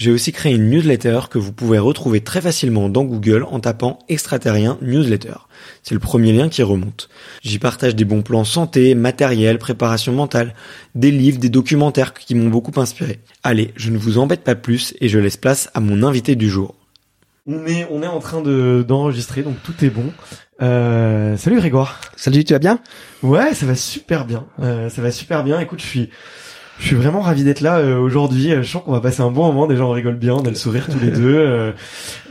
[0.00, 3.98] j'ai aussi créé une newsletter que vous pouvez retrouver très facilement dans Google en tapant
[4.08, 5.34] extraterrien newsletter.
[5.82, 7.10] C'est le premier lien qui remonte.
[7.42, 10.54] J'y partage des bons plans santé, matériel, préparation mentale,
[10.94, 13.18] des livres, des documentaires qui m'ont beaucoup inspiré.
[13.42, 16.48] Allez, je ne vous embête pas plus et je laisse place à mon invité du
[16.48, 16.76] jour.
[17.46, 20.14] On est, on est en train de, d'enregistrer, donc tout est bon.
[20.62, 22.00] Euh, salut Grégoire.
[22.16, 22.80] Salut, tu vas bien?
[23.22, 24.46] Ouais, ça va super bien.
[24.60, 25.60] Euh, ça va super bien.
[25.60, 26.10] Écoute, je suis,
[26.80, 28.52] je suis vraiment ravi d'être là euh, aujourd'hui.
[28.52, 29.66] Euh, je sens qu'on va passer un bon moment.
[29.66, 31.36] Déjà, on rigole bien, on a le sourire tous les deux.
[31.36, 31.72] Euh,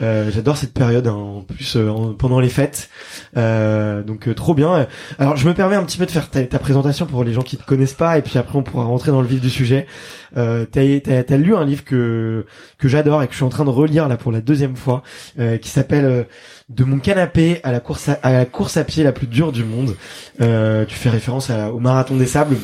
[0.02, 2.90] euh, J'adore cette période, hein, en plus en- pendant les fêtes.
[3.36, 4.88] donc trop bien.
[5.18, 7.42] Alors, je me permets un petit peu de faire ta, ta présentation pour les gens
[7.42, 9.86] qui te connaissent pas, et puis après on pourra rentrer dans le vif du sujet.
[10.38, 12.46] Euh, T'as as, lu un livre que
[12.78, 15.04] que j'adore et que je suis en train de relire là pour la deuxième fois,
[15.40, 16.28] euh, qui s'appelle
[16.70, 19.52] De mon canapé à la course à, à la course à pied la plus dure
[19.52, 19.96] du monde.
[20.42, 22.58] Euh, tu fais référence à- au marathon des sables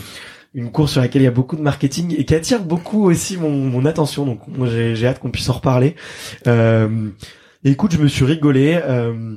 [0.56, 3.38] une course sur laquelle il y a beaucoup de marketing et qui attire beaucoup aussi
[3.38, 4.26] mon, mon attention.
[4.26, 5.96] Donc j'ai hâte qu'on puisse en reparler.
[6.48, 7.10] Euh,
[7.64, 8.80] écoute, je me suis rigolé.
[8.84, 9.36] Euh,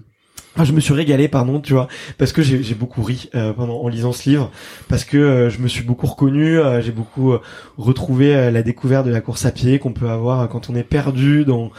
[0.65, 1.87] je me suis régalé, pardon, tu vois,
[2.17, 4.51] parce que j'ai beaucoup ri euh, pendant en lisant ce livre,
[4.89, 7.41] parce que euh, je me suis beaucoup reconnu, euh, j'ai beaucoup euh,
[7.77, 11.45] retrouvé la découverte de la course à pied qu'on peut avoir quand on est perdu
[11.45, 11.71] dans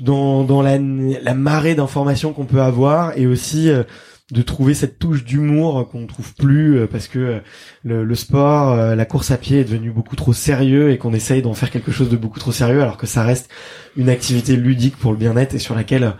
[0.00, 3.70] dans dans la, la marée d'informations qu'on peut avoir et aussi
[4.30, 8.72] de trouver cette touche d'humour qu'on ne trouve plus euh, parce que euh, le, sport,
[8.72, 11.70] euh, la course à pied est devenu beaucoup trop sérieux et qu'on essaye d'en faire
[11.70, 13.50] quelque chose de beaucoup trop sérieux alors que ça reste
[13.96, 16.14] une activité ludique pour le bien-être et sur laquelle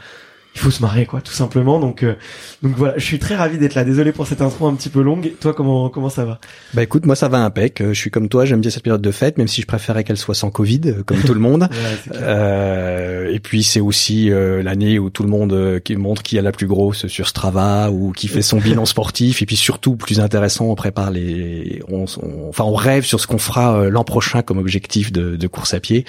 [0.55, 2.15] il faut se marrer quoi tout simplement donc euh,
[2.63, 5.01] donc voilà je suis très ravi d'être là désolé pour cette intro un petit peu
[5.01, 6.41] longue toi comment comment ça va?
[6.75, 7.81] Bah écoute, moi ça va impec.
[7.81, 10.05] Euh, Je suis comme toi, j'aime bien cette période de fête, même si je préférais
[10.05, 11.69] qu'elle soit sans Covid, euh, comme tout le monde.
[12.11, 12.17] Ouais.
[12.21, 16.43] Euh, et puis c'est aussi euh, l'année où tout le monde qui montre qui a
[16.43, 19.43] la plus grosse sur Strava ou qui fait son bilan sportif.
[19.43, 23.27] Et puis surtout, plus intéressant, on prépare les, on, on- enfin on rêve sur ce
[23.27, 26.05] qu'on fera l'an prochain comme objectif de, de course à pied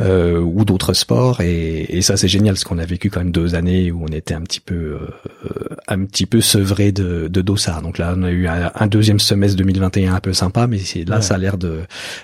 [0.00, 1.40] euh, ou d'autres sports.
[1.40, 3.59] Et, et ça c'est génial, parce qu'on a vécu quand même deux années
[3.90, 4.98] où on était un petit peu, euh,
[5.88, 7.82] un petit peu sevré de, de dossard.
[7.82, 11.08] Donc là, on a eu un, un deuxième semestre 2021 un peu sympa, mais c'est
[11.08, 11.22] là Ouais.
[11.22, 11.80] ça a l'air de,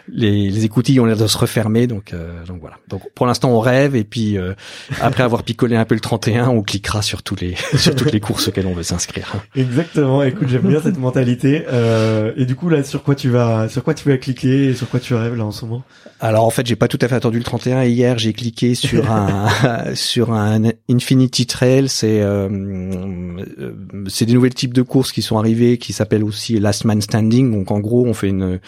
[0.09, 1.87] les, les écoutilles ont l'air de se refermer.
[1.87, 2.77] Donc, euh, donc voilà.
[2.89, 4.55] Donc pour l'instant on rêve et puis euh,
[5.01, 8.21] après avoir picolé un peu le 31, on cliquera sur tous les, sur toutes les
[8.21, 9.35] courses auxquelles on veut s'inscrire.
[9.55, 10.23] Exactement.
[10.23, 11.65] Écoute, j'aime bien cette mentalité.
[11.71, 14.75] Euh, et du coup, là, sur quoi tu vas, sur quoi tu vas cliquer et
[14.75, 15.83] sur quoi tu rêves là en ce moment?
[16.21, 17.85] Alors en fait, j'ai pas tout à fait attendu le 31.
[17.85, 19.49] Hier, j'ai cliqué sur un
[19.95, 23.73] sur un Infinity Infinity Trail, c'est euh, euh,
[24.09, 27.51] c'est des nouvelles types de courses qui sont arrivées, qui s'appellent aussi Last Man Standing.
[27.51, 28.61] Donc en gros, on fait une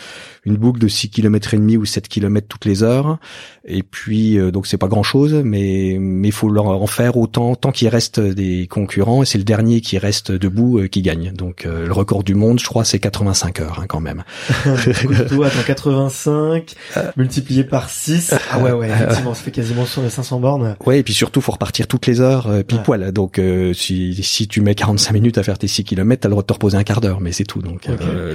[0.44, 3.18] une boucle de 6 km et demi ou 7 km toutes les heures.
[3.64, 7.88] Et puis donc c'est pas grand chose, mais mais faut en faire autant tant qu'il
[7.88, 9.22] reste des concurrents.
[9.22, 11.32] Et c'est le dernier qui reste debout qui gagne.
[11.32, 14.24] Donc le record du monde, je crois, c'est 85 heures hein, quand même.
[15.28, 16.74] Toi, attends, 85
[17.16, 18.34] multiplié par 6.
[18.50, 20.76] Ah ouais ouais, effectivement, ça fait quasiment sur les 500 bornes.
[20.86, 23.12] Ouais, et puis surtout faut repartir toutes les heures euh, pile poil.
[23.12, 26.32] Donc euh, si si tu mets 45 minutes à faire tes 6 km, t'as le
[26.32, 27.62] droit de te reposer un quart d'heure, mais c'est tout.
[27.62, 28.34] Donc, euh,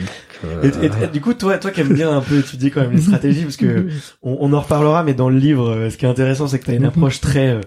[0.63, 3.43] et, du coup, toi toi qui aimes bien un peu étudier quand même les stratégies,
[3.43, 3.87] parce que
[4.23, 6.85] on, en reparlera, mais dans le livre, ce qui est intéressant, c'est que t'as une
[6.85, 7.59] approche très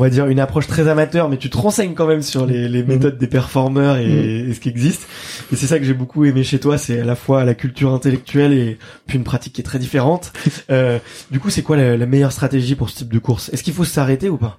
[0.00, 2.68] on va dire une approche très amateur, mais tu te renseignes quand même sur les,
[2.68, 4.06] les méthodes des performeurs et,
[4.48, 5.06] et, ce qui existe.
[5.52, 7.92] Et c'est ça que j'ai beaucoup aimé chez toi, c'est à la fois la culture
[7.92, 10.32] intellectuelle et puis une pratique qui est très différente.
[10.70, 11.00] Euh,
[11.32, 13.48] du coup, c'est quoi la, la, meilleure stratégie pour ce type de course?
[13.52, 14.58] Est-ce qu'il faut s'arrêter ou pas?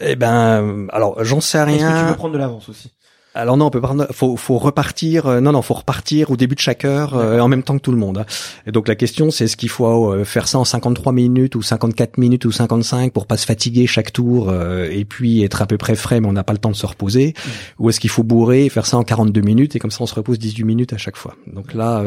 [0.00, 1.76] Eh ben, alors j'en sais rien.
[1.76, 2.90] Est-ce que tu peux prendre de l'avance aussi?
[3.32, 3.94] Alors non, on peut pas.
[4.10, 5.26] Faut, faut repartir.
[5.26, 7.82] Euh, non, non, faut repartir au début de chaque heure euh, en même temps que
[7.82, 8.18] tout le monde.
[8.18, 8.26] Hein.
[8.66, 11.62] Et donc la question, c'est est-ce qu'il faut euh, faire ça en 53 minutes ou
[11.62, 14.52] 54 minutes ou 55 pour pas se fatiguer chaque tour
[14.90, 16.86] et puis être à peu près frais, mais on n'a pas le temps de se
[16.86, 17.50] reposer, mm.
[17.78, 20.06] ou est-ce qu'il faut bourrer et faire ça en 42 minutes et comme ça on
[20.06, 21.36] se repose 18 minutes à chaque fois?
[21.46, 22.04] Donc là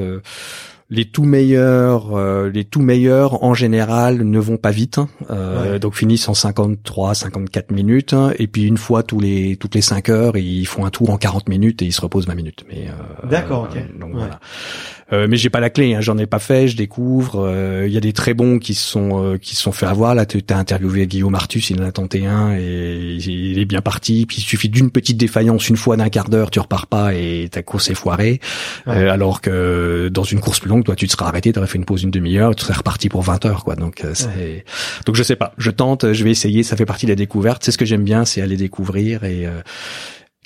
[0.90, 5.08] les tout meilleurs, euh, les tout meilleurs en général ne vont pas vite, hein.
[5.30, 8.32] euh, donc finissent en 53, 54 minutes, hein.
[8.38, 11.18] et puis une fois tous les toutes les 5 heures, ils font un tour en
[11.18, 12.66] 40 minutes et ils se reposent 20 minutes.
[12.70, 14.00] Mais euh, d'accord, ok.
[14.00, 14.40] donc voilà.
[15.12, 17.54] Euh, mais j'ai pas la clé, hein, j'en ai pas fait, je découvre.
[17.86, 20.16] Il y a des très bons qui se sont qui se sont fait avoir.
[20.16, 23.82] Là, tu as interviewé Guillaume Artus, il en a tenté un et il est bien
[23.82, 24.26] parti.
[24.26, 27.48] Puis il suffit d'une petite défaillance une fois d'un quart d'heure, tu repars pas et
[27.52, 28.40] ta course est foirée.
[28.86, 31.78] alors que dans une course plus longue toi tu te seras arrêté, tu aurais fait
[31.78, 33.76] une pause une demi-heure, tu serais reparti pour 20 heures quoi.
[33.76, 34.66] Donc euh, c'est
[35.06, 37.64] donc je sais pas, je tente, je vais essayer, ça fait partie de la découverte,
[37.64, 39.62] c'est ce que j'aime bien, c'est aller découvrir et euh,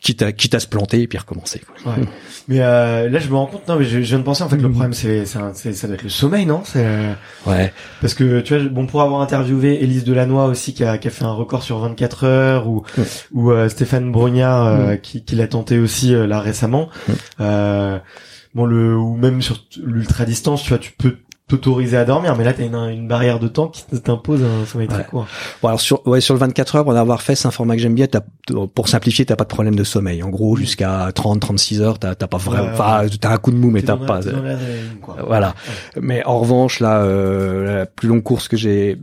[0.02, 1.94] quitte à quitte à se planter et puis recommencer quoi.
[1.94, 2.04] Ouais.
[2.48, 4.58] Mais euh, là je me rends compte non mais je, viens de penser en fait
[4.58, 6.62] le problème c'est c'est ça doit être le sommeil non?
[6.64, 7.14] C'est euh,
[7.46, 7.74] ouais.
[8.02, 11.12] parce que tu vois bon pour avoir interviewé Élise Delannoy aussi qui a qui a
[11.12, 12.84] fait un record sur 24 heures ou
[13.34, 14.98] ou Stéphane Brognard mm.
[15.00, 16.90] qui qui l'a tenté aussi là récemment
[17.42, 17.98] euh,
[18.56, 21.18] bon le ou même sur l'ultra distance tu vois tu peux
[21.48, 24.90] t'autoriser à dormir mais là t'as une, une barrière de temps qui t'impose un sommeil
[24.90, 25.28] très court.
[25.62, 27.82] Bon alors sur ouais sur le 24 heures pour avoir fait c'est un format que
[27.82, 28.08] j'aime bien
[28.76, 30.22] pour simplifier t'as pas de problème de sommeil.
[30.24, 33.58] En gros jusqu'à 30 36 heures t'as t'as pas vraiment enfin t'as un coup de
[33.58, 34.20] mou mais t'as pas
[35.26, 35.56] voilà.
[36.00, 38.98] Mais en revanche là euh, la plus longue course que j'ai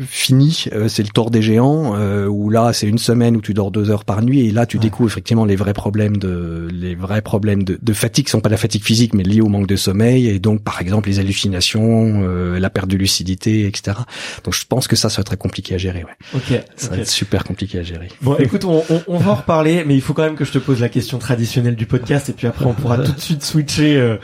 [0.00, 3.54] fini, euh, c'est le tour des géants euh, où là c'est une semaine où tu
[3.54, 6.96] dors deux heures par nuit et là tu découvres effectivement les vrais problèmes de les
[6.96, 9.68] vrais problèmes de, de fatigue, qui sont pas la fatigue physique mais liés au manque
[9.68, 13.98] de sommeil et donc par exemple les hallucinations, euh, la perte de lucidité, etc.
[14.42, 16.04] Donc je pense que ça ça va très compliqué à gérer.
[16.04, 16.40] Ouais.
[16.40, 16.60] Ok.
[16.74, 18.08] Ça va être super compliqué à gérer.
[18.20, 20.50] Bon, écoute, on, on, on, va en reparler, mais il faut quand même que je
[20.50, 23.44] te pose la question traditionnelle du podcast et puis après on pourra tout de suite
[23.44, 24.16] switcher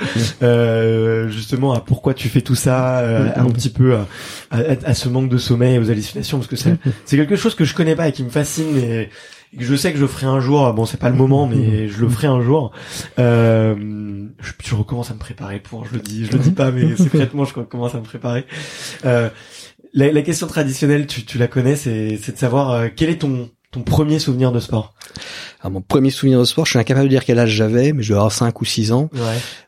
[1.29, 2.99] justement à pourquoi tu fais tout ça,
[3.37, 3.99] un petit peu
[4.51, 7.55] à, à, à ce manque de sommeil aux hallucinations parce que c'est c'est quelque chose
[7.55, 9.11] que je connais pas et qui me fascine et,
[9.57, 10.73] que je sais que je ferai un jour.
[10.75, 12.71] Bon, c'est pas le moment, mais je le ferai un jour.
[13.19, 13.75] Euh,
[14.41, 15.85] je, je, recommence à me préparer pour.
[15.87, 18.47] Je le dis, je le dis pas, mais secrètement, je commence à me préparer.
[19.05, 19.29] Euh,
[19.93, 23.51] la, la, question traditionnelle, tu, tu la connais, c'est de savoir euh, quel est ton
[23.71, 24.95] ton premier souvenir de sport?
[25.61, 28.03] Alors, mon premier souvenir de sport, je suis incapable de dire quel âge j'avais, mais
[28.03, 29.11] je dois avoir 5 ou 6 ans.
[29.15, 29.21] Ouais.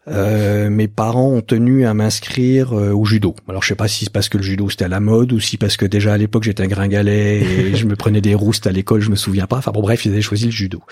[0.08, 3.36] Euh, mes parents ont tenu à m'inscrire euh, au judo.
[3.48, 5.38] Alors je sais pas si c'est parce que le judo c'était à la mode ou
[5.38, 8.66] si parce que déjà à l'époque j'étais un gringalet et je me prenais des roustes
[8.66, 9.58] à l'école, je me souviens pas.
[9.58, 10.82] Enfin bon bref, ils avaient choisi le judo.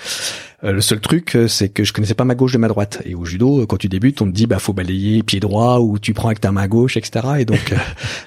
[0.63, 3.03] Euh, le seul truc c'est que je connaissais pas ma gauche de ma droite.
[3.05, 5.99] Et au judo, quand tu débutes, on te dit bah faut balayer pied droit ou
[5.99, 7.27] tu prends avec ta main gauche, etc.
[7.41, 7.75] Et donc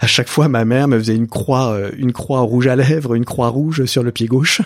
[0.01, 3.25] à chaque fois ma mère me faisait une croix, une croix rouge à lèvres, une
[3.25, 4.61] croix rouge sur le pied gauche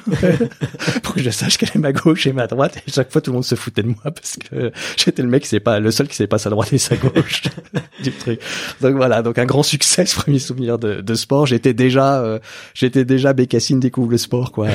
[1.04, 2.78] pour que je sache quelle est ma gauche et ma droite.
[2.88, 5.46] Et chaque fois tout le monde se foutait de moi parce que j'étais le mec
[5.46, 7.44] c'est pas le seul qui sait pas sa droite et sa gauche
[8.04, 8.40] du truc.
[8.82, 11.46] Donc voilà, donc un grand succès, ce premier souvenir de, de sport.
[11.46, 12.40] J'étais déjà, euh,
[12.74, 14.68] j'étais déjà Bécassine découvre le sport, quoi.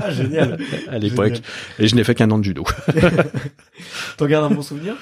[0.00, 0.58] ah, génial.
[0.88, 1.40] À l'époque.
[1.78, 2.64] Et je n'ai fait qu'un an de judo.
[4.16, 4.94] T'en gardes un bon souvenir?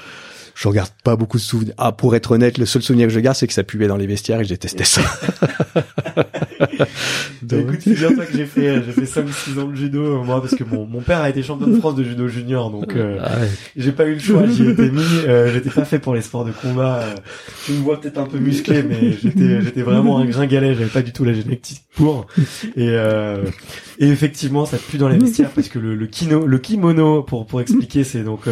[0.61, 1.73] Je regarde pas beaucoup de souvenirs.
[1.79, 3.97] Ah, pour être honnête, le seul souvenir que je garde, c'est que ça puait dans
[3.97, 5.01] les vestiaires et je détestais ça.
[7.43, 7.61] Donc...
[7.61, 8.69] Écoute, c'est bien que j'ai fait.
[8.69, 11.21] Euh, j'ai fait 5 6 ans de judo, euh, moi, parce que mon, mon père
[11.21, 13.31] a été champion de France de judo junior, donc euh, ah
[13.77, 14.47] j'ai pas eu le choix.
[14.47, 15.03] J'y étais mis.
[15.27, 17.05] Euh, j'étais pas fait pour les sports de combat.
[17.65, 20.75] tu me vois peut-être un peu musclé, mais j'étais j'étais vraiment un gringalet.
[20.75, 22.27] J'avais pas du tout la génétique pour.
[22.77, 22.89] Et,
[23.99, 27.47] et effectivement, ça pue dans les vestiaires parce que le, le, kino, le kimono, pour
[27.47, 28.43] pour expliquer, c'est donc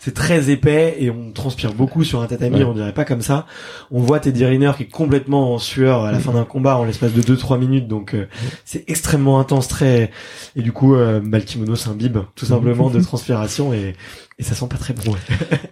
[0.00, 3.46] c'est très épais et on transpires beaucoup sur un tatami, on dirait pas comme ça.
[3.90, 6.84] On voit Teddy Riner qui est complètement en sueur à la fin d'un combat en
[6.84, 8.26] l'espace de 2-3 minutes, donc euh,
[8.66, 10.10] c'est extrêmement intense, très
[10.56, 13.94] et du coup, euh, bah, le kimono s'imbibe tout simplement de transpiration et
[14.40, 15.16] et ça sent pas très bon.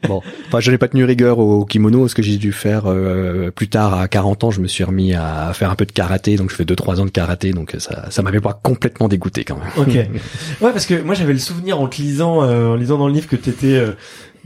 [0.09, 3.53] bon, enfin, je n'ai pas tenu rigueur au kimono, ce que j'ai dû faire euh,
[3.53, 4.51] plus tard à 40 ans.
[4.51, 7.01] Je me suis remis à faire un peu de karaté, donc je fais deux trois
[7.01, 9.69] ans de karaté, donc ça, ça m'avait pas complètement dégoûté quand même.
[9.77, 9.97] Ok.
[10.61, 13.15] Ouais, parce que moi j'avais le souvenir en te lisant, euh, en lisant dans le
[13.15, 13.93] livre que t'étais euh,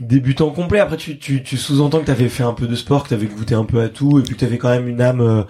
[0.01, 0.79] débutant complet.
[0.79, 3.65] Après, tu, tu, sous-entends que t'avais fait un peu de sport, que t'avais goûté un
[3.65, 5.43] peu à tout, et puis que t'avais quand même une âme euh,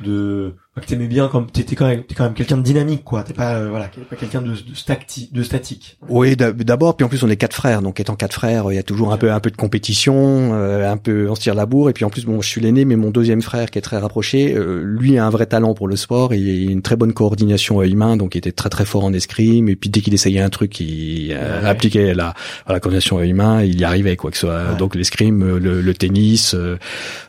[0.00, 0.54] de
[0.86, 3.24] t'aimais bien comme t'étais quand même t'es quand même quelqu'un de dynamique quoi.
[3.24, 5.98] T'es pas euh, voilà pas quelqu'un de, de, stati, de statique.
[6.08, 7.82] Oui d'abord puis en plus on est quatre frères.
[7.82, 10.90] Donc étant quatre frères il y a toujours un peu un peu de compétition euh,
[10.90, 11.90] un peu on se tire la bourre.
[11.90, 13.98] Et puis en plus bon je suis l'aîné mais mon deuxième frère qui est très
[13.98, 16.34] rapproché euh, lui a un vrai talent pour le sport.
[16.34, 18.16] Il a une très bonne coordination humain.
[18.16, 19.68] Donc il était très très fort en escrime.
[19.68, 22.34] Et puis dès qu'il essayait un truc il appliquait la
[22.68, 26.54] la coordination humain il y arrivait quoi que ce soit donc l'escrime le, le, tennis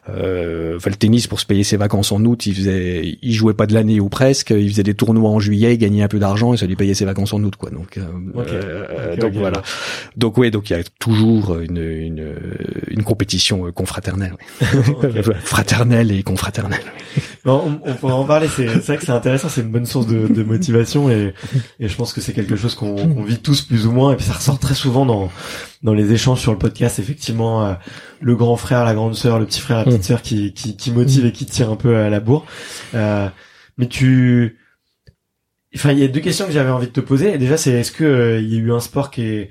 [0.10, 3.54] euh, enfin le tennis pour se payer ses vacances en août il faisait il jouait
[3.54, 6.20] pas de l'année ou presque il faisait des tournois en juillet il gagnait un peu
[6.20, 7.70] d'argent et ça lui payait ses vacances en août quoi.
[7.70, 8.04] Donc euh,
[8.38, 9.62] euh donc voilà.
[10.18, 12.36] Donc ouais donc il y a toujours une une,
[12.88, 14.36] une compétition euh, confraternelle.
[15.44, 16.82] Fraternelle et confraternelle.
[17.46, 20.08] Bon, on, on pourra en parler c'est vrai que c'est intéressant c'est une bonne source
[20.08, 21.34] de, de motivation et,
[21.80, 24.16] et je pense que c'est quelque chose qu'on qu vit tous plus ou moins et
[24.16, 25.30] puis ça ressort très souvent dans
[25.84, 27.74] dans les échanges sur le podcast, effectivement, euh,
[28.20, 30.04] le grand frère, la grande sœur, le petit frère, la petite mm.
[30.04, 32.46] sœur qui, qui, qui motive et qui tire un peu à la bourre.
[32.94, 33.28] Euh,
[33.78, 34.60] mais tu,
[35.76, 37.38] enfin, il y a deux questions que j'avais envie de te poser.
[37.38, 39.50] Déjà, c'est est-ce que euh, il y a eu un sport qui est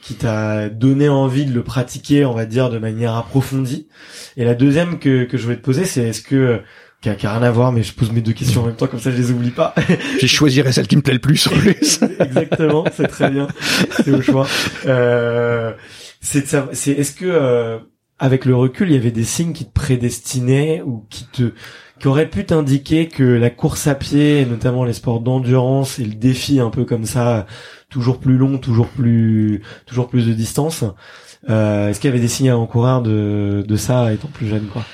[0.00, 3.88] qui t'a donné envie de le pratiquer, on va dire, de manière approfondie?
[4.36, 6.62] Et la deuxième que, que je voulais te poser, c'est est-ce que
[7.00, 8.76] qui a, qui a, rien à voir, mais je pose mes deux questions en même
[8.76, 9.74] temps, comme ça je les oublie pas.
[10.20, 12.00] J'ai choisirais celle qui me plaît le plus en plus.
[12.20, 13.46] Exactement, c'est très bien,
[14.02, 14.46] c'est au choix.
[14.86, 15.72] Euh,
[16.20, 17.78] c'est c'est est-ce que euh,
[18.18, 21.52] avec le recul, il y avait des signes qui te prédestinaient ou qui te
[22.00, 26.04] qui auraient pu t'indiquer que la course à pied, et notamment les sports d'endurance et
[26.04, 27.46] le défi un peu comme ça,
[27.90, 30.84] toujours plus long, toujours plus toujours plus de distance,
[31.48, 34.66] euh, est-ce qu'il y avait des signes à encourager de de ça étant plus jeune
[34.66, 34.84] quoi?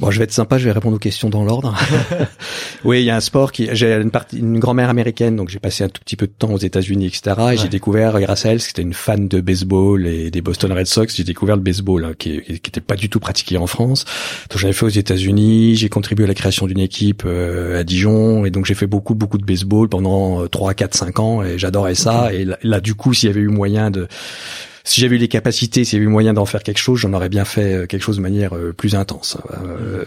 [0.00, 1.74] Bon, je vais être sympa, je vais répondre aux questions dans l'ordre.
[2.84, 5.58] oui, il y a un sport qui, j'ai une partie, une grand-mère américaine, donc j'ai
[5.58, 7.34] passé un tout petit peu de temps aux États-Unis, etc.
[7.52, 10.86] Et j'ai découvert, grâce à elle, c'était une fan de baseball et des Boston Red
[10.86, 14.04] Sox, j'ai découvert le baseball, hein, qui, qui était pas du tout pratiqué en France.
[14.50, 17.82] Donc j'en ai fait aux États-Unis, j'ai contribué à la création d'une équipe euh, à
[17.82, 21.58] Dijon, et donc j'ai fait beaucoup, beaucoup de baseball pendant 3, 4, 5 ans, et
[21.58, 22.32] j'adorais ça.
[22.32, 24.06] Et là, du coup, s'il y avait eu moyen de
[24.84, 27.12] si j'avais eu les capacités, s'il y avait eu moyen d'en faire quelque chose, j'en
[27.12, 29.38] aurais bien fait euh, quelque chose de manière euh, plus intense.
[29.52, 30.04] Euh,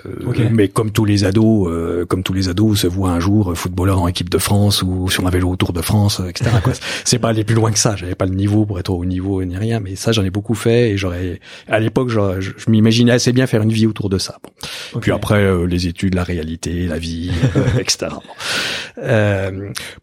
[0.52, 4.08] mais comme tous les ados, comme tous les ados, se voit un jour footballeur en
[4.08, 6.52] équipe de France ou sur un vélo autour de France, etc.
[7.06, 7.96] c'est pas aller plus loin que ça.
[7.96, 10.56] J'avais pas le niveau pour être au niveau ni rien, mais ça j'en ai beaucoup
[10.56, 14.18] fait et j'aurais, à l'époque, je, je, m'imaginais assez bien faire une vie autour de
[14.18, 14.38] ça.
[14.44, 15.00] Bon.
[15.00, 17.32] Puis après, les études, la réalité, la vie,
[17.80, 18.08] etc.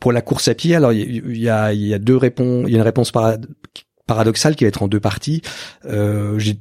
[0.00, 2.64] pour la course à pied, alors il y, a, y a deux réponses.
[2.66, 3.36] Il y a une réponse par
[4.08, 5.42] paradoxal qui va être en deux parties.
[5.84, 6.58] Euh, j'ai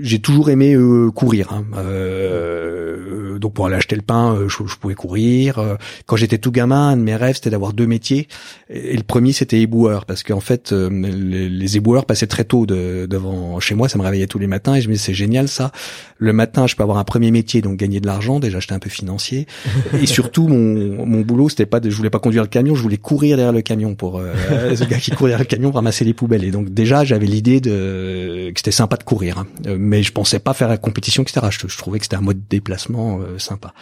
[0.00, 1.52] j'ai toujours aimé euh, courir.
[1.52, 1.64] Hein.
[1.76, 5.58] Euh, donc pour aller acheter le pain, euh, je, pouvais courir.
[5.58, 5.76] Euh,
[6.06, 8.26] quand j'étais tout gamin, un de mes rêves c'était d'avoir deux métiers.
[8.70, 13.06] Et, le premier c'était éboueur parce qu'en fait les, les, éboueurs passaient très tôt de,
[13.06, 13.88] devant chez moi.
[13.88, 15.72] Ça me réveillait tous les matins et je me disais c'est génial ça.
[16.18, 18.40] Le matin je peux avoir un premier métier donc gagner de l'argent.
[18.40, 19.46] Déjà j'étais un peu financier
[20.00, 22.82] et surtout mon mon boulot c'était pas de, je voulais pas conduire le camion, je
[22.82, 24.22] voulais courir derrière le camion pour
[24.74, 26.44] ce gars qui court derrière le camion ramasser les poubelles.
[26.44, 29.46] Et donc déjà, j'avais l'idée de que c'était sympa de courir, hein.
[29.66, 31.46] euh, mais je pensais pas faire la compétition, etc.
[31.50, 33.74] Je, je trouvais que c'était un mode de déplacement euh, sympa.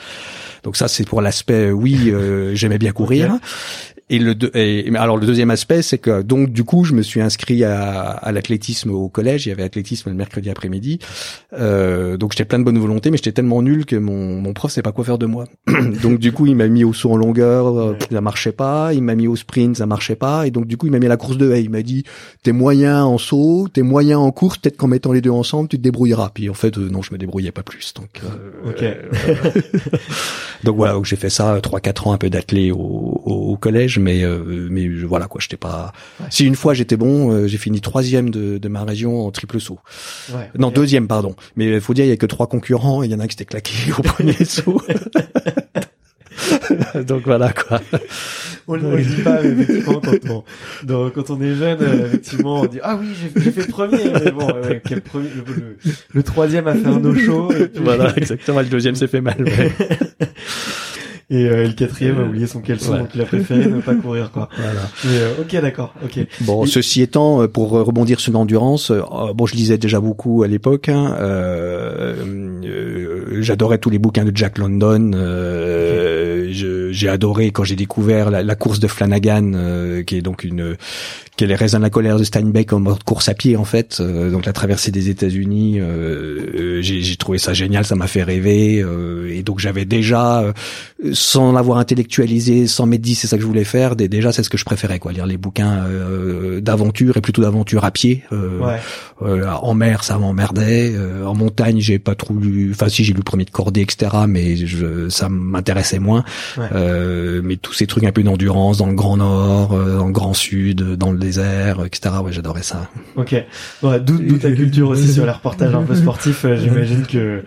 [0.62, 1.70] Donc ça, c'est pour l'aspect.
[1.70, 3.38] Oui, euh, j'aimais bien courir.
[4.12, 7.22] Et le et, alors le deuxième aspect, c'est que donc du coup, je me suis
[7.22, 9.46] inscrit à, à l'athlétisme au collège.
[9.46, 10.98] Il y avait athlétisme le mercredi après-midi.
[11.54, 14.70] Euh, donc j'étais plein de bonne volonté, mais j'étais tellement nul que mon, mon prof
[14.70, 15.46] sait pas quoi faire de moi.
[16.02, 18.92] donc du coup, il m'a mis au saut en longueur, euh, ça marchait pas.
[18.92, 20.46] Il m'a mis au sprint, ça marchait pas.
[20.46, 21.62] Et donc du coup, il m'a mis à la course de haie.
[21.62, 22.04] Il m'a dit
[22.42, 24.58] t'es moyen en saut, t'es moyen en course.
[24.58, 26.32] Peut-être qu'en mettant les deux ensemble, tu te débrouilleras.
[26.34, 27.94] Puis en fait, euh, non, je me débrouillais pas plus.
[27.94, 28.20] Donc
[28.76, 28.94] euh,
[30.64, 34.01] donc voilà, j'ai fait ça trois quatre ans un peu d'athlé au, au, au collège
[34.02, 35.92] mais euh, mais voilà quoi, j'étais pas.
[36.30, 39.60] Si une fois j'étais bon, euh, j'ai fini troisième de, de ma région en triple
[39.60, 39.78] saut.
[40.34, 41.34] Ouais, non deuxième pardon.
[41.56, 43.26] Mais il faut dire il y a que trois concurrents, il y en a un
[43.26, 44.82] qui s'était claqué au premier saut.
[47.06, 47.80] Donc voilà quoi.
[48.68, 50.44] On, ne le dit pas, mais effectivement, quand
[50.88, 54.04] on, quand on est jeune, euh, effectivement, on dit ah oui, j'ai fait le premier,
[54.04, 55.76] mais bon, ouais, premier, le,
[56.12, 57.50] le, troisième a fait un no show.
[57.76, 58.60] Voilà, exactement.
[58.60, 59.42] Le deuxième s'est fait mal.
[59.42, 59.72] Ouais.
[61.30, 64.30] et, euh, le quatrième a oublié son caleçon, donc il a préféré ne pas courir,
[64.30, 64.48] quoi.
[64.56, 64.80] Voilà.
[65.04, 66.26] Mais, ok, d'accord, ok.
[66.42, 68.92] Bon, ceci étant, pour rebondir sur l'endurance,
[69.34, 70.88] bon, je lisais déjà beaucoup à l'époque.
[70.88, 71.16] Hein,
[73.40, 75.10] J'adorais tous les bouquins de Jack London.
[76.92, 79.52] J'ai adoré quand j'ai découvert la, la, course de Flanagan,
[80.06, 80.76] qui est donc une
[81.36, 83.64] qui est les raisins de la colère de Steinbeck en mode course à pied en
[83.64, 83.98] fait.
[84.00, 88.22] Euh, donc la traversée des États-Unis, euh, euh, j'ai trouvé ça génial, ça m'a fait
[88.22, 88.84] rêver.
[89.30, 90.52] et donc j'avais déjà,
[91.12, 94.50] sans l'avoir intellectualisé, sans m'être dit c'est ça que je voulais faire, déjà c'est ce
[94.50, 95.86] que je préférais quoi, lire les bouquins
[96.60, 98.24] d'aventure et plutôt d'aventure à pied.
[98.30, 98.78] Ouais.
[99.20, 100.94] en mer ça m'emmerdait,
[101.24, 104.12] en montagne j'ai pas trop lu, enfin si j'ai lu le premier de cordée etc.
[104.28, 106.24] Mais je, ça m'intéressait moins.
[107.42, 110.96] Mais tous ces trucs un peu d'endurance dans le Grand Nord, dans le Grand Sud,
[110.96, 112.16] dans le désert, etc.
[112.22, 112.88] Ouais, j'adorais ça.
[113.16, 113.34] Ok.
[113.82, 116.44] D'où ta culture aussi sur les reportages un peu sportifs.
[116.44, 117.42] Euh, j'imagine que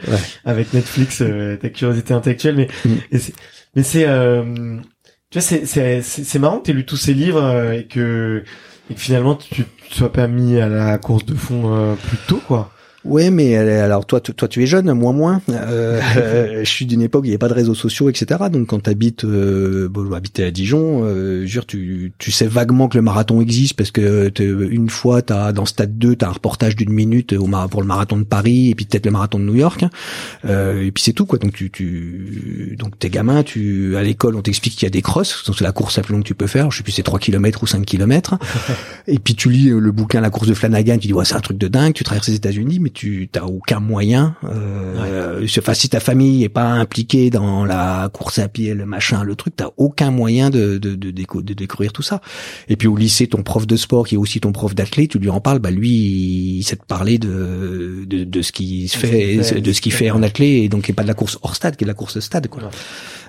[0.45, 2.55] avec Netflix, euh, ta curiosité intellectuelle.
[2.55, 3.17] Mais mm.
[3.75, 4.77] mais c'est euh,
[5.29, 8.43] tu vois c'est c'est c'est marrant que aies lu tous ces livres et que
[8.89, 12.41] et que finalement tu, tu sois pas mis à la course de fond plus tôt
[12.47, 12.71] quoi.
[13.05, 15.39] Ouais, mais euh, alors toi, toi, tu es jeune, moi moins.
[15.49, 16.01] Euh,
[16.63, 18.45] je suis d'une époque où il n'y avait pas de réseaux sociaux, etc.
[18.51, 22.97] Donc quand t'habites, euh, bon, j'habitais à Dijon, euh, jure, tu, tu sais vaguement que
[22.97, 26.91] le marathon existe parce que une fois, t'as dans Stade 2, t'as un reportage d'une
[26.91, 29.85] minute au, pour le marathon de Paris et puis peut-être le marathon de New York.
[30.45, 31.37] Euh, et puis c'est tout quoi.
[31.37, 35.03] Donc tu, tu, donc t'es gamin, tu à l'école, on t'explique qu'il y a des
[35.03, 36.71] crosses, c'est la course la plus longue que tu peux faire.
[36.71, 38.39] Je sais plus, c'est 3 km ou 5 km.
[39.07, 41.39] et puis tu lis le bouquin La course de Flanagan, tu dis ouais, c'est un
[41.39, 41.93] truc de dingue.
[41.93, 44.35] Tu traverses les États-Unis, mais tu t'as aucun moyen.
[44.43, 49.23] Euh, enfin, si ta famille est pas impliquée dans la course à pied, le machin,
[49.23, 52.21] le truc, t'as aucun moyen de de, de, de, découvrir tout ça.
[52.67, 55.19] Et puis au lycée, ton prof de sport qui est aussi ton prof d'athlète, tu
[55.19, 55.91] lui en parles, bah lui,
[56.57, 60.09] il sait te parler de de, de ce qui se fait, de ce qu'il fait
[60.09, 61.91] en athlète, et donc qui est pas de la course hors stade, qui est de
[61.91, 62.63] la course stade, quoi.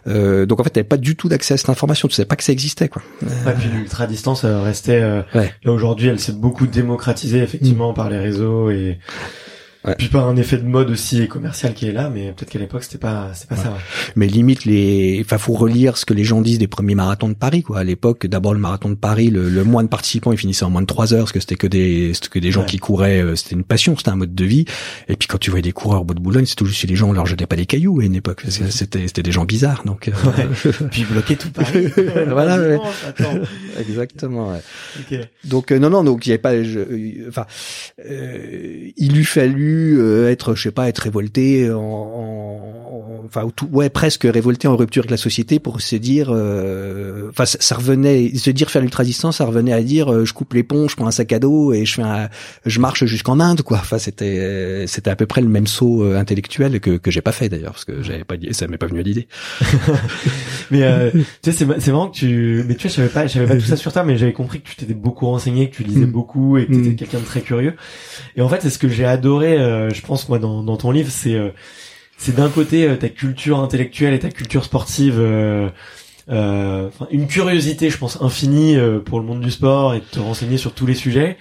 [0.08, 2.08] Euh, donc en fait, t'avais pas du tout d'accès à cette information.
[2.08, 3.02] Tu savais pas que ça existait, quoi.
[3.22, 5.00] Et puis l'ultra distance restait.
[5.02, 5.22] Euh,
[5.64, 7.94] aujourd'hui, elle s'est beaucoup démocratisée effectivement mm.
[7.94, 8.98] par les réseaux et
[9.86, 9.94] Ouais.
[9.96, 12.82] Puis pas un effet de mode aussi commercial qui est là, mais peut-être qu'à l'époque
[12.82, 13.68] c'était pas c'est pas ça.
[13.68, 13.78] Ouais.
[14.16, 17.34] Mais limite les, enfin faut relire ce que les gens disent des premiers marathons de
[17.34, 17.78] Paris quoi.
[17.78, 20.70] À l'époque, d'abord le marathon de Paris, le, le moins de participants, il finissait en
[20.70, 23.22] moins de trois heures parce que c'était que des c'était que des gens qui couraient,
[23.22, 24.64] euh, c'était une passion, c'était un mode de vie.
[25.08, 27.08] Et puis quand tu voyais des coureurs au bout de Boulogne, c'était juste les gens
[27.08, 28.42] on leur jetait pas des cailloux à une époque.
[28.48, 30.08] C'était c'était des gens bizarres donc.
[30.08, 30.12] Euh...
[30.90, 31.86] puis bloquer tout Paris.
[32.28, 32.78] voilà.
[33.78, 34.52] Exactement.
[34.52, 35.30] Ouais.
[35.44, 36.54] Donc euh, non non donc il y avait pas,
[37.28, 37.46] enfin
[38.04, 39.24] euh, il eût
[39.98, 42.60] euh, être, je sais pas, être révolté, en,
[43.26, 47.44] enfin, tout, ouais, presque révolté en rupture avec la société pour se dire, euh, enfin,
[47.46, 50.62] ça, revenait, se dire faire l'ultra distance, ça revenait à dire, euh, je coupe les
[50.62, 52.28] ponts, je prends un sac à dos et je fais, un,
[52.64, 53.78] je marche jusqu'en Inde, quoi.
[53.78, 57.48] Enfin, c'était, c'était à peu près le même saut intellectuel que que j'ai pas fait
[57.48, 59.28] d'ailleurs, parce que j'avais pas, ça m'est pas venu à l'idée.
[60.70, 63.34] mais tu sais, c'est c'est marrant que tu, mais tu vois, je savais pas, je
[63.34, 65.76] savais pas tout ça sur toi, mais j'avais compris que tu t'étais beaucoup renseigné, que
[65.76, 66.10] tu lisais mm.
[66.10, 66.96] beaucoup et que tu étais mm.
[66.96, 67.74] quelqu'un de très curieux.
[68.36, 70.90] Et en fait, c'est ce que j'ai adoré euh, je pense moi dans, dans ton
[70.90, 71.50] livre, c'est euh,
[72.16, 75.20] c'est d'un côté euh, ta culture intellectuelle et ta culture sportive.
[76.28, 80.72] une curiosité, je pense, infinie pour le monde du sport et de te renseigner sur
[80.72, 81.36] tous les sujets,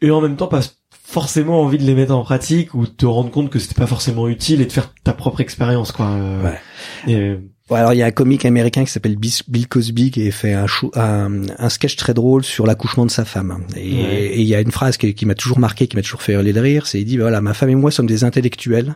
[0.00, 3.04] et en même temps pas forcément envie de les mettre en pratique ou de te
[3.04, 6.08] rendre compte que c'était pas forcément utile et de faire ta propre expérience, quoi.
[6.44, 6.60] Ouais.
[7.08, 7.36] Et,
[7.76, 10.66] alors il y a un comique américain qui s'appelle Bill Cosby qui a fait un,
[10.94, 13.64] un, un, sketch très drôle sur l'accouchement de sa femme.
[13.76, 16.52] Et, il y a une phrase qui, m'a toujours marqué, qui m'a toujours fait hurler
[16.52, 18.94] de rire, c'est il dit voilà ma femme et moi sommes des intellectuels.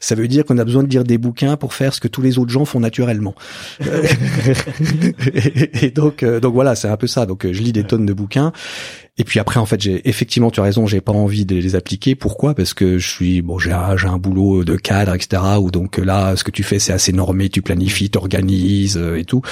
[0.00, 2.22] Ça veut dire qu'on a besoin de lire des bouquins pour faire ce que tous
[2.22, 3.34] les autres gens font naturellement.
[5.82, 7.26] et, donc euh, donc voilà c'est un peu ça.
[7.26, 8.52] Donc je lis des tonnes de bouquins
[9.18, 11.74] et puis après, en fait, j'ai effectivement, tu as raison, j'ai pas envie de les
[11.74, 12.14] appliquer.
[12.14, 12.54] Pourquoi?
[12.54, 15.42] Parce que je suis bon, j'ai un boulot de cadre, etc.
[15.60, 19.26] Où donc là, ce que tu fais, c'est assez normé, tu planifies, t'organises euh, et
[19.26, 19.42] tout.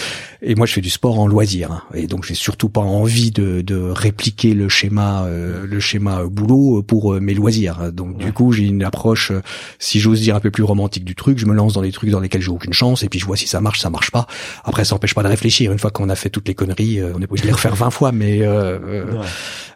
[0.40, 1.82] Et moi, je fais du sport en loisir, hein.
[1.92, 6.82] et donc j'ai surtout pas envie de, de répliquer le schéma, euh, le schéma boulot
[6.82, 7.92] pour euh, mes loisirs.
[7.92, 9.30] Donc du coup, j'ai une approche,
[9.78, 11.36] si j'ose dire, un peu plus romantique du truc.
[11.36, 13.36] Je me lance dans des trucs dans lesquels j'ai aucune chance, et puis je vois
[13.36, 14.26] si ça marche, ça marche pas.
[14.64, 15.70] Après, ça empêche pas de réfléchir.
[15.70, 17.90] Une fois qu'on a fait toutes les conneries, on est obligé de les refaire 20
[17.90, 18.78] fois, mais euh,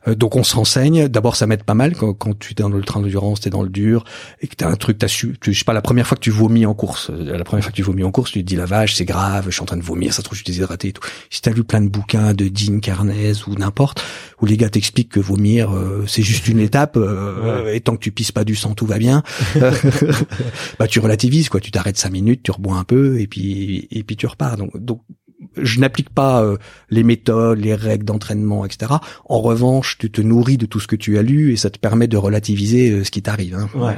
[0.07, 1.09] donc on se renseigne.
[1.09, 3.63] D'abord, ça m'aide pas mal quand, quand tu es dans le train d'endurance, t'es dans
[3.63, 4.05] le dur
[4.41, 5.37] et que t'as un truc, t'as su.
[5.41, 7.65] Tu, je sais pas, la première fois que tu vomis en course, euh, la première
[7.65, 9.63] fois que tu vomis en course, tu te dis la vache, c'est grave, je suis
[9.63, 11.03] en train de vomir, ça se trouve je suis déshydraté et tout.
[11.31, 14.03] Si t'as lu plein de bouquins de Dean Carnez ou n'importe,
[14.41, 16.99] où les gars t'expliquent que vomir euh, c'est juste une étape
[17.73, 19.23] et tant que tu pisses pas du sang tout va bien,
[20.79, 21.61] bah tu relativises quoi.
[21.61, 24.57] Tu t'arrêtes cinq minutes, tu rebois un peu et puis et puis tu repars.
[24.57, 25.01] Donc donc
[25.57, 26.57] je n'applique pas euh,
[26.91, 28.93] les méthodes, les règles d'entraînement, etc.
[29.27, 31.79] En revanche, tu te nourris de tout ce que tu as lu et ça te
[31.79, 33.57] permet de relativiser euh, ce qui t'arrive.
[33.57, 33.69] Hein.
[33.75, 33.97] Ouais.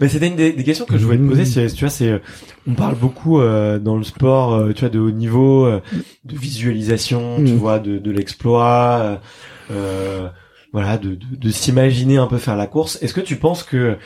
[0.00, 1.44] Mais c'était une des, des, questions que je voulais te poser.
[1.44, 2.20] C'est, tu vois, c'est,
[2.66, 7.52] on parle beaucoup euh, dans le sport, tu vois, de haut niveau, de visualisation, tu
[7.52, 7.56] mm.
[7.56, 9.20] vois, de, de l'exploit.
[10.72, 12.98] voilà, de, de, de s'imaginer un peu faire la course.
[13.02, 13.96] Est-ce que tu penses que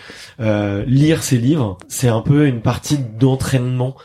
[0.86, 3.96] lire ces livres, c'est un peu une partie d'entraînement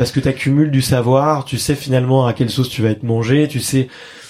[0.00, 3.02] parce que tu accumules du savoir, tu sais finalement à quelle sauce tu vas être
[3.02, 3.88] mangé, tu sais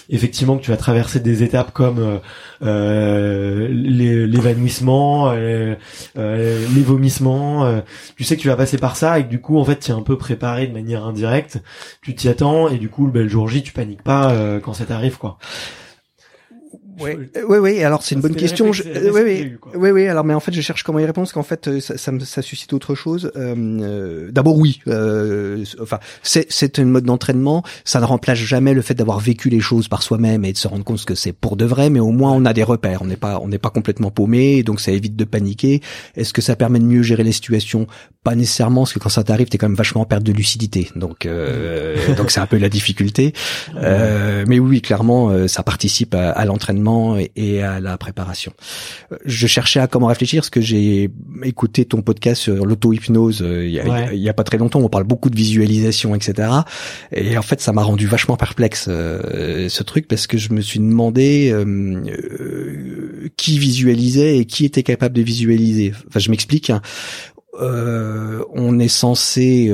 [0.08, 2.18] effectivement que tu vas traverser des étapes comme euh,
[2.64, 5.76] euh l'évanouissement, euh,
[6.18, 7.82] euh, les vomissements.
[8.16, 9.92] Tu sais que tu vas passer par ça et que du coup en fait tu
[9.92, 11.62] es un peu préparé de manière indirecte.
[12.02, 15.18] Tu t'y attends et du coup le jour J tu paniques pas quand ça t'arrive
[15.18, 15.38] quoi.
[17.00, 17.12] Oui,
[17.48, 17.82] oui, oui.
[17.82, 18.72] Alors c'est une bonne question.
[18.72, 18.82] Je...
[18.82, 20.06] oui, oui, oui, oui.
[20.08, 22.12] Alors, mais en fait, je cherche comment y répondre parce qu'en fait, euh, ça, ça,
[22.24, 23.32] ça, suscite autre chose.
[23.36, 24.80] Euh, euh, D'abord, oui.
[24.86, 27.62] Euh, enfin, c'est c'est une mode d'entraînement.
[27.84, 30.68] Ça ne remplace jamais le fait d'avoir vécu les choses par soi-même et de se
[30.68, 31.90] rendre compte que c'est pour de vrai.
[31.90, 33.02] Mais au moins, on a des repères.
[33.02, 35.80] On n'est pas on n'est pas complètement paumé, donc ça évite de paniquer.
[36.16, 37.86] Est-ce que ça permet de mieux gérer les situations?
[38.22, 40.90] Pas nécessairement, parce que quand ça t'arrive, t'es quand même vachement en perte de lucidité.
[40.96, 43.32] Donc euh, donc c'est un peu la difficulté.
[43.74, 46.89] mais oui, clairement, ça participe à, à l'entraînement
[47.36, 48.52] et à la préparation.
[49.24, 51.10] Je cherchais à comment réfléchir parce que j'ai
[51.42, 54.80] écouté ton podcast sur l'auto-hypnose euh, il, y a pas très longtemps.
[54.80, 56.48] On parle beaucoup de visualisation, etc.
[57.12, 60.60] Et en fait, ça m'a rendu vachement perplexe euh, ce truc parce que je me
[60.60, 65.92] suis demandé euh, qui visualisait et qui était capable de visualiser.
[66.08, 66.70] Enfin, je m'explique.
[66.70, 66.82] Hein.
[67.60, 69.72] Euh, on est censé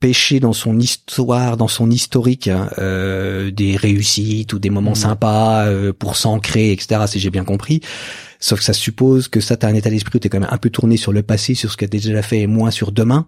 [0.00, 4.96] pêcher dans son histoire, dans son historique, hein, euh, des réussites ou des moments mmh.
[4.96, 7.02] sympas euh, pour s'ancrer, etc.
[7.06, 7.80] Si j'ai bien compris.
[8.40, 10.56] Sauf que ça suppose que ça, t'as un état d'esprit où t'es quand même un
[10.56, 13.26] peu tourné sur le passé, sur ce que t'as déjà fait et moins sur demain.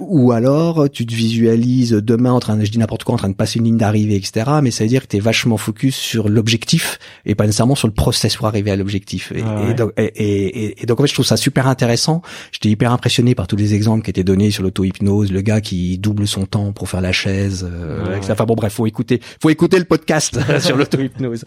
[0.00, 3.28] Ou, alors, tu te visualises demain en train de, je dis n'importe quoi, en train
[3.28, 4.50] de passer une ligne d'arrivée, etc.
[4.62, 7.94] Mais ça veut dire que t'es vachement focus sur l'objectif et pas nécessairement sur le
[7.94, 9.32] process pour arriver à l'objectif.
[9.32, 12.20] Et, donc, et, et, donc, en fait, je trouve ça super intéressant.
[12.50, 15.96] J'étais hyper impressionné par tous les exemples qui étaient donnés sur l'auto-hypnose, le gars qui
[15.98, 17.68] double son temps pour faire la chaise.
[17.70, 21.44] Euh, Enfin bon, bref, faut écouter, faut écouter le podcast sur l'auto-hypnose,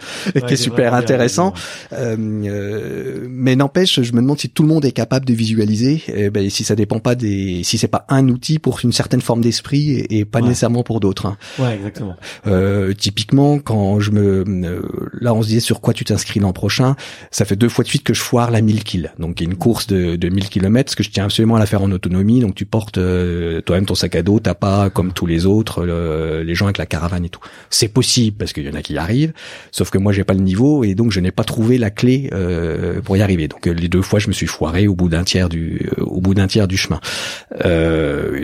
[0.47, 1.53] qui est super intéressant.
[1.91, 6.01] Euh, euh mais n'empêche, je me demande si tout le monde est capable de visualiser,
[6.07, 8.91] et eh ben, si ça dépend pas des, si c'est pas un outil pour une
[8.91, 11.27] certaine forme d'esprit et, pas nécessairement pour d'autres.
[11.27, 11.37] Hein.
[11.59, 12.15] Ouais, exactement.
[12.47, 14.81] Euh, typiquement, quand je me, euh,
[15.21, 16.95] là, on se disait sur quoi tu t'inscris l'an prochain,
[17.31, 19.11] ça fait deux fois de suite que je foire la 1000 kills.
[19.19, 21.55] Donc, il y a une course de, de 1000 km, parce que je tiens absolument
[21.55, 22.39] à la faire en autonomie.
[22.39, 25.85] Donc, tu portes euh, toi-même ton sac à dos, t'as pas comme tous les autres
[25.85, 27.41] les gens avec la caravane et tout.
[27.69, 29.33] C'est possible parce qu'il y en a qui y arrivent,
[29.71, 32.29] sauf que moi j'ai pas le niveau et donc je n'ai pas trouvé la clé
[32.33, 33.47] euh, euh, pour y arriver.
[33.47, 36.03] Donc euh, les deux fois, je me suis foiré au bout d'un tiers du euh,
[36.03, 36.99] au bout d'un tiers du chemin.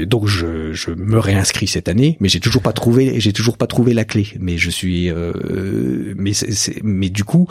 [0.06, 3.68] donc je, je me réinscris cette année, mais j'ai toujours pas trouvé j'ai toujours pas
[3.68, 4.28] trouvé la clé.
[4.40, 5.12] Mais je suis
[6.16, 7.48] mais c'est, mais du coup,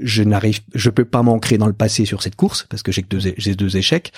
[0.00, 3.02] je n'arrive je peux pas m'ancrer dans le passé sur cette course parce que j'ai
[3.02, 4.12] deux j'ai deux échecs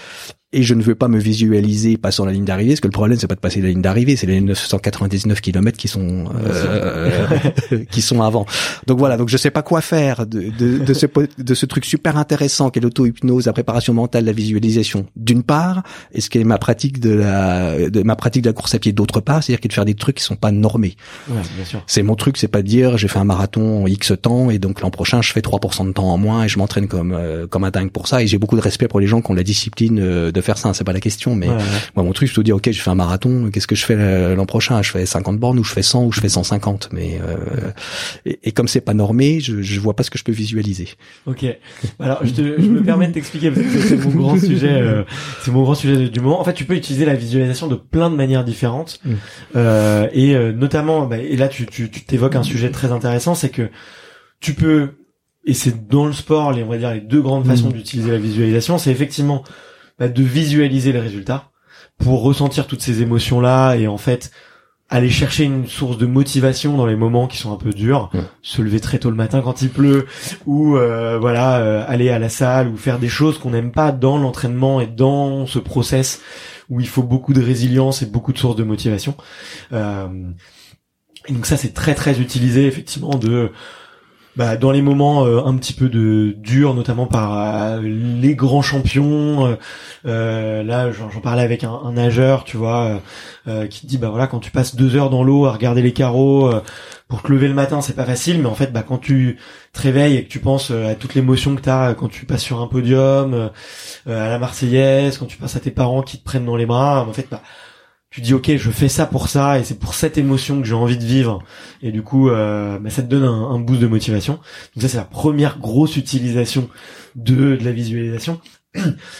[0.52, 3.18] et je ne veux pas me visualiser passant la ligne d'arrivée, parce que le problème
[3.18, 7.36] c'est pas de passer la ligne d'arrivée, c'est les 999 km qui sont euh,
[7.90, 8.46] qui sont avant.
[8.86, 11.06] Donc voilà, donc je sais pas quoi faire de, de, de ce
[11.38, 15.06] de ce truc super intéressant qu'est l'auto-hypnose, la préparation mentale, la visualisation.
[15.16, 18.54] D'une part, et ce qui est ma pratique de la de ma pratique de la
[18.54, 20.96] course à pied d'autre part, c'est-à-dire qu'il de faire des trucs qui sont pas normés.
[21.28, 21.82] Ouais, bien sûr.
[21.88, 24.58] C'est mon truc, c'est pas de dire j'ai fait un marathon en X temps et
[24.60, 27.46] donc l'an prochain je fais 3% de temps en moins et je m'entraîne comme euh,
[27.46, 28.22] comme un dingue pour ça.
[28.22, 30.59] Et j'ai beaucoup de respect pour les gens qui ont la discipline euh, de faire
[30.59, 31.48] ça, c'est pas la question, mais
[31.94, 33.96] moi mon truc, je te dis, ok, je fais un marathon, qu'est-ce que je fais
[33.96, 34.83] euh, l'an prochain?
[34.83, 37.70] Je fais 50 bornes ou je fais 100 ou je fais 150, mais euh,
[38.24, 40.88] et, comme c'est pas normé, je, je vois pas ce que je peux visualiser.
[41.26, 41.44] Ok,
[42.00, 45.05] alors je, te, je me permets de t'expliquer parce que c'est mon grand sujet, euh,
[45.42, 46.40] c'est mon grand sujet du moment.
[46.40, 49.14] En fait, tu peux utiliser la visualisation de plein de manières différentes, mm.
[49.57, 53.50] euh, et euh, notamment, bah, et là tu tu t'évoques un sujet très intéressant, c'est
[53.50, 53.70] que
[54.40, 54.90] tu peux
[55.46, 57.72] et c'est dans le sport, les, on va dire les deux grandes façons mm.
[57.72, 59.44] d'utiliser la visualisation, c'est effectivement
[59.98, 61.50] bah, de visualiser les résultats
[61.98, 64.30] pour ressentir toutes ces émotions là et en fait
[64.88, 68.11] aller chercher une source de motivation dans les moments qui sont un peu durs,
[68.42, 70.06] se lever très tôt le matin quand il pleut,
[70.46, 73.90] ou euh, voilà euh, aller à la salle ou faire des choses qu'on n'aime pas
[73.90, 76.20] dans l'entraînement et dans ce process
[76.68, 79.16] où il faut beaucoup de résilience et beaucoup de sources de motivation.
[79.72, 80.06] Euh,
[81.26, 83.50] et donc ça c'est très très utilisé effectivement de
[84.37, 88.62] bah, dans les moments euh, un petit peu de dur, notamment par euh, les grands
[88.62, 89.57] champions.
[90.07, 93.01] Euh, là, j'en parlais avec un, un, nageur, tu vois,
[93.70, 96.51] qui dit bah voilà, quand tu passes deux heures dans l'eau à regarder les carreaux
[97.09, 99.38] pour te lever le matin, c'est pas facile, mais en fait, bah quand tu
[99.72, 102.61] te réveilles et que tu penses à toute l'émotion que t'as quand tu passes sur
[102.61, 103.51] un podium,
[104.07, 107.07] à la Marseillaise, quand tu passes à tes parents qui te prennent dans les bras,
[107.09, 107.42] en fait, bah
[108.16, 110.72] tu dis ok, je fais ça pour ça et c'est pour cette émotion que j'ai
[110.72, 111.42] envie de vivre.
[111.83, 114.38] Et du coup, euh, bah, ça te donne un, boost de motivation.
[114.74, 116.70] Donc ça, c'est la première grosse utilisation
[117.14, 118.40] de, de la visualisation.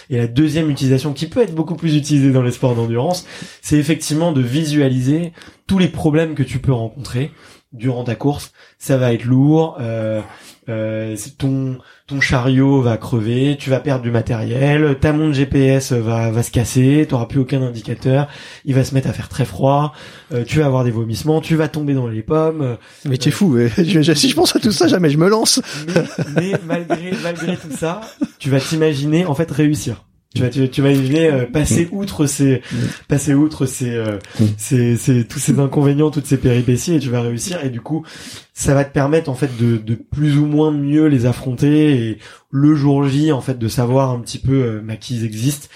[0.09, 3.27] Et la deuxième utilisation qui peut être beaucoup plus utilisée dans les sports d'endurance,
[3.61, 5.31] c'est effectivement de visualiser
[5.67, 7.29] tous les problèmes que tu peux rencontrer
[7.73, 8.51] durant ta course.
[8.79, 10.21] Ça va être lourd, euh,
[10.69, 11.77] euh, ton
[12.07, 16.51] ton chariot va crever, tu vas perdre du matériel, ta montre GPS va va se
[16.51, 18.27] casser, tu auras plus aucun indicateur,
[18.65, 19.93] il va se mettre à faire très froid,
[20.33, 22.77] euh, tu vas avoir des vomissements, tu vas tomber dans les pommes.
[23.05, 25.61] Mais tu es fou, si je pense à tout ça, jamais je me lance.
[25.87, 26.03] Mais,
[26.35, 28.01] mais malgré malgré tout ça,
[28.39, 30.06] tu vas t'imaginer en fait réussir.
[30.35, 31.97] Tu vas, tu, vas imaginer euh, passer mm.
[31.97, 32.75] outre ces, mm.
[33.07, 34.45] passer outre ces, euh, mm.
[34.57, 37.63] ces, ces, tous ces inconvénients, toutes ces péripéties, et tu vas réussir.
[37.63, 38.05] Et du coup,
[38.53, 42.17] ça va te permettre en fait de, de plus ou moins mieux les affronter et
[42.49, 45.67] le jour J en fait de savoir un petit peu euh, bah, qu'ils existent.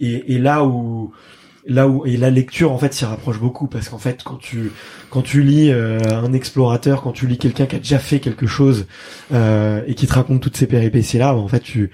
[0.00, 1.12] Et, et là où
[1.66, 4.70] là où et la lecture en fait s'y rapproche beaucoup parce qu'en fait quand tu
[5.10, 8.46] quand tu lis euh, un explorateur quand tu lis quelqu'un qui a déjà fait quelque
[8.46, 8.86] chose
[9.32, 11.90] euh, et qui te raconte toutes ces péripéties là bah, en fait tu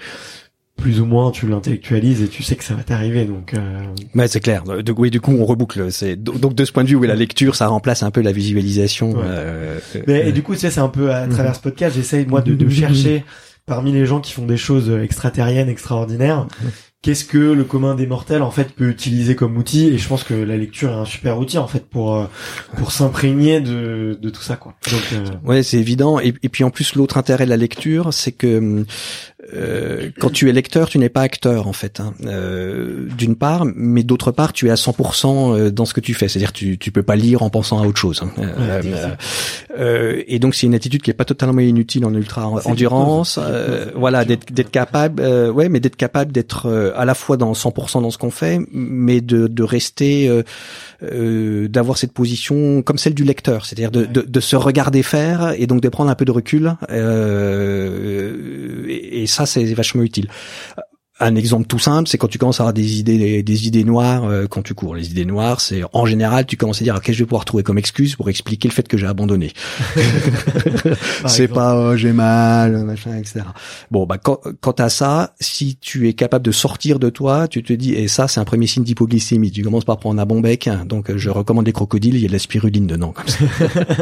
[0.76, 3.82] plus ou moins tu l'intellectualises et tu sais que ça va t'arriver donc euh...
[4.14, 4.64] ouais c'est clair.
[4.64, 7.14] Donc oui du coup on reboucle c'est donc de ce point de vue où la
[7.14, 10.80] lecture ça remplace un peu la visualisation euh, Mais, et du coup tu sais c'est
[10.80, 13.24] un peu à travers ce podcast j'essaye moi de, de chercher
[13.66, 16.46] parmi les gens qui font des choses extraterriennes extraordinaires
[17.02, 20.22] qu'est-ce que le commun des mortels en fait peut utiliser comme outil et je pense
[20.22, 22.26] que la lecture est un super outil en fait pour euh,
[22.78, 24.74] pour s'imprégner de, de tout ça quoi.
[24.90, 25.26] Donc euh...
[25.44, 26.20] ouais c'est évident.
[26.20, 28.84] Et, et, puis en plus l'autre intérêt de la lecture c'est que
[29.54, 32.14] euh, quand tu es lecteur, tu n'es pas acteur en fait, hein.
[32.26, 35.26] euh, d'une part, mais d'autre part, tu es à 100%
[35.56, 36.28] euh, dans ce que tu fais.
[36.28, 38.22] C'est-à-dire, tu tu peux pas lire en pensant à autre chose.
[38.22, 38.30] Hein.
[39.78, 43.38] Euh, et donc, c'est une attitude qui est pas totalement inutile en ultra endurance.
[43.96, 48.10] voilà, d'être d'être capable, ouais, mais d'être capable d'être à la fois dans 100% dans
[48.10, 50.30] ce qu'on fait, mais de de rester
[51.02, 55.54] euh, d'avoir cette position comme celle du lecteur, c'est-à-dire de, de, de, se regarder faire
[55.56, 56.76] et donc de prendre un peu de recul.
[56.90, 60.28] Euh, et, et, ça, c'est vachement utile
[61.22, 64.24] un exemple tout simple, c'est quand tu commences à avoir des idées, des, idées noires
[64.24, 64.94] euh, quand tu cours.
[64.94, 67.44] Les idées noires, c'est en général, tu commences à dire qu'est-ce que je vais pouvoir
[67.44, 69.52] trouver comme excuse pour expliquer le fait que j'ai abandonné?
[71.26, 73.40] c'est pas oh, j'ai mal, machin, etc.
[73.90, 77.62] Bon, bah quand, quant à ça, si tu es capable de sortir de toi, tu
[77.62, 79.50] te dis et ça, c'est un premier signe d'hypoglycémie.
[79.50, 80.84] Tu commences par prendre un bon bec, hein.
[80.86, 83.12] donc je recommande les crocodiles, il y a de la spiruline dedans.
[83.12, 83.38] Comme ça.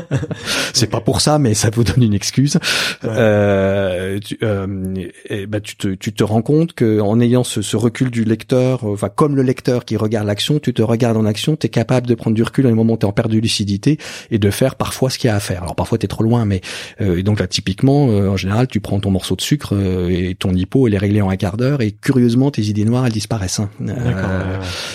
[0.73, 2.59] c'est pas pour ça, mais ça vous donne une excuse.
[3.05, 4.95] Euh, tu, euh,
[5.29, 8.25] et, bah, tu te, tu te rends compte que en ayant ce, ce, recul du
[8.25, 11.67] lecteur, euh, enfin comme le lecteur qui regarde l'action, tu te regardes en action, tu
[11.67, 13.39] es capable de prendre du recul à un moment où tu es en perte de
[13.39, 13.99] lucidité
[14.31, 15.63] et de faire parfois ce qu'il y a à faire.
[15.63, 16.61] Alors parfois tu es trop loin, mais
[17.01, 19.75] euh, et donc là typiquement, euh, en général, tu prends ton morceau de sucre
[20.09, 23.07] et ton hypo, elle est réglée en un quart d'heure et curieusement tes idées noires
[23.07, 23.61] elles disparaissent.
[23.61, 23.71] Hein.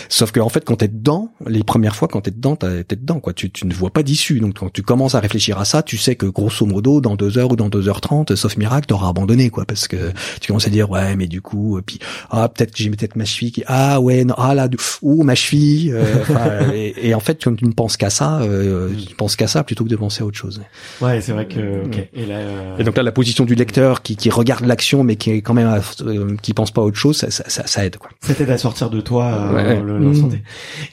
[0.08, 3.20] Sauf que en fait quand t'es dedans, les premières fois quand t'es dedans, t'es dedans
[3.20, 3.34] quoi.
[3.34, 4.40] Tu, tu ne vois pas d'issue.
[4.40, 7.38] Donc quand tu commences à réfléchir à ça, tu sais que grosso modo dans deux
[7.38, 10.68] heures ou dans deux heures trente, sauf miracle, t'auras abandonné quoi, parce que tu commences
[10.68, 12.00] à dire ouais mais du coup puis
[12.30, 14.70] ah peut-être que j'ai peut-être ma cheville qui ah ouais non ah là
[15.02, 18.90] ou ma cheville euh, et, et, en fait quand tu ne penses qu'à ça euh,
[19.08, 20.62] tu penses qu'à ça plutôt que de penser à autre chose.
[21.02, 22.10] Ouais c'est vrai que ok.
[22.14, 22.78] Et là euh...
[22.78, 25.54] et donc là la position du lecteur qui, qui regarde l'action mais qui est quand
[25.54, 28.10] même euh, qui pense pas à autre chose ça, ça, ça, aide quoi.
[28.22, 30.32] Ça t'aide à sortir de toi euh, le, mmh.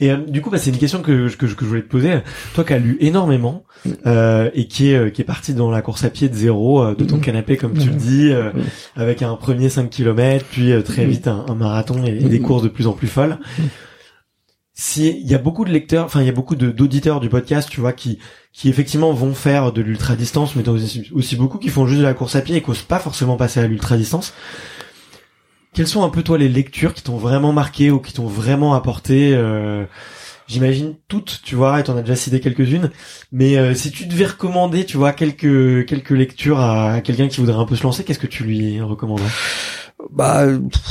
[0.01, 2.19] et euh, du coup bah, c'est une question que, que, que je voulais te poser.
[2.53, 3.63] Toi qui as lu énormément
[4.05, 7.03] euh, et qui est qui est parti dans la course à pied de zéro de
[7.03, 7.21] ton mmh.
[7.21, 8.31] canapé comme tu le dis
[8.95, 12.41] avec un premier 5 km puis très vite un, un marathon et, des mm-hmm.
[12.41, 13.39] courses de plus en plus folles.
[14.75, 17.69] Si il y a beaucoup de lecteurs, enfin il y a beaucoup d'auditeurs du podcast,
[17.69, 18.17] tu vois, qui
[18.51, 22.05] qui effectivement vont faire de l'ultra distance, mais aussi, aussi beaucoup qui font juste de
[22.05, 24.33] la course à pied et qui n'osent pas forcément passer à l'ultra distance.
[25.73, 28.73] Quelles sont un peu toi les lectures qui t'ont vraiment marqué ou qui t'ont vraiment
[28.75, 29.85] apporté euh,
[30.47, 32.91] J'imagine toutes, tu vois, et t'en as déjà cité quelques-unes.
[33.31, 37.39] Mais euh, si tu devais recommander, tu vois, quelques quelques lectures à, à quelqu'un qui
[37.39, 39.29] voudrait un peu se lancer, qu'est-ce que tu lui recommanderais?
[40.11, 40.45] Bah,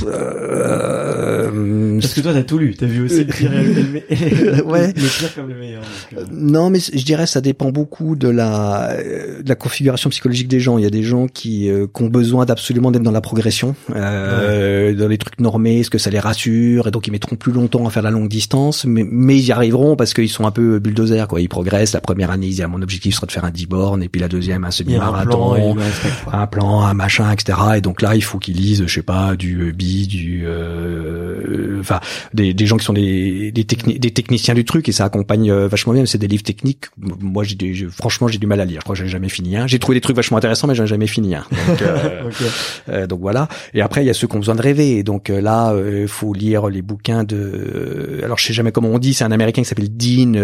[0.05, 4.89] euh, parce que toi t'as tout lu, t'as vu aussi le pire et le, ouais.
[4.89, 5.83] le pire comme le meilleur.
[6.17, 6.25] Euh.
[6.33, 10.79] Non, mais je dirais ça dépend beaucoup de la, de la configuration psychologique des gens.
[10.79, 13.75] Il y a des gens qui, euh, qui ont besoin d'absolument d'être dans la progression,
[13.95, 17.53] euh, dans les trucs normés, est-ce que ça les rassure, et donc ils mettront plus
[17.53, 20.53] longtemps à faire la longue distance, mais, mais ils y arriveront parce qu'ils sont un
[20.53, 21.41] peu bulldozers, quoi.
[21.41, 21.93] Ils progressent.
[21.93, 24.21] La première année, ils disent, mon objectif sera de faire un 10 bornes, et puis
[24.21, 27.59] la deuxième un semi-marathon, un, un, plan, un machin, etc.
[27.77, 32.01] Et donc là, il faut qu'ils lisent, je sais pas, du bi, du euh, enfin
[32.33, 35.93] des, des gens qui sont des des, des techniciens du truc et ça accompagne vachement
[35.93, 36.07] bien.
[36.07, 36.87] C'est des livres techniques.
[36.97, 37.57] Moi, j'ai
[37.91, 38.81] franchement j'ai du mal à lire.
[38.81, 39.67] Je crois que j'ai jamais fini un.
[39.67, 41.45] J'ai trouvé des trucs vachement intéressants, mais j'en ai jamais fini un.
[41.51, 43.49] Donc, donc voilà.
[43.75, 44.99] Et après il y a ceux qui ont besoin de rêver.
[44.99, 48.21] Et donc là, il faut lire les bouquins de.
[48.23, 49.15] Alors je sais jamais comment on dit.
[49.15, 50.35] C'est un Américain qui s'appelle Dean.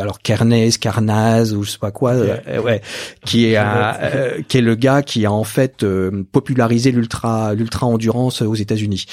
[0.00, 2.14] alors Carnez, Carnaz ou je sais pas quoi.
[2.16, 2.80] ouais,
[3.24, 3.94] qui est un,
[4.48, 9.06] qui est le gars qui a en fait euh, popularisé l'ultra l'ultra endurance aux États-Unis.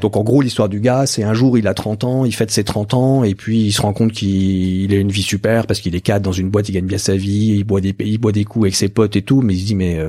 [0.00, 2.50] Donc en gros l'histoire du gars, c'est un jour il a 30 ans, il fête
[2.50, 5.80] ses 30 ans et puis il se rend compte qu'il a une vie super parce
[5.80, 8.18] qu'il est cadre dans une boîte, il gagne bien sa vie, il boit des il
[8.18, 10.08] boit des coups avec ses potes et tout, mais il se dit mais euh,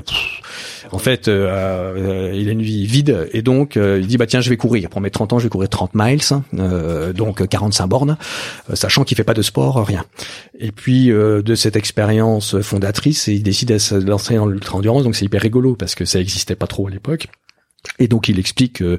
[0.92, 4.40] en fait euh, euh, il a une vie vide et donc il dit bah tiens
[4.40, 4.88] je vais courir.
[4.88, 6.20] Pour mes 30 ans je vais courir 30 miles
[7.14, 8.16] donc 45 bornes
[8.74, 10.04] sachant qu'il fait pas de sport rien.
[10.58, 15.16] Et puis de cette expérience fondatrice il décide de se lancer dans l'ultra endurance donc
[15.16, 17.28] c'est hyper rigolo parce que ça existait pas trop à l'époque
[17.98, 18.98] et donc il explique euh,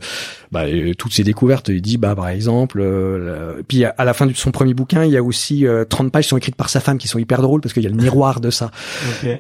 [0.52, 1.70] bah, euh, toutes ses découvertes.
[1.70, 5.12] Il dit bah par exemple, euh, puis à la fin de son premier bouquin, il
[5.12, 7.62] y a aussi 30 pages qui sont écrites par sa femme qui sont hyper drôles
[7.62, 8.72] parce qu'il y a le miroir de ça.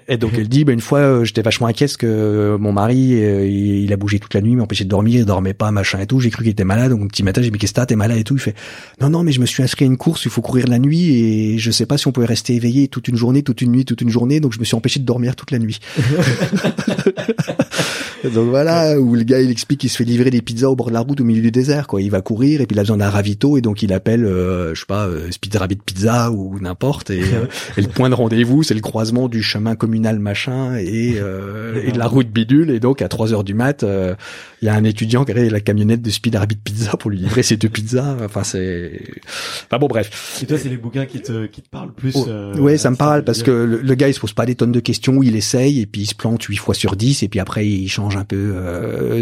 [0.08, 3.93] Et donc elle dit bah une fois j'étais vachement inquiet parce que mon mari il,
[3.93, 6.19] a bougé toute la nuit, m'empêchait de dormir, il dormait pas machin et tout.
[6.19, 6.91] J'ai cru qu'il était malade.
[6.91, 8.36] Donc un petit matin j'ai dit qu'est-ce que t'es malade et tout.
[8.36, 8.55] Il fait
[8.99, 11.12] non non mais je me suis inscrit à une course, il faut courir la nuit
[11.12, 13.86] et je sais pas si on pouvait rester éveillé toute une journée, toute une nuit,
[13.86, 14.39] toute une journée.
[14.39, 15.79] Donc je me suis empêché de dormir toute la nuit.
[18.34, 20.88] donc voilà où le gars il explique qu'il se fait livrer des pizzas au bord
[20.88, 22.02] de la route au milieu du désert quoi.
[22.02, 24.74] Il va courir et puis il a besoin d'un ravito et donc il appelle euh,
[24.74, 27.45] je sais pas euh, Speed Rabbit Pizza ou n'importe et, euh,
[27.78, 31.91] et, le point de rendez-vous c'est le croisement du chemin communal machin et, euh, et
[31.91, 34.15] de la route bidule et donc à 3 heures du mat euh,
[34.62, 37.19] il y a un étudiant qui a la camionnette de Speed Rabbit Pizza pour lui
[37.19, 38.17] livrer ses deux pizzas.
[38.24, 39.00] Enfin c'est
[39.65, 40.39] enfin bon bref.
[40.41, 42.95] Et toi c'est les bouquins qui te qui te parlent plus oh, ouais ça me
[42.95, 45.36] parle parce que le, le, gars il se pose pas des tonnes de questions il
[45.36, 48.17] essaye et puis il se plante 8 fois sur 10 et puis après il change
[48.17, 48.56] un peu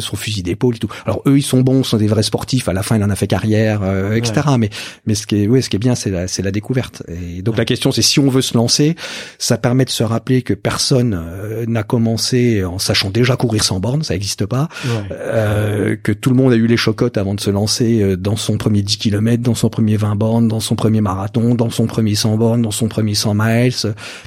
[0.04, 0.90] son fusil d'épaule et tout.
[1.06, 2.68] Alors eux, ils sont bons, sont des vrais sportifs.
[2.68, 4.42] À la fin, il en a fait carrière, euh, etc.
[4.60, 4.70] Mais
[5.06, 7.04] mais ce qui est, ouais, ce qui est bien, c'est la, c'est la découverte.
[7.08, 8.96] Et donc la question, c'est si on veut se lancer,
[9.40, 13.80] ça permet de se rappeler que personne euh, n'a commencé en sachant déjà courir sans
[13.80, 14.68] borne, ça n'existe pas.
[15.12, 18.36] Euh, que tout le monde a eu les chocottes avant de se lancer euh, dans
[18.36, 21.86] son premier 10 km, dans son premier 20 bornes, dans son premier marathon, dans son
[21.86, 23.74] premier 100 bornes, dans son premier 100 miles,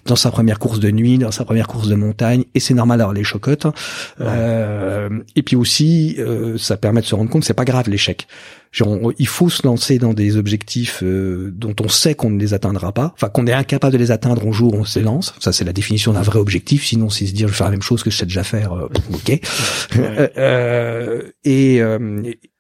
[0.07, 2.45] dans sa première course de nuit, dans sa première course de montagne.
[2.55, 3.67] Et c'est normal d'avoir les chocottes.
[4.21, 5.66] Euh, et puis aussi,
[6.19, 8.27] euh, ça permet de se rendre compte que c'est pas grave l'échec.
[9.19, 12.93] il faut se lancer dans des objectifs euh, dont on sait qu'on ne les atteindra
[12.93, 15.35] pas, enfin qu'on est incapable de les atteindre un jour on se lance.
[15.41, 16.85] Ça c'est la définition d'un vrai objectif.
[16.85, 18.73] Sinon c'est se dire je vais faire la même chose que je sais déjà faire.
[18.73, 19.41] Euh, ok.
[21.45, 21.83] et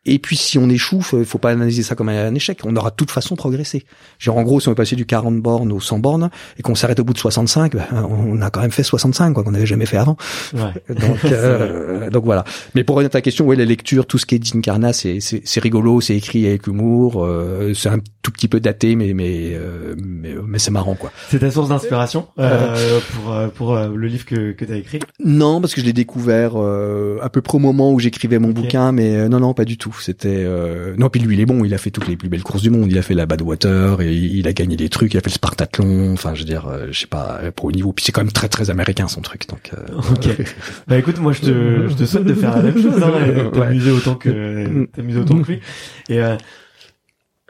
[0.06, 2.60] et puis si on échoue, faut, pas analyser ça comme un échec.
[2.64, 3.84] On aura de toute façon progressé.
[4.18, 6.74] Genre en gros, si on est passé du 40 bornes au 100 bornes et qu'on
[6.74, 9.66] s'arrête au bout de 65, ben, on a quand même fait 65, quoi, qu'on n'avait
[9.66, 10.16] jamais fait avant.
[10.54, 10.60] Ouais.
[10.94, 12.44] Donc, euh, donc voilà.
[12.74, 15.18] Mais pour revenir à ta question, ouais, la lecture, tout ce qui est d'Incarna, c'est
[15.20, 19.52] c'est rigolo, c'est écrit avec humour, euh, c'est un tout petit peu daté, mais mais
[19.54, 21.12] euh, mais, mais c'est marrant, quoi.
[21.28, 25.00] C'est ta source d'inspiration euh, pour pour le livre que que t'as écrit?
[25.24, 28.92] Non, parce que je l'ai découvert à peu près au moment où j'écrivais mon bouquin,
[28.92, 29.95] mais non non, pas du tout.
[30.00, 30.94] C'était euh...
[30.96, 32.70] non puis lui il est bon, il a fait toutes les plus belles courses du
[32.70, 35.30] monde, il a fait la Badwater et il a gagné des trucs, il a fait
[35.30, 37.92] le Spartathlon, enfin je veux dire, euh, je sais pas pour au niveau.
[37.92, 39.70] Puis c'est quand même très très américain son truc donc.
[39.74, 40.00] Euh...
[40.16, 40.28] Ok.
[40.88, 43.90] bah écoute moi je te je te souhaite de faire la même chose, hein, t'amuser
[43.90, 45.60] autant que t'amuser autant que lui
[46.08, 46.36] et euh,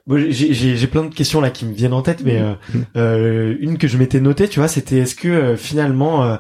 [0.07, 2.55] Bon, j'ai plein de questions là qui me viennent en tête, mais euh,
[2.97, 6.37] euh, une que je m'étais notée, tu vois, c'était est-ce que euh, finalement, euh,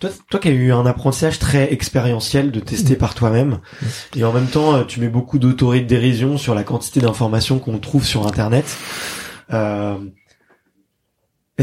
[0.00, 3.58] toi, toi qui as eu un apprentissage très expérientiel de tester par toi-même,
[4.16, 7.78] et en même temps, tu mets beaucoup d'autorité de dérision sur la quantité d'informations qu'on
[7.78, 8.64] trouve sur Internet.
[9.50, 10.00] est-ce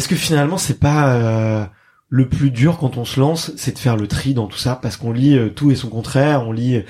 [0.08, 1.72] que finalement, c'est pas
[2.10, 4.80] le plus dur quand on se lance, c'est de faire le tri dans tout ça,
[4.82, 6.82] parce qu'on lit euh, tout et son contraire, on lit euh,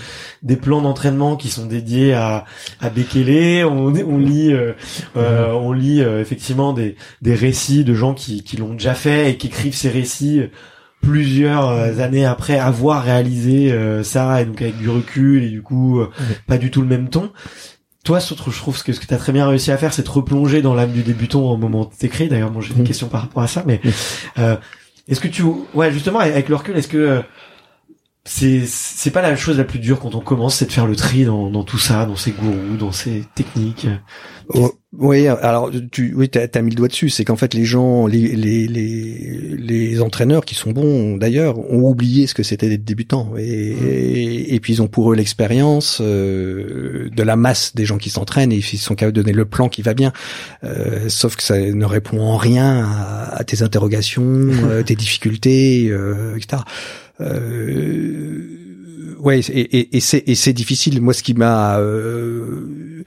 [0.44, 2.46] des plans d'entraînement qui sont dédiés à,
[2.80, 4.74] à Bekele, on, on lit, euh,
[5.16, 9.48] on lit effectivement des, des récits de gens qui, qui l'ont déjà fait et qui
[9.48, 10.42] écrivent ces récits
[11.02, 16.02] plusieurs années après avoir réalisé ça, et donc avec du recul et du coup
[16.48, 17.32] pas du tout le même ton.
[18.04, 20.04] Toi, surtout, je trouve que ce que tu as très bien réussi à faire, c'est
[20.04, 22.30] de replonger dans l'âme du débutant au moment où t'écris.
[22.30, 23.82] D'ailleurs, moi, j'ai une question par rapport à ça, mais
[25.08, 25.44] est-ce que tu,
[25.74, 27.22] ouais, justement, avec le recul, est-ce que euh,
[28.28, 30.98] c'est c'est pas la chose la plus dure quand on commence, c'est de faire le
[30.98, 33.88] tri dans, dans tout ça, dans ces gourous, dans ces techniques.
[34.50, 37.64] Oh, oui, alors tu oui t'as as mis le doigt dessus, c'est qu'en fait les
[37.64, 42.68] gens, les, les les les entraîneurs qui sont bons d'ailleurs ont oublié ce que c'était
[42.68, 44.54] d'être débutant et, mmh.
[44.54, 48.52] et, puis ils ont pour eux l'expérience euh, de la masse des gens qui s'entraînent
[48.52, 50.12] et ils sont capables de donner le plan qui va bien,
[50.66, 52.86] euh, sauf que ça ne répond en rien
[53.32, 54.24] à, tes interrogations,
[54.64, 55.94] euh, tes difficultés,
[56.36, 56.64] etc.
[57.20, 61.02] Euh, ouais, et, et, et c'est difficile.
[61.02, 63.04] Moi, ce qui m'a euh,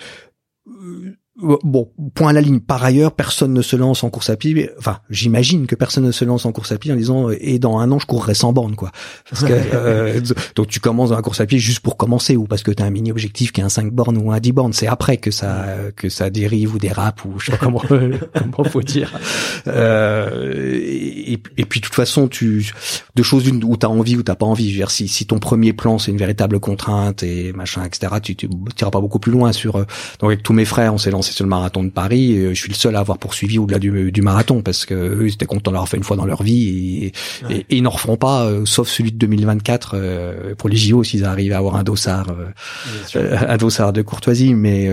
[1.42, 2.60] Bon, point à la ligne.
[2.60, 4.70] Par ailleurs, personne ne se lance en course à pied.
[4.78, 7.78] Enfin, j'imagine que personne ne se lance en course à pied en disant et dans
[7.78, 8.90] un an je courrai sans bornes quoi.
[9.28, 10.20] Parce que euh,
[10.54, 12.82] donc tu commences dans la course à pied juste pour commencer ou parce que tu
[12.82, 14.72] as un mini objectif qui est un 5 bornes ou un 10 bornes.
[14.72, 17.82] C'est après que ça que ça dérive ou dérape ou je sais pas comment
[18.34, 19.18] comment faut dire.
[19.66, 22.72] Euh, et, et, puis de toute façon, tu
[23.14, 24.68] de choses où où t'as envie ou t'as pas envie.
[24.68, 28.14] Je veux dire, si si ton premier plan c'est une véritable contrainte et machin etc.
[28.22, 28.48] Tu tu
[28.80, 29.76] iras pas beaucoup plus loin sur.
[29.76, 29.84] Euh,
[30.20, 32.36] donc avec tous mes frères, on s'est lancé sur le marathon de Paris.
[32.48, 35.34] je suis le seul à avoir poursuivi au-delà du, du, marathon parce que eux ils
[35.34, 37.12] étaient contents de l'avoir fait une fois dans leur vie et,
[37.48, 41.24] et, ils n'en referont pas, euh, sauf celui de 2024 euh, pour les JO s'ils
[41.24, 42.28] arrivent à avoir un dossard,
[43.14, 44.54] euh, un dossard de courtoisie.
[44.54, 44.88] Mais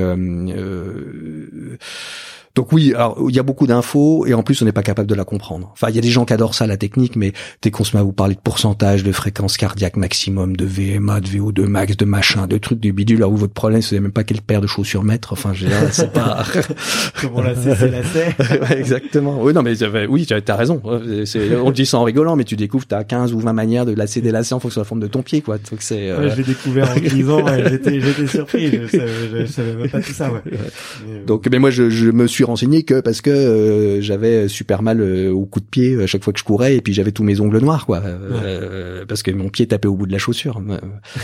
[2.58, 5.08] donc oui, alors il y a beaucoup d'infos et en plus on n'est pas capable
[5.08, 5.70] de la comprendre.
[5.74, 7.32] Enfin, il y a des gens qui adorent ça la technique, mais
[7.62, 11.22] dès qu'on se met à vous parler de pourcentage, de fréquence cardiaque maximum, de VMA,
[11.22, 14.12] de VO2 max, de machin, de trucs, de bidule, là où votre problème, c'est même
[14.12, 15.34] pas quelle paire de chaussures mettre.
[15.34, 15.54] Enfin,
[15.92, 16.44] c'est pas.
[17.22, 19.38] Comment la c'est la Exactement.
[19.40, 19.76] Oui, non, mais
[20.08, 20.82] oui, as raison.
[20.84, 23.94] On le dit ça en rigolant, mais tu découvres, t'as 15 ou 20 manières de
[23.94, 25.60] lasser des lacets en fonction de la forme de ton pied, quoi.
[25.60, 26.10] Donc c'est.
[26.10, 26.22] Euh...
[26.22, 28.72] Ouais, je l'ai découvert en grisant et j'étais, j'étais surpris.
[28.72, 30.32] Je savais, je savais même pas tout ça.
[30.32, 30.42] Ouais.
[31.28, 35.00] Donc, mais moi, je, je me suis renseigné que parce que euh, j'avais super mal
[35.02, 37.24] euh, au coup de pied à chaque fois que je courais et puis j'avais tous
[37.24, 40.62] mes ongles noirs quoi euh, parce que mon pied tapait au bout de la chaussure.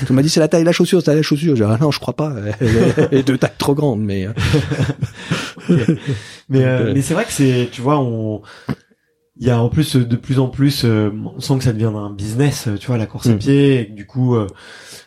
[0.09, 1.55] On m'a dit c'est la taille de la chaussure, c'est la chaussure.
[1.55, 2.35] J'ai dit, ah non, je crois pas.
[3.11, 4.27] et deux tailles trop grandes mais
[6.49, 8.41] mais mais c'est vrai que c'est tu vois on
[9.37, 12.11] il y a en plus de plus en plus on sent que ça devient un
[12.11, 13.39] business tu vois la course à mm.
[13.39, 14.37] pied et du coup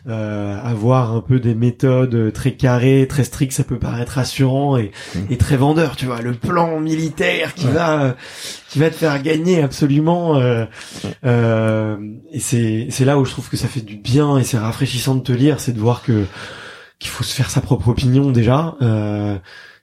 [0.09, 4.91] euh, avoir un peu des méthodes très carrées, très strictes, ça peut paraître rassurant et,
[5.13, 5.19] mmh.
[5.31, 8.15] et très vendeur, tu vois, le plan militaire qui va
[8.69, 10.37] qui va te faire gagner absolument.
[10.37, 10.63] Euh,
[11.25, 11.97] euh,
[12.31, 15.15] et c'est c'est là où je trouve que ça fait du bien et c'est rafraîchissant
[15.15, 16.23] de te lire, c'est de voir que
[16.99, 18.75] qu'il faut se faire sa propre opinion déjà.
[18.81, 19.37] Euh,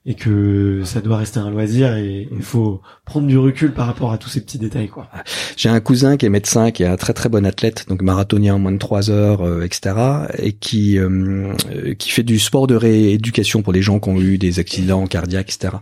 [0.07, 4.13] et que ça doit rester un loisir et il faut prendre du recul par rapport
[4.13, 5.09] à tous ces petits détails quoi.
[5.57, 8.55] J'ai un cousin qui est médecin, qui est un très très bon athlète, donc marathonien
[8.55, 9.95] en moins de trois heures, euh, etc.
[10.39, 11.55] et qui euh,
[11.99, 15.55] qui fait du sport de rééducation pour les gens qui ont eu des accidents cardiaques,
[15.55, 15.77] etc.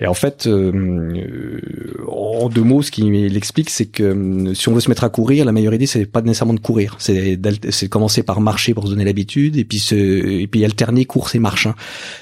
[0.00, 1.60] Et en fait, euh,
[2.08, 5.44] en deux mots, ce qu'il explique, c'est que si on veut se mettre à courir,
[5.44, 7.38] la meilleure idée c'est pas nécessairement de courir, c'est
[7.68, 11.34] c'est commencer par marcher pour se donner l'habitude et puis se et puis alterner course
[11.34, 11.66] et marche.
[11.66, 11.74] Hein.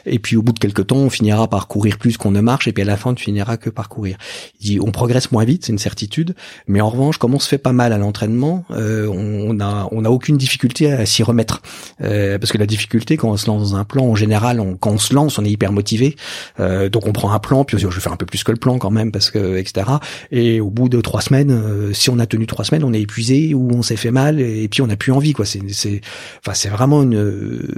[0.07, 2.67] Et puis au bout de quelques temps, on finira par courir plus qu'on ne marche
[2.69, 4.17] et puis à la fin tu finiras que par courir.
[4.61, 6.35] Dit on progresse moins vite, c'est une certitude,
[6.67, 10.05] mais en revanche comme on se fait pas mal à l'entraînement, euh, on a on
[10.07, 11.63] aucune difficulté à s'y remettre
[12.03, 14.77] euh, parce que la difficulté quand on se lance dans un plan en général, on,
[14.77, 16.17] quand on se lance, on est hyper motivé,
[16.61, 18.59] euh, donc on prend un plan puis je vais faire un peu plus que le
[18.59, 19.87] plan quand même parce que etc.
[20.31, 23.55] Et au bout de trois semaines, si on a tenu trois semaines, on est épuisé
[23.55, 25.45] ou on s'est fait mal et puis on n'a plus envie quoi.
[25.45, 26.01] C'est c'est
[26.41, 27.69] enfin c'est vraiment une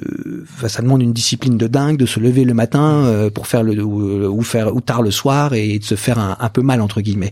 [0.67, 4.43] ça demande une discipline de dingue de se lever le matin pour faire le ou,
[4.43, 7.31] faire ou tard le soir et de se faire un, un peu mal entre guillemets.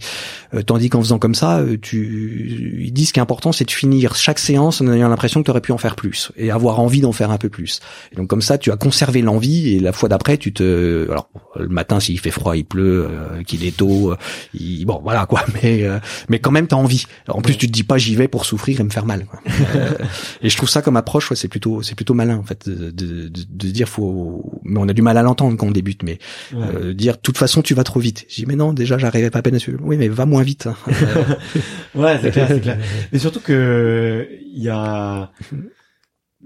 [0.55, 4.39] Euh, tandis qu'en faisant comme ça, euh, tu ils disent qu'important c'est de finir chaque
[4.39, 7.13] séance en ayant l'impression que tu aurais pu en faire plus et avoir envie d'en
[7.13, 7.81] faire un peu plus.
[8.13, 11.29] Et donc comme ça, tu as conservé l'envie et la fois d'après, tu te alors
[11.57, 14.15] le matin s'il fait froid, il pleut, euh, qu'il est tôt,
[14.55, 14.85] il...
[14.85, 15.85] bon voilà quoi, mais
[16.29, 17.05] mais quand même tu as envie.
[17.29, 19.27] En plus, tu te dis pas j'y vais pour souffrir et me faire mal.
[19.27, 19.41] Quoi.
[20.43, 22.91] et je trouve ça comme approche, ouais, c'est plutôt c'est plutôt malin en fait de,
[22.91, 26.19] de, de, dire faut mais on a du mal à l'entendre quand on débute mais
[26.55, 28.25] euh, dire de toute façon tu vas trop vite.
[28.29, 29.81] J'ai dit mais non, déjà j'arrivais pas à peine à suivre.
[29.83, 30.67] Oui, mais va moins vite.
[30.67, 30.77] Hein.
[31.95, 32.79] ouais, c'est clair, c'est clair.
[33.13, 35.31] Mais surtout que il y a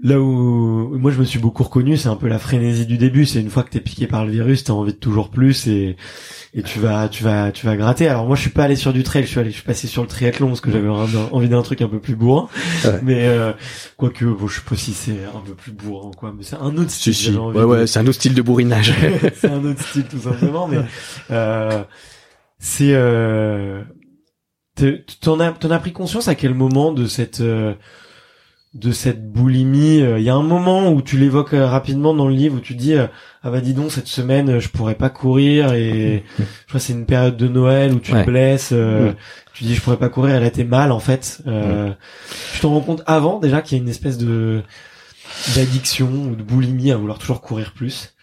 [0.03, 3.25] là où moi je me suis beaucoup reconnu, c'est un peu la frénésie du début.
[3.25, 5.95] C'est une fois que t'es piqué par le virus, t'as envie de toujours plus et
[6.53, 8.07] et tu vas tu vas tu vas gratter.
[8.07, 9.87] Alors moi je suis pas allé sur du trail, je suis allé je suis passé
[9.87, 12.49] sur le triathlon parce que j'avais envie d'un truc un peu plus bourrin.
[13.03, 13.53] Mais euh,
[13.97, 16.75] quoique bon je sais pas si c'est un peu plus bourrin quoi, mais c'est un
[16.77, 17.37] autre style.
[17.37, 18.93] Ouais ouais, c'est un autre style de bourrinage.
[19.35, 20.79] c'est un autre style tout simplement mais
[21.31, 21.83] euh,
[22.59, 23.83] c'est euh
[25.21, 27.75] t'en as t'en as pris conscience à quel moment de cette euh,
[28.73, 30.01] de cette boulimie.
[30.01, 32.59] Euh, il y a un moment où tu l'évoques euh, rapidement dans le livre où
[32.59, 33.07] tu dis euh,
[33.43, 37.05] ah bah dis donc cette semaine je pourrais pas courir et je crois c'est une
[37.05, 38.73] période de Noël où tu te blesses.
[39.53, 41.41] Tu dis je pourrais pas courir, elle été mal en fait.
[41.47, 41.91] Euh,
[42.53, 44.61] Tu t'en rends compte avant déjà qu'il y a une espèce de
[45.55, 48.13] d'addiction ou de boulimie à vouloir toujours courir plus.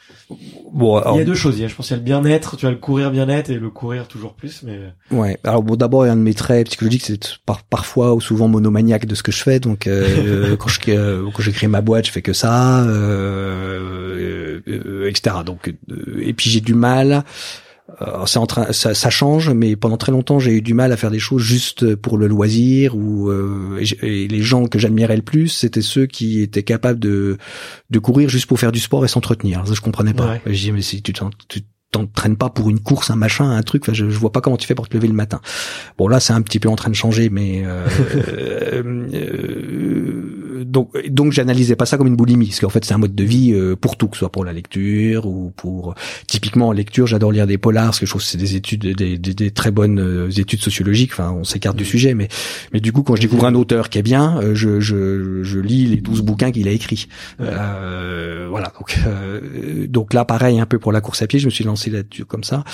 [0.73, 1.59] Bon, il y a deux choses.
[1.59, 2.57] Il y a, je pense, il y a le bien-être.
[2.57, 4.79] Tu as le courir bien-être et le courir toujours plus, mais.
[5.11, 5.39] Ouais.
[5.45, 8.21] Alors bon, d'abord, il y a un de mes traits psychologiques, c'est par, parfois ou
[8.21, 9.61] souvent monomaniaque de ce que je fais.
[9.61, 14.61] Donc, euh, quand je euh, quand j'ai créé ma boîte, je fais que ça, euh,
[14.69, 15.37] euh etc.
[15.45, 15.75] Donc,
[16.21, 17.25] et puis j'ai du mal
[17.68, 17.68] Euh,
[18.27, 20.97] c'est en train, ça, ça, change, mais pendant très longtemps, j'ai eu du mal à
[20.97, 22.95] faire des choses juste pour le loisir.
[22.97, 27.39] Ou euh, et, les gens que j'admirais le plus, c'était ceux qui étaient capables de
[27.91, 29.67] de courir juste pour faire du sport et s'entretenir.
[29.67, 30.39] Ça, je comprenais pas.
[30.47, 31.13] Je dis mais si tu,
[31.49, 33.85] tu t'entraînes pas pour une course, un machin, un truc.
[33.85, 35.41] Enfin, je, je vois pas comment tu fais pour te lever le matin.
[35.97, 37.87] Bon, là, c'est un petit peu en train de changer, mais euh,
[39.15, 43.15] euh, donc donc j'analysais pas ça comme une boulimie, parce qu'en fait, c'est un mode
[43.15, 45.95] de vie euh, pour tout, que ce soit pour la lecture ou pour
[46.27, 48.81] typiquement en lecture, j'adore lire des polars, parce que je trouve que c'est des études,
[48.81, 51.13] des, des, des, très bonnes euh, études sociologiques.
[51.13, 52.29] Enfin, on s'écarte du sujet, mais
[52.73, 55.59] mais du coup, quand je découvre un auteur qui est bien, euh, je je, je
[55.61, 57.09] lis les douze bouquins qu'il a écrits.
[57.39, 58.73] voilà.
[58.79, 58.99] Donc
[59.99, 62.25] donc là, pareil, un peu pour la course à pied, je me suis lancé là-dessus
[62.25, 62.65] comme ça.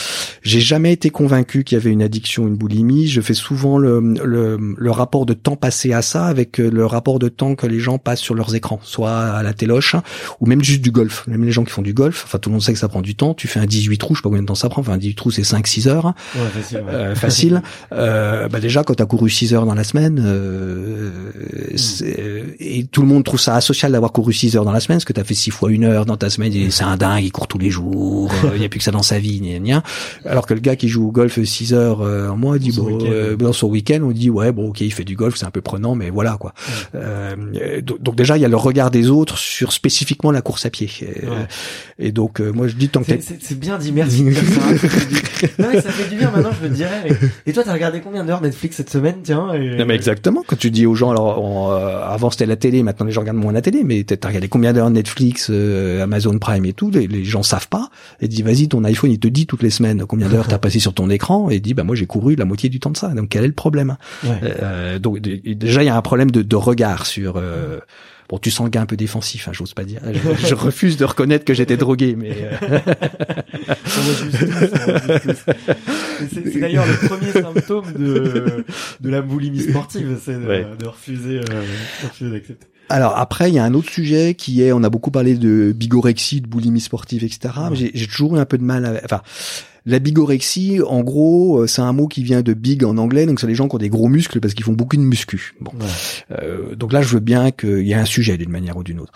[0.42, 3.08] J'ai jamais été convaincu qu'il y avait une addiction, une boulimie.
[3.08, 6.86] Je fais souvent le, le, le, rapport de temps passé à ça avec euh, le
[6.86, 9.96] rapport de temps que les gens passent sur leurs écrans, soit à la téloche
[10.40, 11.24] ou même juste du golf.
[11.26, 13.02] Même les gens qui font du golf, enfin tout le monde sait que ça prend
[13.02, 13.34] du temps.
[13.34, 14.80] Tu fais un 18 trous, je sais pas combien de temps ça prend.
[14.80, 16.14] Enfin un 18 trous c'est 5-6 heures.
[16.34, 16.84] Ouais, facile.
[16.88, 17.62] Euh, facile.
[17.92, 21.32] euh, bah déjà quand t'as couru 6 heures dans la semaine, euh,
[22.60, 25.04] et tout le monde trouve ça asocial d'avoir couru 6 heures dans la semaine, parce
[25.04, 27.32] que t'as fait 6 fois une heure dans ta semaine, et c'est un dingue, il
[27.32, 29.82] court tous les jours, il y a plus que ça dans sa vie, ni rien.
[30.24, 32.98] Alors que le gars qui joue au golf 6 heures euh, en mois dit bon,
[33.02, 35.50] euh, dans son week-end, on dit ouais bon ok il fait du golf, c'est un
[35.50, 36.52] peu prenant, mais voilà quoi.
[36.94, 37.34] Euh,
[37.82, 40.90] donc déjà il y a le regard des autres sur spécifiquement la course à pied.
[41.98, 44.22] Et donc moi je dis tant que c'est bien dit merci.
[44.24, 47.04] non mais ça fait du bien maintenant je me dirais.
[47.46, 50.70] Et toi t'as regardé combien d'heures Netflix cette semaine tiens Non mais exactement quand tu
[50.70, 53.82] dis aux gens alors avant c'était la télé, maintenant les gens regardent moins la télé,
[53.84, 57.88] mais t'as regardé combien d'heures Netflix, Amazon Prime et tout, les, les gens savent pas
[58.20, 60.78] et dis vas-y ton iPhone il te dit toutes les semaines combien d'heures t'as passé
[60.78, 63.08] sur ton écran et dit bah moi j'ai couru la moitié du temps de ça.
[63.08, 63.96] Donc quel est le problème?
[64.24, 67.53] Euh, Donc déjà il y a un problème de, de regard sur euh,
[68.28, 70.00] Bon, tu sens le gars un peu défensif, hein, j'ose pas dire.
[70.46, 72.34] Je, refuse de reconnaître que j'étais drogué, mais.
[72.40, 72.56] Euh.
[76.32, 78.64] c'est d'ailleurs le premier symptôme de,
[79.00, 81.64] de la boulimie sportive, c'est de, refuser, euh,
[82.02, 82.66] refuser d'accepter.
[82.88, 85.74] Alors après, il y a un autre sujet qui est, on a beaucoup parlé de
[85.76, 87.52] bigorexie, de boulimie sportive, etc.
[87.72, 89.20] J'ai toujours eu un peu de mal à, enfin,
[89.86, 93.40] la bigorexie, en gros, euh, c'est un mot qui vient de big en anglais, donc
[93.40, 95.54] c'est les gens qui ont des gros muscles parce qu'ils font beaucoup de muscu.
[95.60, 95.72] Bon,
[96.30, 99.00] euh, donc là, je veux bien qu'il y ait un sujet d'une manière ou d'une
[99.00, 99.12] autre.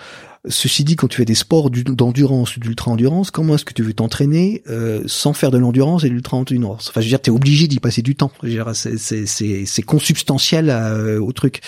[0.47, 3.93] Ceci dit, quand tu fais des sports d'endurance ou d'ultra-endurance, comment est-ce que tu veux
[3.93, 6.89] t'entraîner euh, sans faire de l'endurance et de l'ultra-endurance?
[6.89, 8.31] Enfin, je veux dire, t'es obligé d'y passer du temps.
[8.73, 11.61] C'est consubstantiel euh, au truc.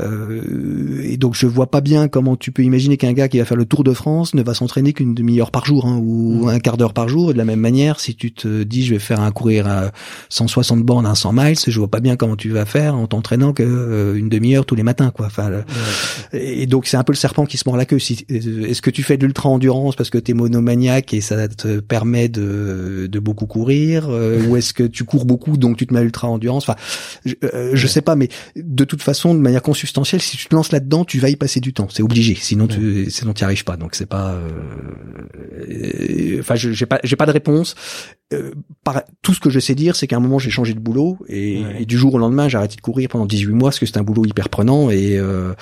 [0.00, 3.44] Euh, et donc, je vois pas bien comment tu peux imaginer qu'un gars qui va
[3.44, 6.48] faire le Tour de France ne va s'entraîner qu'une demi-heure par jour hein, ou mmh.
[6.48, 7.30] un quart d'heure par jour.
[7.30, 9.92] Et de la même manière, si tu te dis, je vais faire un courir à
[10.28, 13.52] 160 bornes, à 100 miles, je vois pas bien comment tu vas faire en t'entraînant
[13.52, 15.26] que euh, demi-heure tous les matins, quoi.
[15.26, 15.50] Enfin,
[16.32, 17.98] et donc c'est un peu le serpent qui se mord la queue
[18.28, 21.80] est-ce que tu fais de l'ultra endurance parce que tu es monomaniaque et ça te
[21.80, 25.94] permet de, de beaucoup courir euh, ou est-ce que tu cours beaucoup donc tu te
[25.94, 26.78] mets à l'ultra endurance enfin
[27.24, 30.54] je, euh, je sais pas mais de toute façon de manière consubstantielle si tu te
[30.54, 31.88] lances là-dedans tu vas y passer du temps.
[31.90, 32.34] C'est obligé.
[32.34, 33.76] Sinon tu sinon tu arrives pas.
[33.76, 37.74] Donc c'est pas euh, enfin j'ai pas j'ai pas de réponse
[38.34, 38.50] euh,
[39.22, 41.86] tout ce que je sais dire, c'est qu'à un moment j'ai changé de boulot et,
[41.86, 44.02] du jour au lendemain j'ai arrêté de courir pendant 18 mois parce que c'est un
[44.02, 45.54] boulot hyper prenant et euh,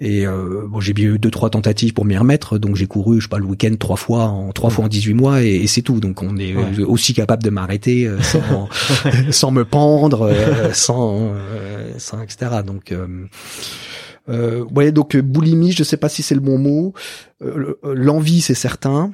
[0.00, 2.58] et euh, bon j'ai eu deux trois tentatives pour m'y remettre.
[2.58, 5.12] Donc j'ai couru je sais pas le week-end trois fois en trois fois en 18
[5.12, 6.00] mois et, c'est tout.
[6.00, 8.68] Donc on est aussi capable de m'arrêter sans
[9.30, 10.32] sans me pendre
[10.72, 11.34] sans
[11.98, 12.94] sans etc donc
[14.30, 16.94] euh, ouais donc boulimie je sais pas si c'est le bon mot.
[17.82, 19.10] L'envie c'est certain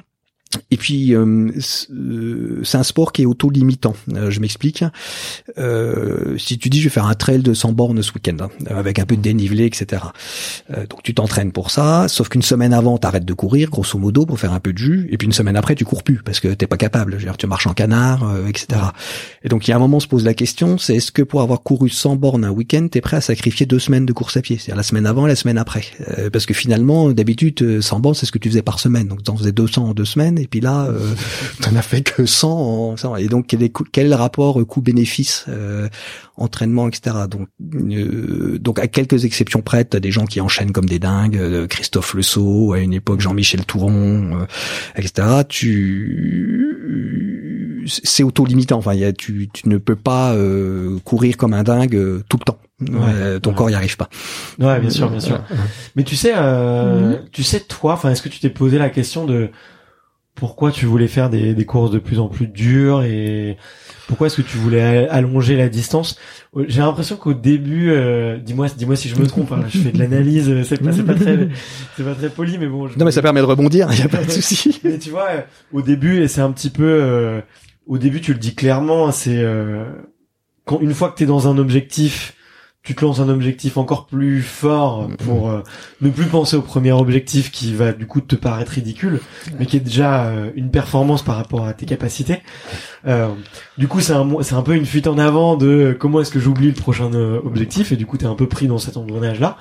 [0.69, 1.51] et puis euh,
[1.91, 3.95] euh, c'est un sport qui est auto-limitant.
[4.15, 4.83] Euh, je m'explique.
[6.37, 8.99] si tu dis je vais faire un trail de 100 bornes ce week-end hein, avec
[8.99, 10.03] un peu de dénivelé, etc.
[10.89, 12.07] donc tu t'entraînes pour ça.
[12.07, 15.07] Sauf qu'une semaine avant, t'arrêtes de courir, grosso modo, pour faire un peu de jus.
[15.11, 17.17] Et puis une semaine après, tu cours plus parce que t'es pas capable.
[17.17, 18.81] Dire, tu marches en canard, etc.
[19.43, 21.21] Et donc il y a un moment, on se pose la question, c'est est-ce que
[21.21, 24.37] pour avoir couru 100 bornes un week-end, t'es prêt à sacrifier deux semaines de course
[24.37, 25.83] à pied, c'est-à-dire la semaine avant et la semaine après?
[26.31, 29.07] Parce que finalement, d'habitude, 100 bornes, c'est ce que tu faisais par semaine.
[29.07, 31.13] Donc t'en faisais 200 en deux semaines et puis là, euh,
[31.61, 32.95] t'en as fait que 100.
[33.03, 35.87] En, et donc quel est, quel est le rapport coût-bénéfice, euh,
[36.35, 37.15] entraînement, etc.
[37.29, 41.37] Donc, euh, donc à quelques exceptions près, t'as des gens qui enchaînent comme des dingues,
[41.37, 44.47] euh, Christophe Le Sceau, à une époque Jean-Michel Touron,
[44.95, 45.27] etc.
[45.47, 46.65] Tu,
[47.87, 48.79] c'est auto-limitant.
[48.79, 50.35] Enfin, y a, tu, tu ne peux pas
[51.03, 52.57] courir comme un dingue tout le temps.
[52.81, 54.09] Ouais, ton corps y arrive pas.
[54.59, 55.43] Ouais, bien sûr, bien sûr.
[55.95, 59.25] Mais tu sais, euh, tu sais toi, enfin, est-ce que tu t'es posé la question
[59.25, 59.49] de
[60.35, 63.57] pourquoi tu voulais faire des, des courses de plus en plus dures et
[64.07, 66.17] pourquoi est-ce que tu voulais allonger la distance?
[66.67, 69.51] J'ai l'impression qu'au début, euh, dis-moi, dis-moi si je me trompe.
[69.51, 71.47] Hein, je fais de l'analyse, euh, c'est pas, pas très,
[71.95, 72.87] c'est pas très poli, mais bon.
[72.87, 74.81] non, mais ça permet de rebondir, il y a pas de souci.
[74.83, 75.29] Mais tu vois,
[75.71, 77.41] au début, c'est un petit peu, euh,
[77.87, 79.85] au début, tu le dis clairement, c'est euh,
[80.65, 82.33] quand une fois que tu es dans un objectif,
[82.83, 85.61] tu te lances un objectif encore plus fort pour euh,
[86.01, 89.19] ne plus penser au premier objectif qui va du coup te paraître ridicule,
[89.59, 92.39] mais qui est déjà euh, une performance par rapport à tes capacités.
[93.05, 93.29] Euh,
[93.77, 96.39] du coup, c'est un c'est un peu une fuite en avant de comment est-ce que
[96.39, 99.57] j'oublie le prochain objectif et du coup t'es un peu pris dans cet engrenage là.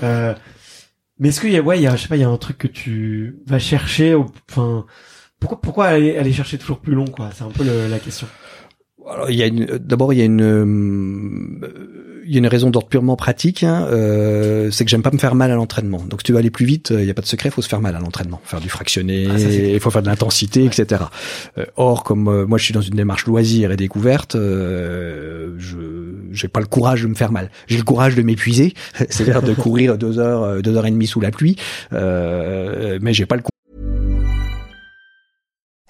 [0.00, 2.28] mais est-ce qu'il y a ouais il y a je sais pas il y a
[2.28, 4.14] un truc que tu vas chercher
[4.50, 4.86] enfin
[5.38, 7.30] pourquoi pourquoi aller, chercher toujours plus long quoi?
[7.34, 8.26] C'est un peu la question.
[9.06, 11.60] Alors, il y a d'abord il y a une
[12.26, 15.18] il y a une raison d'ordre purement pratique, hein, euh, c'est que j'aime pas me
[15.18, 15.98] faire mal à l'entraînement.
[16.08, 17.52] Donc si tu veux aller plus vite, il euh, n'y a pas de secret, il
[17.52, 20.64] faut se faire mal à l'entraînement, faire du fractionné, ah, il faut faire de l'intensité,
[20.64, 21.04] etc.
[21.58, 25.76] Euh, or, comme euh, moi je suis dans une démarche loisir et découverte, je
[26.32, 27.50] j'ai pas le courage de me faire mal.
[27.68, 31.20] J'ai le courage de m'épuiser, c'est-à-dire de courir deux heures, deux heures et demie sous
[31.20, 31.56] la pluie,
[31.92, 33.42] mais j'ai pas le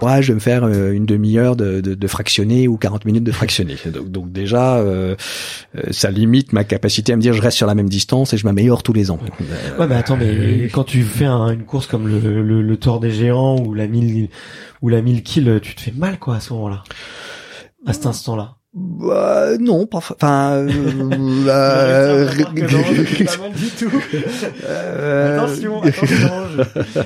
[0.00, 3.24] Ouais, je vais me faire euh, une demi-heure de, de, de, fractionner ou 40 minutes
[3.24, 3.74] de fractionner.
[3.86, 5.16] Donc, donc déjà, euh,
[5.74, 8.36] euh, ça limite ma capacité à me dire je reste sur la même distance et
[8.36, 9.18] je m'améliore tous les ans.
[9.78, 13.10] Ouais, mais attends, mais quand tu fais une course comme le, le, le Tour des
[13.10, 14.28] Géants ou la 1000
[14.80, 16.84] ou la 1000 kills, tu te fais mal quoi à ce moment-là,
[17.84, 18.59] à cet instant-là.
[18.72, 19.98] Bah, non, pas.
[19.98, 20.68] Enfin, euh,
[21.48, 23.90] euh, pas mal du tout.
[24.64, 26.30] Euh, attention, attention.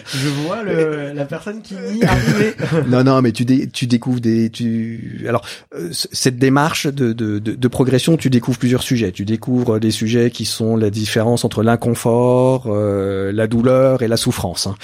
[0.04, 2.54] Je, je vois le, la personne qui y arriver.
[2.88, 4.50] non, non, mais tu, dé, tu découvres des.
[4.50, 5.42] Tu alors
[5.74, 9.12] euh, cette démarche de, de, de, de, progression, tu découvres plusieurs sujets.
[9.12, 14.18] Tu découvres des sujets qui sont la différence entre l'inconfort, euh, la douleur et la
[14.18, 14.66] souffrance.
[14.66, 14.74] Hein.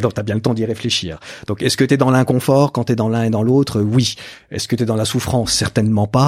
[0.00, 1.18] donc, t'as bien le temps d'y réfléchir.
[1.48, 3.80] Donc, est-ce que t'es dans l'inconfort quand t'es dans l'un et dans l'autre?
[3.80, 4.14] Oui.
[4.52, 5.52] Est-ce que t'es dans la souffrance?
[5.52, 6.19] Certainement pas.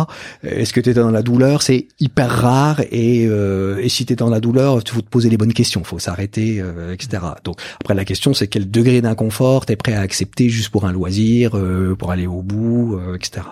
[0.42, 1.62] Est-ce que tu es dans la douleur?
[1.62, 5.30] C'est hyper rare et, euh, et si tu dans la douleur, tu faut te poser
[5.30, 7.22] les bonnes questions, faut s'arrêter, euh, etc.
[7.44, 10.84] Donc après la question c'est quel degré d'inconfort tu es prêt à accepter juste pour
[10.84, 13.46] un loisir, euh, pour aller au bout, euh, etc.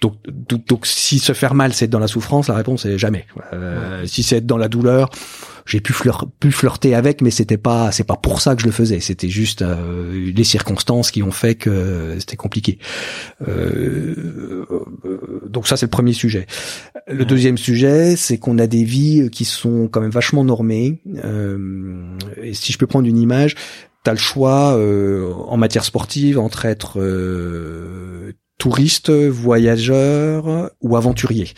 [0.00, 0.14] Donc,
[0.48, 3.26] donc, donc si se faire mal c'est être dans la souffrance, la réponse est jamais.
[4.04, 5.10] Si c'est être dans la douleur,
[5.70, 8.66] j'ai pu, fleur, pu flirter avec, mais c'était pas, c'est pas pour ça que je
[8.66, 8.98] le faisais.
[8.98, 12.80] C'était juste euh, les circonstances qui ont fait que c'était compliqué.
[13.46, 14.66] Euh,
[15.48, 16.48] donc ça, c'est le premier sujet.
[17.06, 21.00] Le deuxième sujet, c'est qu'on a des vies qui sont quand même vachement normées.
[21.24, 23.54] Euh, et si je peux prendre une image,
[24.02, 31.50] t'as le choix euh, en matière sportive entre être euh, touriste, voyageur ou aventurier.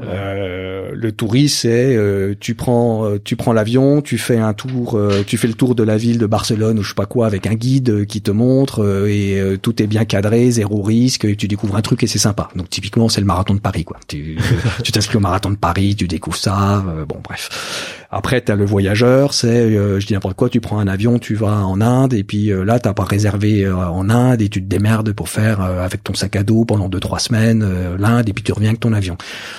[0.00, 4.98] Euh, le tourisme, c'est euh, tu prends euh, tu prends l'avion, tu fais un tour,
[5.26, 7.46] tu fais le tour de la ville de Barcelone ou je sais pas quoi avec
[7.46, 11.76] un guide qui te montre et tout est bien cadré, zéro risque, et tu découvres
[11.76, 12.48] un truc et c'est sympa.
[12.56, 13.98] Donc typiquement c'est le marathon de Paris quoi.
[14.08, 14.38] Tu
[14.82, 18.03] tu t'inscris au marathon de Paris, tu découvres ça, bon bref.
[18.16, 21.18] Après, tu as le voyageur, c'est, euh, je dis n'importe quoi, tu prends un avion,
[21.18, 24.48] tu vas en Inde, et puis euh, là, t'as pas réservé euh, en Inde, et
[24.48, 27.66] tu te démerdes pour faire avec ton sac à dos pendant deux trois semaines
[27.98, 29.16] l'Inde, et puis tu reviens avec ton avion.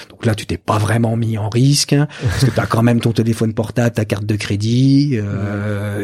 [0.10, 2.82] Donc là, tu t'es pas vraiment mis en risque, hein, parce que tu as quand
[2.82, 5.20] même ton téléphone portable, ta carte de crédit,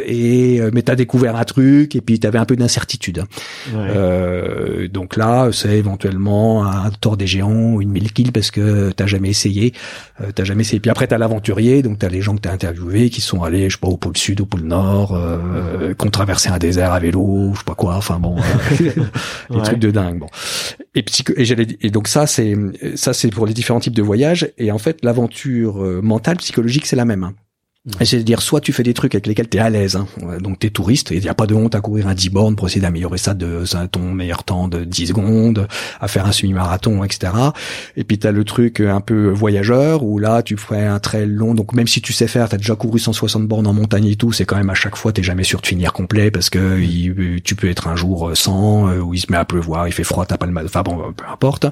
[0.06, 3.20] et mais tu as découvert un truc, et puis tu avais un peu d'incertitude.
[3.74, 4.88] Hein.
[4.92, 9.30] donc là, c'est éventuellement un tort des géants une mille kills parce que t'as jamais
[9.30, 9.74] essayé,
[10.36, 10.82] t'as jamais essayé.
[10.82, 13.80] Puis après, t'as l'aventurier, donc t'as les gens t'as interviewé qui sont allés, je sais
[13.80, 17.52] pas, au pôle sud, au pôle nord, euh, qui ont traversé un désert à vélo,
[17.54, 18.92] je sais pas quoi, enfin bon, euh,
[19.50, 20.20] des trucs de dingue.
[20.20, 20.28] Bon.
[20.96, 21.06] Et,
[21.38, 22.56] et, et donc ça, c'est
[22.96, 24.52] ça, c'est pour les différents types de voyages.
[24.58, 27.24] Et en fait, l'aventure euh, mentale, psychologique, c'est la même.
[27.24, 27.34] Hein.
[28.00, 30.06] C'est-à-dire, soit tu fais des trucs avec lesquels tu es à l'aise, hein.
[30.40, 32.30] donc tu es touriste, et il n'y a pas de honte à courir un 10
[32.30, 35.68] bornes pour essayer d'améliorer ça de ça, ton meilleur temps de 10 secondes,
[36.00, 37.34] à faire un semi-marathon, etc.
[37.98, 41.26] Et puis tu as le truc un peu voyageur, où là tu ferais un trail
[41.26, 44.06] long, donc même si tu sais faire, tu as déjà couru 160 bornes en montagne
[44.06, 46.52] et tout, c'est quand même à chaque fois, t'es jamais sûr de finir complet, parce
[46.52, 46.80] que
[47.40, 50.04] tu peux être un jour sans, euh, où il se met à pleuvoir, il fait
[50.04, 51.66] froid, t'as pas le mal, enfin bon, peu importe.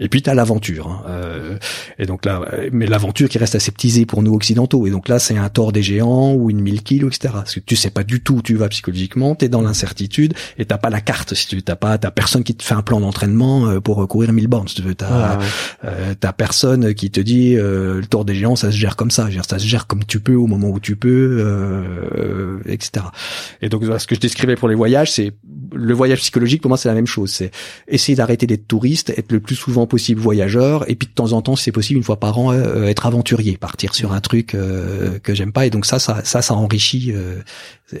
[0.00, 0.88] Et puis tu as l'aventure.
[0.88, 1.02] Hein.
[1.08, 1.56] Euh,
[2.00, 2.40] et donc là,
[2.72, 5.82] mais l'aventure qui reste aseptisée pour nous occidentaux, et donc là c'est un tort des
[5.82, 7.34] géants ou une 1000 kilos, etc.
[7.34, 10.64] Parce que tu sais pas du tout où tu vas psychologiquement, t'es dans l'incertitude et
[10.64, 11.34] t'as pas la carte.
[11.34, 14.32] Si tu t'as pas, t'as personne qui te fait un plan d'entraînement euh, pour courir
[14.32, 14.68] 1000 bornes.
[14.68, 15.38] Si tu veux, t'as,
[15.84, 19.10] euh, t'as personne qui te dit euh, le tour des géants, ça se gère comme
[19.10, 19.28] ça.
[19.48, 23.06] Ça se gère comme tu peux au moment où tu peux, etc.
[23.60, 25.32] Et donc ce que je décrivais pour les voyages, c'est
[25.74, 27.30] le voyage psychologique pour moi c'est la même chose.
[27.30, 27.50] C'est
[27.88, 31.42] essayer d'arrêter d'être touriste, être le plus souvent possible voyageur, et puis de temps en
[31.42, 34.54] temps, si c'est possible, une fois par an, euh, être aventurier, partir sur un truc
[34.54, 35.66] euh, que j'aime pas.
[35.66, 37.14] Et donc ça, ça, ça, ça enrichit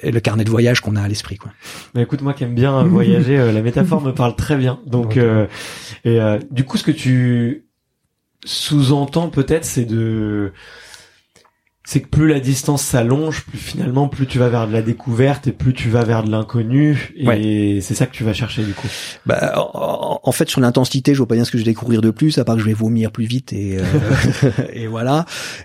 [0.02, 1.36] le carnet de voyage qu'on a à l'esprit.
[1.36, 1.52] Quoi.
[1.94, 4.80] Mais écoute, moi qui aime bien voyager, la métaphore me parle très bien.
[4.86, 5.18] Donc,
[6.04, 6.18] et
[6.50, 7.66] du coup, ce que tu
[8.44, 10.52] sous-entends peut-être, c'est de
[11.84, 15.48] c'est que plus la distance s'allonge, plus finalement plus tu vas vers de la découverte
[15.48, 18.72] et plus tu vas vers de l'inconnu et c'est ça que tu vas chercher du
[18.72, 18.86] coup.
[19.26, 22.10] Bah en, fait sur l'intensité, je vois pas bien ce que je vais découvrir de
[22.10, 25.24] plus à part que je vais vomir plus vite et euh, et voilà.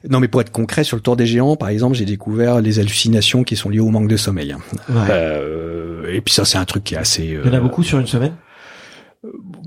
[0.10, 2.80] Non mais pour être concret sur le tour des géants par exemple, j'ai découvert les
[2.80, 4.56] hallucinations qui sont liées au manque de sommeil.
[4.90, 7.62] Euh, et puis ça c'est un truc qui est assez Il y en a euh,
[7.62, 8.34] beaucoup sur une semaine?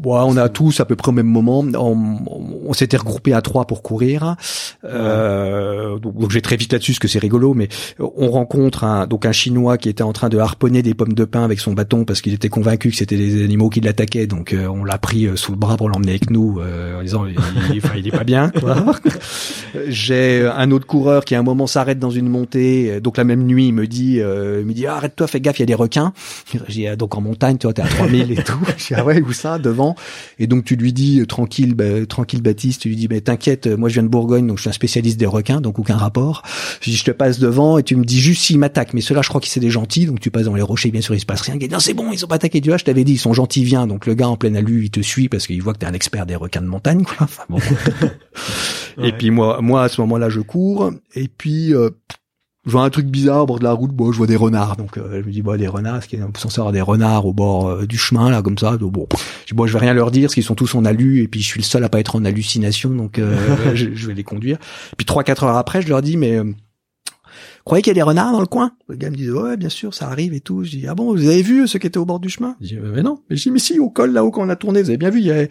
[0.00, 1.64] Bon, on a tous à peu près au même moment.
[1.74, 2.18] On,
[2.66, 4.36] on, s'était regroupé à trois pour courir.
[4.84, 7.54] Euh, donc, donc, je vais très vite là-dessus, parce que c'est rigolo.
[7.54, 11.12] Mais on rencontre un, donc un Chinois qui était en train de harponner des pommes
[11.12, 14.26] de pin avec son bâton parce qu'il était convaincu que c'était des animaux qui l'attaquaient.
[14.26, 17.02] Donc euh, on l'a pris euh, sous le bras pour l'emmener avec nous, euh, en
[17.02, 17.36] disant il,
[17.74, 18.52] il, il, est pas bien.
[19.88, 23.00] J'ai un autre coureur qui à un moment s'arrête dans une montée.
[23.00, 24.22] Donc la même nuit, il me dit, il
[24.66, 26.12] me dit ah, arrête-toi, fais gaffe, il y a des requins.
[26.68, 28.58] J'ai ah, donc en montagne, tu vois, t'es à 3000 et tout.
[28.78, 29.58] Dis ah ouais, où ça?
[29.58, 29.89] Devant
[30.38, 33.66] et donc tu lui dis euh, tranquille, bah, tranquille Baptiste, tu lui dis bah, t'inquiète,
[33.66, 36.42] moi je viens de Bourgogne, donc je suis un spécialiste des requins, donc aucun rapport.
[36.80, 39.22] Je dis je te passe devant et tu me dis juste s'ils m'attaquent, mais ceux-là
[39.22, 41.20] je crois qu'ils c'est des gentils, donc tu passes dans les rochers, bien sûr il
[41.20, 41.54] se passe rien.
[41.54, 43.18] Il dit, non c'est bon, ils ont pas attaqué, tu vois, je t'avais dit ils
[43.18, 43.86] sont gentils, viens.
[43.86, 45.92] Donc le gars en pleine alu, il te suit parce qu'il voit que t'es un
[45.92, 47.28] expert des requins de montagne, quoi.
[49.02, 51.90] Et puis moi, moi à ce moment-là je cours et puis euh,
[52.66, 54.76] je vois un truc bizarre au bord de la route, bon, je vois des renards,
[54.76, 57.24] donc euh, je me dis bon des renards, ce qui est censé avoir des renards
[57.24, 59.78] au bord euh, du chemin là comme ça, donc, bon, je dis bon je vais
[59.78, 61.82] rien leur dire, parce qu'ils sont tous en alu et puis je suis le seul
[61.84, 63.34] à pas être en hallucination, donc euh,
[63.74, 64.58] je, vais les conduire.
[64.98, 66.38] Puis trois quatre heures après, je leur dis mais
[67.64, 68.72] croyez qu'il y a des renards dans le coin?
[68.88, 70.62] Le gars me dit ouais bien sûr ça arrive et tout.
[70.62, 72.56] Je dis ah bon vous avez vu ceux qui étaient au bord du chemin?
[72.60, 73.20] Je dis mais non.
[73.30, 75.10] Mais je dis mais si au col là-haut quand on a tourné vous avez bien
[75.10, 75.48] vu il y avait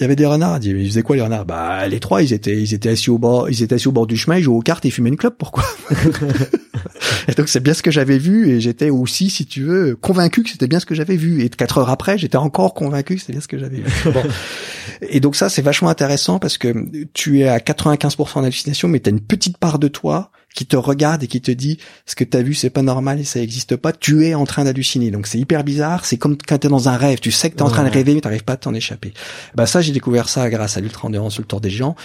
[0.00, 0.56] il y avait des renards.
[0.56, 1.44] Il dit, mais ils faisaient quoi les renards?
[1.44, 4.06] Bah les trois, ils étaient, ils étaient assis au bord, ils étaient assis au bord
[4.06, 5.36] du chemin, ils jouaient aux cartes et fumaient une clope.
[5.38, 5.64] Pourquoi?
[7.28, 10.42] Et donc c'est bien ce que j'avais vu et j'étais aussi, si tu veux, convaincu
[10.42, 11.42] que c'était bien ce que j'avais vu.
[11.44, 14.10] Et quatre heures après, j'étais encore convaincu que c'était bien ce que j'avais vu.
[14.10, 14.22] Bon.
[15.02, 19.10] Et donc ça, c'est vachement intéressant parce que tu es à 95% d'hallucination, mais tu
[19.10, 22.24] as une petite part de toi qui te regarde et qui te dit ce que
[22.24, 25.10] t'as vu c'est pas normal et ça existe pas, tu es en train d'halluciner.
[25.10, 27.62] Donc c'est hyper bizarre, c'est comme quand t'es dans un rêve, tu sais que t'es
[27.62, 29.12] en train de rêver mais t'arrives pas à t'en échapper.
[29.54, 31.96] Bah ça j'ai découvert ça grâce à l'ultra endurance le tour des gens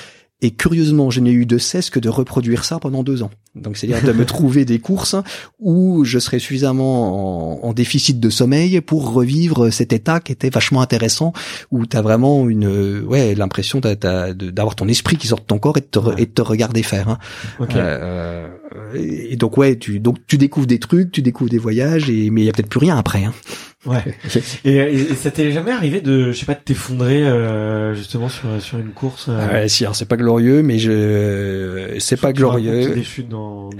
[0.42, 3.32] et curieusement, je n'ai eu de cesse que de reproduire ça pendant deux ans.
[3.56, 5.16] Donc, c'est-à-dire de me trouver des courses
[5.60, 10.82] où je serais suffisamment en, déficit de sommeil pour revivre cet état qui était vachement
[10.82, 11.34] intéressant,
[11.72, 15.78] où tu as vraiment une, ouais, l'impression d'avoir ton esprit qui sort de ton corps
[15.78, 17.10] et de te, et de te regarder faire.
[17.10, 17.18] Hein.
[17.76, 18.48] Euh,
[18.94, 22.42] et donc, ouais, tu, donc tu découvres des trucs, tu découvres des voyages, et mais
[22.42, 23.24] il y a peut-être plus rien après.
[23.24, 23.34] Hein.
[23.86, 24.04] Ouais.
[24.66, 28.50] et, et, ça t'est jamais arrivé de, je sais pas, de t'effondrer euh, justement sur
[28.60, 29.48] sur une course euh...
[29.48, 32.94] Ouais, si, alors c'est pas glorieux, mais je, c'est pas glorieux.
[32.96, 33.76] Des chutes dans, ouais.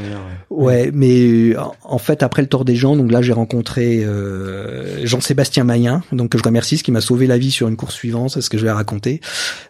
[0.50, 0.92] ouais.
[0.94, 6.04] mais en fait après le Tour des gens, donc là j'ai rencontré euh, Jean-Sébastien Mayen,
[6.12, 8.42] donc que je remercie, ce qui m'a sauvé la vie sur une course suivante, c'est
[8.42, 9.22] ce que je vais raconter.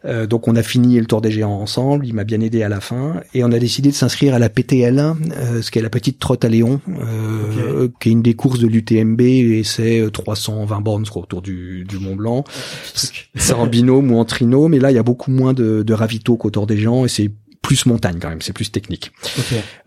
[0.03, 2.69] Euh, donc on a fini le Tour des géants ensemble, il m'a bien aidé à
[2.69, 5.04] la fin, et on a décidé de s'inscrire à la PTL1,
[5.37, 8.59] euh, ce qui est la petite trotte à Léon, euh, qui est une des courses
[8.59, 12.43] de l'UTMB, et c'est 320 bornes autour du, du Mont Blanc.
[13.35, 15.93] C'est en binôme ou en trinôme, mais là il y a beaucoup moins de, de
[15.93, 17.31] ravitaux qu'autour des gens et c'est
[17.65, 19.11] plus montagne quand même, c'est plus technique.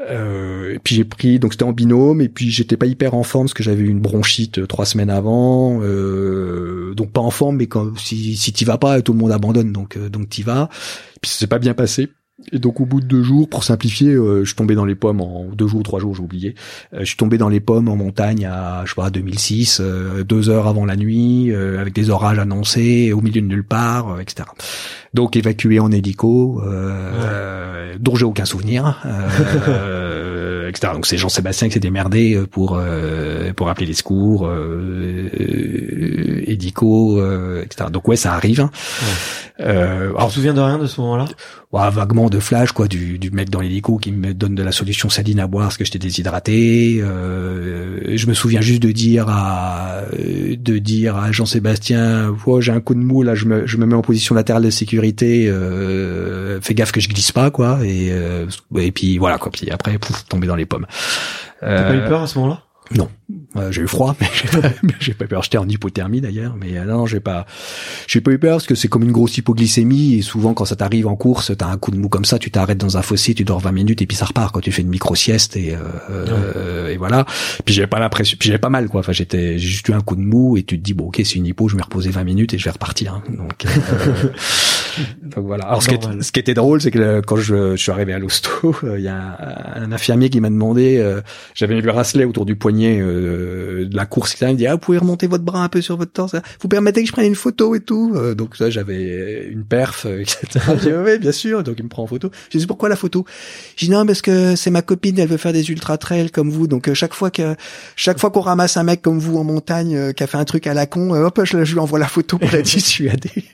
[0.00, 3.22] Euh, et puis j'ai pris, donc c'était en binôme, et puis j'étais pas hyper en
[3.22, 7.30] forme parce que j'avais eu une bronchite euh, trois semaines avant, euh, donc pas en
[7.30, 10.28] forme, mais quand si si t'y vas pas, tout le monde abandonne, donc euh, donc
[10.28, 10.68] t'y vas.
[11.16, 12.08] Et puis ça s'est pas bien passé.
[12.52, 14.94] Et donc au bout de deux jours, pour simplifier, euh, je suis tombé dans les
[14.94, 16.54] pommes en deux jours, trois jours, j'ai oublié.
[16.94, 20.22] Euh, je suis tombé dans les pommes en montagne à je sais pas 2006, euh,
[20.22, 24.48] deux heures avant la nuit, avec des orages annoncés, au milieu de nulle part, etc.
[25.14, 26.62] Donc évacué en hélico,
[27.98, 29.02] dont j'ai aucun souvenir.
[30.68, 30.92] etc.
[30.92, 32.80] Donc c'est Jean-Sébastien qui s'est démerdé pour
[33.56, 35.28] pour appeler les secours, euh,
[36.46, 37.22] hélico,
[37.62, 37.90] etc.
[37.90, 38.60] Donc ouais, ça arrive.
[38.60, 38.70] Hein.
[39.60, 41.26] Euh, alors, tu te souviens de rien de ce moment-là?
[41.72, 44.72] Ouais, Vaguement de flash, quoi, du, du mec dans l'hélico qui me donne de la
[44.72, 47.00] solution saline à boire parce que j'étais déshydraté.
[47.02, 52.80] Euh, je me souviens juste de dire à de dire à Jean-Sébastien, oh, j'ai un
[52.80, 56.60] coup de mou là, je me, je me mets en position latérale de sécurité, euh,
[56.60, 57.78] fais gaffe que je glisse pas, quoi.
[57.84, 58.46] Et euh,
[58.76, 59.50] et puis voilà, quoi.
[59.50, 60.86] Puis après, pouf, tomber dans les pommes.
[61.60, 62.62] T'as pas eu peur à ce moment-là?
[62.96, 63.08] Non.
[63.56, 64.68] Euh, j'ai eu froid, mais j'ai pas,
[65.00, 65.42] j'ai pas peur.
[65.42, 67.44] J'étais en hypothermie d'ailleurs, mais euh, non, j'ai pas,
[68.06, 70.76] j'ai pas eu peur parce que c'est comme une grosse hypoglycémie et souvent quand ça
[70.76, 73.34] t'arrive en course, t'as un coup de mou comme ça, tu t'arrêtes dans un fossé,
[73.34, 75.76] tu dors 20 minutes et puis ça repart quand tu fais une micro sieste et
[76.10, 77.26] euh, et voilà.
[77.66, 79.00] Puis j'avais pas l'impression, puis j'avais pas mal quoi.
[79.00, 81.16] Enfin j'étais, j'ai juste eu un coup de mou et tu te dis bon ok
[81.22, 83.12] c'est une hypo, je vais reposer 20 minutes et je vais repartir.
[83.12, 83.22] Hein.
[83.28, 83.66] Donc,
[85.22, 85.66] donc voilà.
[85.66, 88.18] Alors ce qui, ce qui, était drôle, c'est que quand je, je, suis arrivé à
[88.18, 89.16] l'hosto, il y a
[89.76, 91.04] un, un, infirmier qui m'a demandé,
[91.54, 94.98] j'avais le bracelet autour du poignet de la course, il me dit ah vous pouvez
[94.98, 97.74] remonter votre bras un peu sur votre torse, vous permettez que je prenne une photo
[97.74, 98.12] et tout.
[98.14, 100.46] Euh, donc ça j'avais une perf, euh, etc.
[100.82, 102.30] j'ai oui bien sûr, donc il me prend en photo.
[102.52, 103.24] Je dis pourquoi la photo?
[103.76, 106.50] Je dis non parce que c'est ma copine, elle veut faire des ultra trails comme
[106.50, 107.54] vous, donc euh, chaque fois que
[107.96, 110.66] chaque fois qu'on ramasse un mec comme vous en montagne qui a fait un truc
[110.66, 113.44] à la con, hop je, je lui envoie la photo pour la dissuader.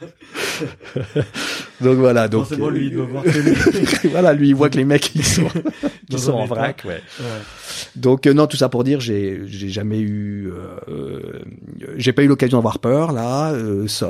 [1.80, 3.24] donc voilà, donc lui, il doit voir
[4.10, 5.48] voilà, lui il voit que les mecs ils sont
[6.08, 7.02] ils sont en vrac, ouais.
[7.20, 7.26] ouais.
[7.96, 10.50] Donc euh, non, tout ça pour dire, j'ai j'ai jamais eu,
[10.88, 11.42] euh,
[11.96, 13.52] j'ai pas eu l'occasion d'avoir peur là.
[13.52, 14.08] Euh, ça,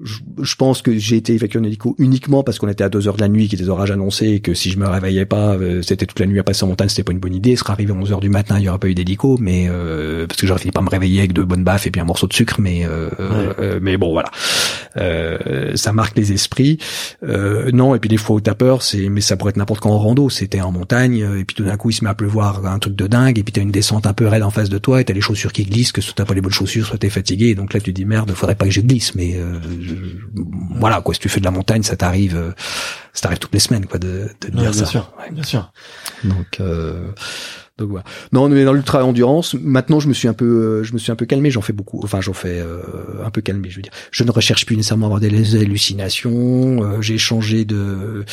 [0.00, 3.16] je, pense que j'ai été évacué en hélico uniquement parce qu'on était à 2 heures
[3.16, 5.26] de la nuit, qu'il y a des orages annoncés, et que si je me réveillais
[5.26, 7.56] pas, euh, c'était toute la nuit à passer en montagne, c'était pas une bonne idée.
[7.56, 9.66] Ce serait arrivé à 11 heures du matin, il y aurait pas eu d'hélico, mais
[9.68, 12.04] euh, parce que j'aurais fini par me réveiller avec de bonnes baffes et puis un
[12.04, 14.30] morceau de sucre, mais euh, mais bon voilà,
[15.74, 16.78] ça marque les esprits.
[17.22, 19.90] non, et puis des fois où t'as peur, c'est mais ça pourrait être n'importe quand
[19.90, 20.30] en rando.
[20.30, 22.94] C'était en montagne, et puis tout d'un coup il se met à pleuvoir un truc
[22.94, 25.04] de dingue, et puis t'as une descente un peu raide en face de toi, et
[25.04, 27.56] t'as les chaussures qui glissent, que soit t'as pas les bonnes chaussures, soit t'es fatigué,
[27.56, 29.36] donc là tu dis merde, faudrait pas que je glisse, mais
[30.78, 32.52] voilà quoi si tu fais de la montagne ça t'arrive euh,
[33.12, 34.86] ça t'arrive toutes les semaines quoi de, de dire bien ça.
[34.86, 35.72] sûr, bien sûr.
[36.24, 37.12] Donc euh,
[37.78, 38.04] donc voilà.
[38.32, 41.12] Non, mais dans l'ultra endurance, maintenant je me suis un peu, euh, je me suis
[41.12, 41.50] un peu calmé.
[41.50, 42.00] J'en fais beaucoup.
[42.02, 42.80] Enfin, j'en fais euh,
[43.24, 43.70] un peu calmé.
[43.70, 46.82] Je veux dire, je ne recherche plus nécessairement avoir des hallucinations.
[46.82, 48.24] Euh, j'ai changé de,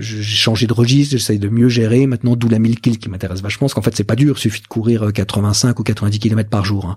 [0.00, 1.12] j'ai changé de registre.
[1.12, 2.34] J'essaye de mieux gérer maintenant.
[2.34, 4.34] D'où la 1000 kills qui m'intéresse vachement, parce qu'en fait c'est pas dur.
[4.36, 6.86] Il suffit de courir 85 ou 90 km par jour.
[6.86, 6.96] Hein.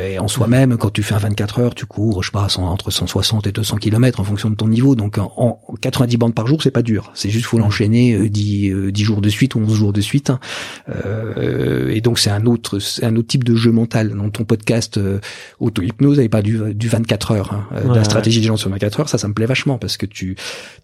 [0.00, 2.90] et en soi-même, quand tu fais un 24 heures, tu cours, je sais pas, entre
[2.90, 4.96] 160 et 200 km en fonction de ton niveau.
[4.96, 7.12] Donc en, 90 bandes par jour, c'est pas dur.
[7.14, 10.30] C'est juste faut l'enchaîner 10, 10 jours de suite ou 11 jours de suite.
[10.30, 10.40] Hein.
[10.88, 14.10] Euh, et donc c'est un autre, c'est un autre type de jeu mental.
[14.10, 15.18] Dans ton podcast euh,
[15.60, 19.00] auto-hypnose, avait pas du, du 24 heures, hein, euh, la stratégie des gens sur 24
[19.00, 20.36] heures, ça, ça me plaît vachement parce que tu,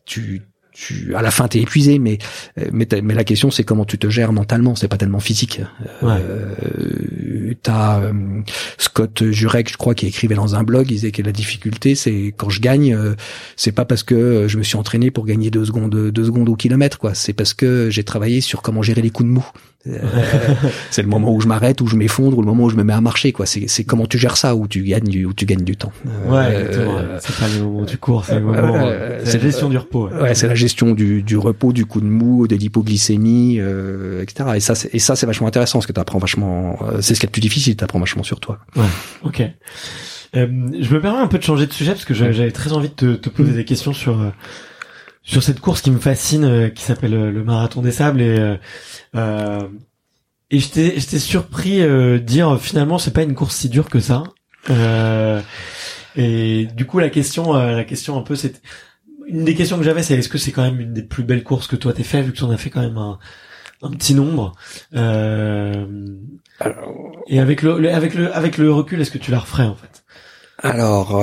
[0.04, 0.42] tu,
[0.72, 2.18] tu, à la fin, t'es épuisé, mais
[2.72, 4.74] mais, mais la question c'est comment tu te gères mentalement.
[4.74, 5.60] C'est pas tellement physique.
[6.00, 6.12] Ouais.
[6.12, 8.00] Euh, T'as
[8.78, 12.32] Scott Jurek, je crois, qui écrivait dans un blog, il disait que la difficulté, c'est
[12.36, 12.96] quand je gagne,
[13.56, 16.56] c'est pas parce que je me suis entraîné pour gagner deux secondes, deux secondes au
[16.56, 17.14] kilomètre, quoi.
[17.14, 19.46] C'est parce que j'ai travaillé sur comment gérer les coups de mou.
[19.86, 19.98] Euh,
[20.90, 22.84] c'est le moment où je m'arrête, où je m'effondre, ou le moment où je me
[22.84, 23.46] mets à marcher, quoi.
[23.46, 25.92] C'est, c'est comment tu gères ça, où tu gagnes, où tu gagnes du temps.
[26.26, 28.86] Ouais, euh, c'est pas le moment où tu cours, c'est le moment.
[28.86, 30.08] Euh, c'est la gestion du repos.
[30.08, 34.50] Ouais, c'est la gestion du, du repos, du coup de mou, de l'hypoglycémie, euh, etc.
[34.56, 36.78] Et ça, c'est, et ça, c'est vachement intéressant, parce que t'apprends vachement.
[37.00, 38.58] c'est ce qui est le plus difficile, t'apprends vachement sur toi.
[38.76, 38.82] Ouais.
[39.24, 39.42] Ok.
[40.34, 40.46] Euh,
[40.80, 42.94] je me permets un peu de changer de sujet parce que j'avais très envie de
[42.94, 44.32] te, te poser des questions sur
[45.22, 48.56] sur cette course qui me fascine, euh, qui s'appelle euh, le marathon des sables et
[49.14, 49.60] euh,
[50.50, 54.24] et j'étais j'étais surpris de dire finalement c'est pas une course si dure que ça.
[56.16, 58.60] et du coup la question la question un peu c'est
[59.26, 61.42] une des questions que j'avais c'est est-ce que c'est quand même une des plus belles
[61.42, 63.18] courses que toi t'es fait vu que tu en as fait quand même un,
[63.80, 64.52] un petit nombre.
[64.92, 64.98] et
[67.40, 70.04] avec le, avec le avec le recul est-ce que tu la referais en fait?
[70.62, 71.18] Alors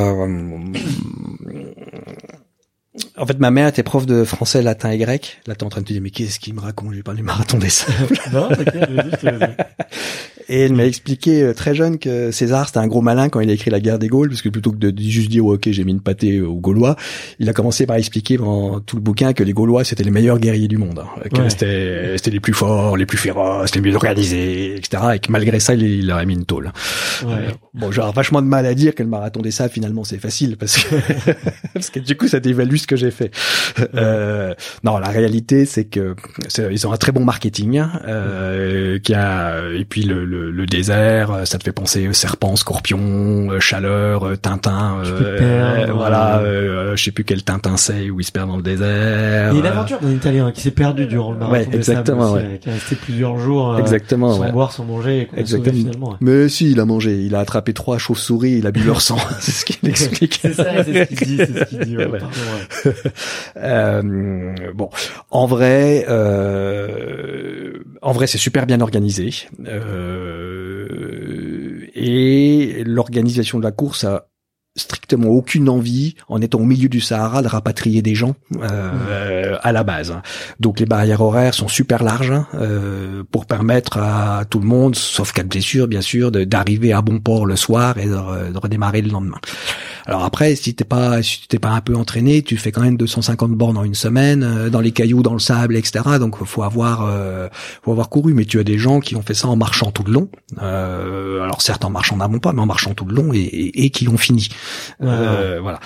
[3.20, 5.41] en fait, ma mère était prof de français, latin et grec.
[5.45, 7.01] Là, t'es en train de te dire, mais qu'est-ce qu'il me raconte?
[7.03, 8.20] Parle du marathon des sables.
[8.34, 8.49] non,
[10.49, 13.49] et elle m'a expliqué euh, très jeune que César, c'était un gros malin quand il
[13.49, 15.84] a écrit La guerre des Gaules, parce que plutôt que de juste dire, ok, j'ai
[15.84, 16.95] mis une pâtée aux Gaulois,
[17.39, 20.39] il a commencé par expliquer dans tout le bouquin que les Gaulois, c'était les meilleurs
[20.39, 20.99] guerriers du monde.
[20.99, 21.30] Hein.
[21.34, 25.03] Que c'était, c'était les plus forts, les plus féroces, les mieux organisés, etc.
[25.15, 26.72] Et que malgré ça, il, il leur a mis une tôle.
[27.24, 27.32] Ouais.
[27.32, 30.17] Euh, bon, genre, vachement de mal à dire que le marathon des sables, finalement, c'est
[30.17, 30.95] facile, parce que,
[31.74, 33.32] parce que du coup, ça dévalue ce que j'ai fait.
[33.95, 34.53] Euh,
[34.84, 36.16] non, la réalité, c'est que
[36.72, 41.45] ils ont un très bon marketing, euh, qui a, et puis le le, désert, euh,
[41.45, 45.01] ça te fait penser euh, serpent, scorpion, euh, chaleur, Tintin,
[45.93, 46.41] voilà,
[46.95, 49.51] je sais plus quel Tintin c'est où il se perd dans le désert.
[49.51, 51.70] Il y a une aventure d'un Italien qui s'est perdu durant le marathon.
[51.70, 52.34] Ouais, exactement.
[52.34, 52.60] ouais.
[52.62, 55.30] Qui est resté plusieurs jours exactement, sans boire, sans manger.
[55.36, 55.74] Et exactement.
[55.74, 57.22] Finalement, Mais si, il a mangé.
[57.22, 58.57] Il a attrapé trois chauves-souris.
[58.57, 59.18] Il a bu leur sang.
[59.39, 60.39] c'est ce qu'il explique.
[60.41, 61.38] c'est ça, c'est ce qu'il dit.
[61.38, 61.97] C'est ce qu'il dit.
[61.97, 62.07] Ouais,
[63.58, 64.89] euh, bon,
[65.32, 69.32] en vrai, euh, en vrai, c'est super bien organisé.
[69.66, 70.89] Euh,
[71.95, 74.28] et l'organisation de la course a
[74.76, 79.72] strictement aucune envie, en étant au milieu du Sahara, de rapatrier des gens euh, à
[79.72, 80.16] la base.
[80.60, 84.95] Donc les barrières horaires sont super larges hein, euh, pour permettre à tout le monde,
[84.95, 88.58] sauf cas de blessure bien sûr, d'arriver à bon port le soir et de, de
[88.58, 89.39] redémarrer le lendemain.
[90.10, 92.97] Alors après, si t'es pas, si t'es pas un peu entraîné, tu fais quand même
[92.97, 96.18] 250 bornes en une semaine, euh, dans les cailloux, dans le sable, etc.
[96.20, 97.47] Donc faut avoir, euh,
[97.84, 98.34] faut avoir couru.
[98.34, 100.28] Mais tu as des gens qui ont fait ça en marchant tout le long.
[100.64, 103.86] Euh, alors certes en marchant n'avons pas, mais en marchant tout le long et, et,
[103.86, 104.49] et qui l'ont fini.
[105.03, 105.80] Euh, voilà.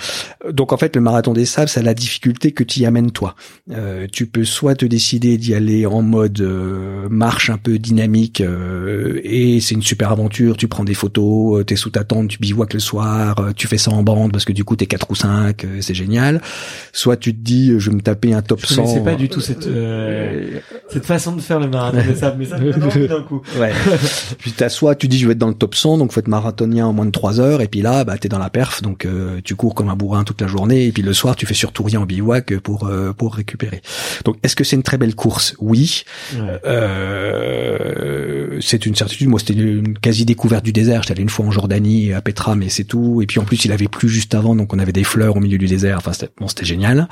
[0.50, 3.34] Donc en fait, le marathon des sables, c'est la difficulté que tu y amènes toi.
[3.72, 6.40] Euh, tu peux soit te décider d'y aller en mode
[7.10, 8.42] marche un peu dynamique
[9.22, 10.56] et c'est une super aventure.
[10.56, 13.90] Tu prends des photos, t'es sous ta tente, tu bivouacs le soir, tu fais ça
[13.90, 14.02] en
[14.32, 16.40] parce que du coup t'es 4 ou 5, euh, c'est génial.
[16.92, 18.86] Soit tu te dis je vais me taper un top je 100.
[18.86, 22.44] C'est pas du tout cette euh, cette façon de faire le marathon mais ça mais
[22.44, 23.42] ça d'un coup.
[23.58, 23.72] Ouais.
[24.38, 26.28] puis t'as soit tu dis je vais être dans le top 100 donc faut être
[26.28, 29.04] marathonien en moins de 3 heures et puis là bah t'es dans la perf donc
[29.04, 31.54] euh, tu cours comme un bourrin toute la journée et puis le soir tu fais
[31.54, 33.82] surtout rien en bivouac pour pour récupérer.
[34.24, 35.54] Donc est-ce que c'est une très belle course?
[35.58, 36.04] Oui.
[36.34, 36.60] Ouais.
[38.60, 39.28] c'est une certitude.
[39.28, 41.02] Moi c'était une quasi découverte du désert.
[41.02, 43.64] J'étais allé une fois en Jordanie à Petra mais c'est tout et puis en plus
[43.64, 45.98] il avait plus juste avant, donc on avait des fleurs au milieu du désert.
[45.98, 47.08] Enfin, c'était bon, c'était génial.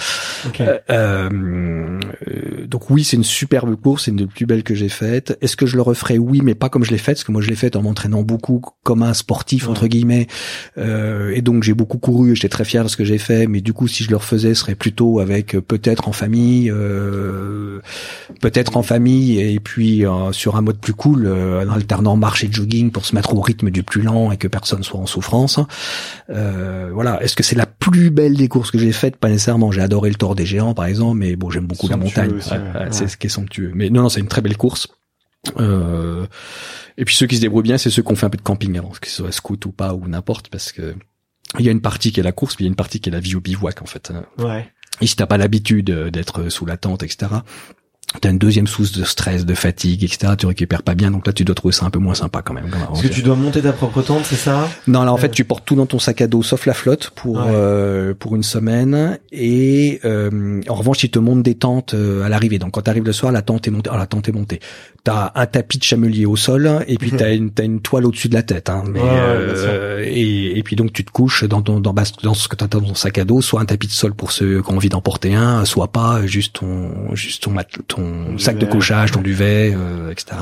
[0.47, 0.67] Okay.
[0.69, 4.89] Euh, euh, donc oui, c'est une superbe course, c'est une des plus belles que j'ai
[4.89, 5.37] faites.
[5.41, 6.19] Est-ce que je le referai?
[6.19, 8.23] Oui, mais pas comme je l'ai faite, parce que moi je l'ai faite en m'entraînant
[8.23, 10.27] beaucoup comme un sportif entre guillemets.
[10.79, 12.35] Euh, et donc j'ai beaucoup couru.
[12.35, 14.55] J'étais très fier de ce que j'ai fait, mais du coup, si je le refaisais,
[14.55, 17.81] ce serait plutôt avec peut-être en famille, euh,
[18.41, 22.91] peut-être en famille, et puis sur un mode plus cool, en alternant marche et jogging
[22.91, 25.59] pour se mettre au rythme du plus lent et que personne soit en souffrance.
[26.31, 27.23] Euh, voilà.
[27.23, 29.17] Est-ce que c'est la plus belle des courses que j'ai faites?
[29.17, 29.71] Pas nécessairement.
[29.71, 32.39] J'ai adoré le Tour des Géants, par exemple, mais bon, j'aime beaucoup somptueux la montagne.
[32.39, 32.89] Aussi, ouais, ouais.
[32.91, 33.73] C'est ce qui est somptueux.
[33.75, 34.89] Mais non, non, c'est une très belle course.
[35.59, 36.27] Euh,
[36.97, 38.43] et puis ceux qui se débrouillent bien, c'est ceux qui ont fait un peu de
[38.43, 40.95] camping avant, que ce soit scout ou pas ou n'importe, parce que
[41.59, 43.01] il y a une partie qui est la course, puis il y a une partie
[43.01, 44.13] qui est la vie au bivouac en fait.
[44.39, 44.69] Ouais.
[45.01, 47.33] Et si t'as pas l'habitude d'être sous la tente, etc.
[48.21, 50.35] T'as une deuxième source de stress, de fatigue, etc.
[50.39, 52.55] Tu récupères pas bien, donc là tu dois trouver ça un peu moins sympa quand
[52.55, 52.71] même.
[52.71, 54.69] Parce que tu dois monter ta propre tente, c'est ça?
[54.87, 57.11] Non, là en fait tu portes tout dans ton sac à dos, sauf la flotte
[57.11, 57.45] pour ouais.
[57.49, 59.19] euh, pour une semaine.
[59.31, 62.59] Et euh, en revanche, ils te montent des tentes euh, à l'arrivée.
[62.59, 63.91] Donc quand t'arrives le soir, la tente est montée.
[63.93, 64.61] Oh, la tente est montée.
[65.05, 68.29] T'as un tapis de chamelier au sol et puis t'as une t'as une toile au-dessus
[68.29, 68.71] de la tête.
[68.71, 72.47] Hein, mais, ouais, et, et puis donc tu te couches dans ton dans, dans ce
[72.47, 74.71] que t'as dans ton sac à dos, soit un tapis de sol pour ceux qui
[74.71, 77.55] ont envie d'en porter un, soit pas, juste ton juste ton
[77.89, 80.37] ton sac de couchage, ton duvet, euh, etc.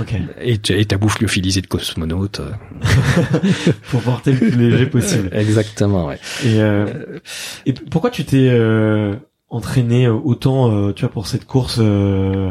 [0.00, 0.20] Okay.
[0.42, 2.42] Et, et ta bouffe lyophilisée de cosmonaute.
[3.90, 5.30] pour porter le plus léger possible.
[5.32, 6.18] Exactement, ouais.
[6.44, 6.86] Et, euh,
[7.64, 9.14] et pourquoi tu t'es euh,
[9.48, 12.50] entraîné autant, euh, tu vois, pour cette course euh,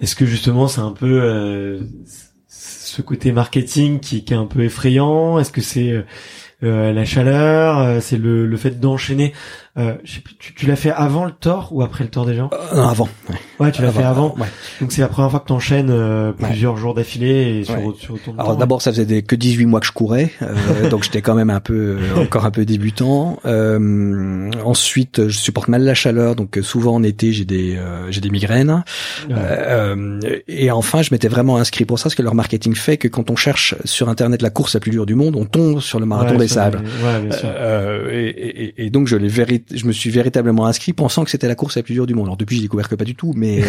[0.00, 1.80] Est-ce que justement c'est un peu euh,
[2.48, 5.38] ce côté marketing qui, est un peu effrayant?
[5.38, 6.04] Est-ce que c'est
[6.62, 8.02] la chaleur?
[8.02, 9.32] C'est le fait d'enchaîner
[9.78, 12.26] euh, je sais plus, tu, tu l'as fait avant le tort ou après le tort
[12.26, 13.08] des gens euh, Non, avant.
[13.28, 14.34] Ouais, ouais tu l'as fait avant.
[14.36, 14.48] Ouais.
[14.80, 16.80] Donc c'est la première fois que tu enchaînes euh, plusieurs ouais.
[16.80, 19.86] jours d'affilée et sur, sur ton Alors d'abord, ça faisait des, que 18 mois que
[19.86, 23.38] je courais, euh, donc j'étais quand même un peu encore un peu débutant.
[24.64, 27.78] ensuite, je supporte mal la chaleur, donc souvent en été j'ai des
[28.10, 28.82] j'ai des migraines.
[30.48, 33.30] et enfin, je m'étais vraiment inscrit pour ça parce que leur marketing fait que quand
[33.30, 36.06] on cherche sur internet la course la plus dure du monde, on tombe sur le
[36.06, 36.82] marathon des sables.
[38.10, 41.48] Et, et, et, donc je l'ai véritablement je me suis véritablement inscrit pensant que c'était
[41.48, 42.26] la course la plus dure du monde.
[42.26, 43.62] Alors depuis, j'ai découvert que pas du tout, mais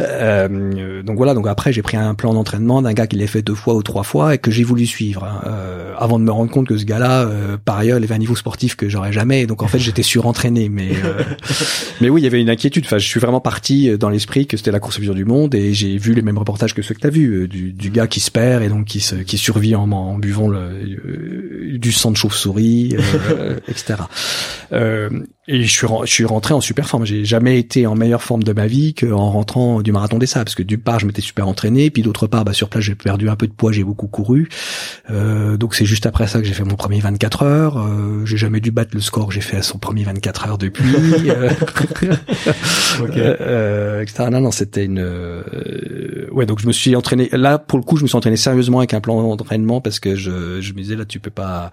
[0.00, 1.34] euh, donc voilà.
[1.34, 3.82] Donc après, j'ai pris un plan d'entraînement d'un gars qui l'a fait deux fois ou
[3.82, 6.76] trois fois et que j'ai voulu suivre hein, euh, avant de me rendre compte que
[6.76, 9.46] ce gars-là, euh, par ailleurs, il avait un niveau sportif que j'aurais jamais.
[9.46, 10.68] Donc en fait, j'étais surentraîné.
[10.68, 10.90] Mais
[12.00, 12.84] mais oui, il y avait une inquiétude.
[12.86, 15.24] Enfin, je suis vraiment parti dans l'esprit que c'était la course la plus dure du
[15.24, 18.06] monde et j'ai vu les mêmes reportages que ceux que t'as vu du, du, gars
[18.06, 22.10] qui se perd et donc qui se qui survit en, en buvant le, du sang
[22.10, 22.96] de chauve-souris,
[23.68, 23.94] etc.
[24.72, 25.10] Euh,
[25.52, 27.04] et je suis, je suis rentré en super forme.
[27.04, 30.44] J'ai jamais été en meilleure forme de ma vie qu'en rentrant du marathon des sables.
[30.44, 32.94] Parce que d'une part, je m'étais super entraîné, puis d'autre part, bah, sur place, j'ai
[32.94, 34.48] perdu un peu de poids, j'ai beaucoup couru.
[35.10, 37.78] Euh, donc c'est juste après ça que j'ai fait mon premier 24 heures.
[37.78, 40.58] Euh, j'ai jamais dû battre le score que j'ai fait à son premier 24 heures
[40.58, 40.94] depuis.
[41.30, 41.50] euh,
[43.00, 43.34] okay.
[43.40, 44.28] euh, etc.
[44.30, 45.04] Non, non, c'était une.
[46.30, 47.28] ouais, donc je me suis entraîné.
[47.32, 50.14] Là, pour le coup, je me suis entraîné sérieusement avec un plan d'entraînement parce que
[50.14, 51.72] je, je me disais là, tu peux pas.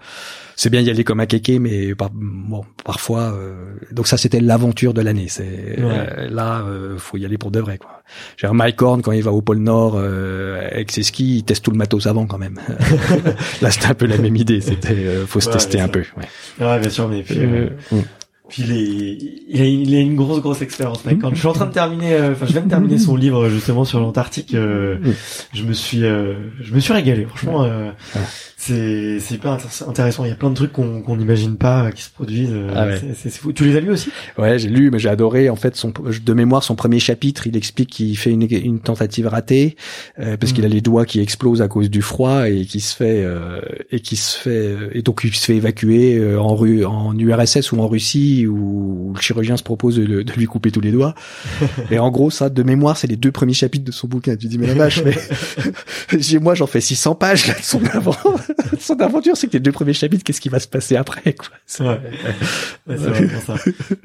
[0.58, 3.32] C'est bien y aller comme un kéké, mais par, bon, parfois.
[3.32, 5.26] Euh, donc ça c'était l'aventure de l'année.
[5.28, 5.84] C'est ouais.
[5.84, 8.02] euh, là euh, faut y aller pour de vrai quoi.
[8.36, 11.64] J'ai Mike Horn quand il va au pôle Nord euh, avec ses skis, il teste
[11.64, 12.58] tout le matos avant quand même.
[13.62, 14.60] là c'était un peu la même idée.
[14.60, 16.02] C'était faut se ouais, tester un peu.
[16.16, 16.66] Ouais.
[16.66, 17.38] Ouais bien sûr mais puis.
[18.48, 18.72] Puis il,
[19.60, 21.04] est, il, a une grosse grosse expérience.
[21.04, 21.18] Mec.
[21.20, 23.50] Quand je suis en train de terminer, euh, enfin je viens de terminer son livre
[23.50, 24.96] justement sur l'Antarctique, euh,
[25.52, 27.26] je me suis, euh, je me suis régalé.
[27.26, 27.90] Franchement, euh,
[28.68, 30.24] c'est c'est hyper intéressant.
[30.24, 32.50] Il y a plein de trucs qu'on qu'on n'imagine pas euh, qui se produisent.
[32.52, 33.00] Euh, Ah ouais.
[33.16, 33.52] c'est fou.
[33.52, 34.10] Tu les as lus aussi?
[34.36, 35.48] Ouais, j'ai lu, mais j'ai adoré.
[35.50, 39.26] En fait, son de mémoire, son premier chapitre, il explique qu'il fait une, une tentative
[39.26, 39.76] ratée
[40.18, 42.94] euh, parce qu'il a les doigts qui explosent à cause du froid et qui se
[42.94, 43.60] fait euh,
[43.90, 47.72] et qui se fait et donc il se fait évacuer euh, en Ru en URSS
[47.72, 51.14] ou en Russie où le chirurgien se propose de, de lui couper tous les doigts.
[51.90, 54.36] et en gros, ça, de mémoire, c'est les deux premiers chapitres de son bouquin.
[54.36, 55.16] Tu dis mais la vache, mais
[56.40, 58.16] moi j'en fais 600 pages là de son avant,
[58.80, 61.48] son aventure, c'est que les deux premiers chapitres, qu'est-ce qui va se passer après quoi.
[61.66, 62.00] C'est- Ouais,
[62.88, 63.54] ouais, c'est vraiment ça.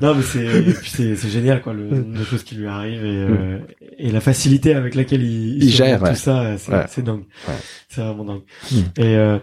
[0.01, 3.57] Non, mais c'est c'est génial quoi, le nombre de choses qui lui arrivent et euh,
[3.97, 6.15] et la facilité avec laquelle il, Il gère, tout ouais.
[6.15, 6.55] ça,
[6.87, 7.23] c'est dingue.
[7.47, 7.53] Ouais.
[7.89, 8.41] C'est vraiment dingue.
[8.71, 8.77] Mm.
[8.97, 9.37] Et euh,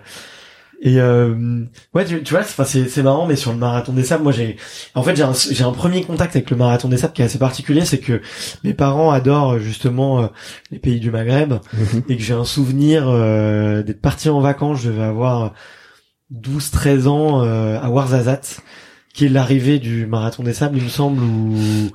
[0.83, 1.65] et euh,
[1.95, 4.57] ouais, tu, tu vois, c'est c'est marrant, mais sur le marathon des sables, moi j'ai,
[4.95, 7.27] en fait, j'ai un j'ai un premier contact avec le marathon des sables qui est
[7.27, 8.23] assez particulier, c'est que
[8.65, 10.27] mes parents adorent justement euh,
[10.71, 11.55] les pays du Maghreb
[12.09, 15.53] et que j'ai un souvenir euh, d'être parti en vacances, je devais avoir
[16.35, 18.61] 12-13 ans euh, à Ouarzazate,
[19.13, 21.91] qui est l'arrivée du marathon des sables, il me semble, ou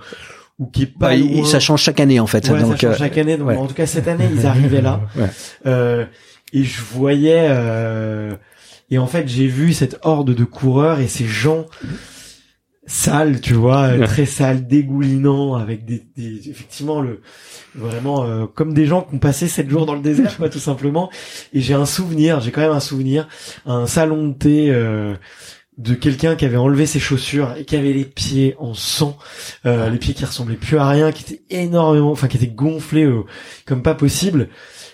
[0.57, 1.43] ou qui est pas Bah, loin.
[1.43, 2.47] ça change chaque année en fait.
[2.49, 3.35] Ouais, donc, ça change euh, chaque année.
[3.37, 3.57] Donc, ouais.
[3.57, 5.01] en tout cas, cette année, ils arrivaient là.
[5.17, 5.29] Ouais.
[5.65, 6.05] Euh,
[6.53, 8.35] et je voyais, euh,
[8.89, 11.65] et en fait, j'ai vu cette horde de coureurs et ces gens
[12.87, 17.21] sales, tu vois, très sales, dégoulinants, avec des, des effectivement le,
[17.73, 20.59] vraiment euh, comme des gens qui ont passé sept jours dans le désert, quoi, tout
[20.59, 21.09] simplement.
[21.53, 23.27] Et j'ai un souvenir, j'ai quand même un souvenir,
[23.65, 24.69] un salon de thé.
[24.69, 25.15] Euh,
[25.77, 29.17] de quelqu'un qui avait enlevé ses chaussures et qui avait les pieds en sang,
[29.65, 33.03] euh, les pieds qui ressemblaient plus à rien, qui étaient énormément, enfin qui étaient gonflés
[33.03, 33.23] euh,
[33.65, 34.49] comme pas possible.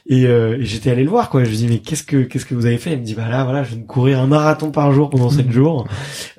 [0.07, 1.43] Et, euh, et j'étais allé le voir quoi.
[1.43, 2.93] Je lui dis mais qu'est-ce que qu'est-ce que vous avez fait?
[2.93, 5.29] Il me dit bah là voilà je viens de courir un marathon par jour pendant
[5.29, 5.87] sept jours.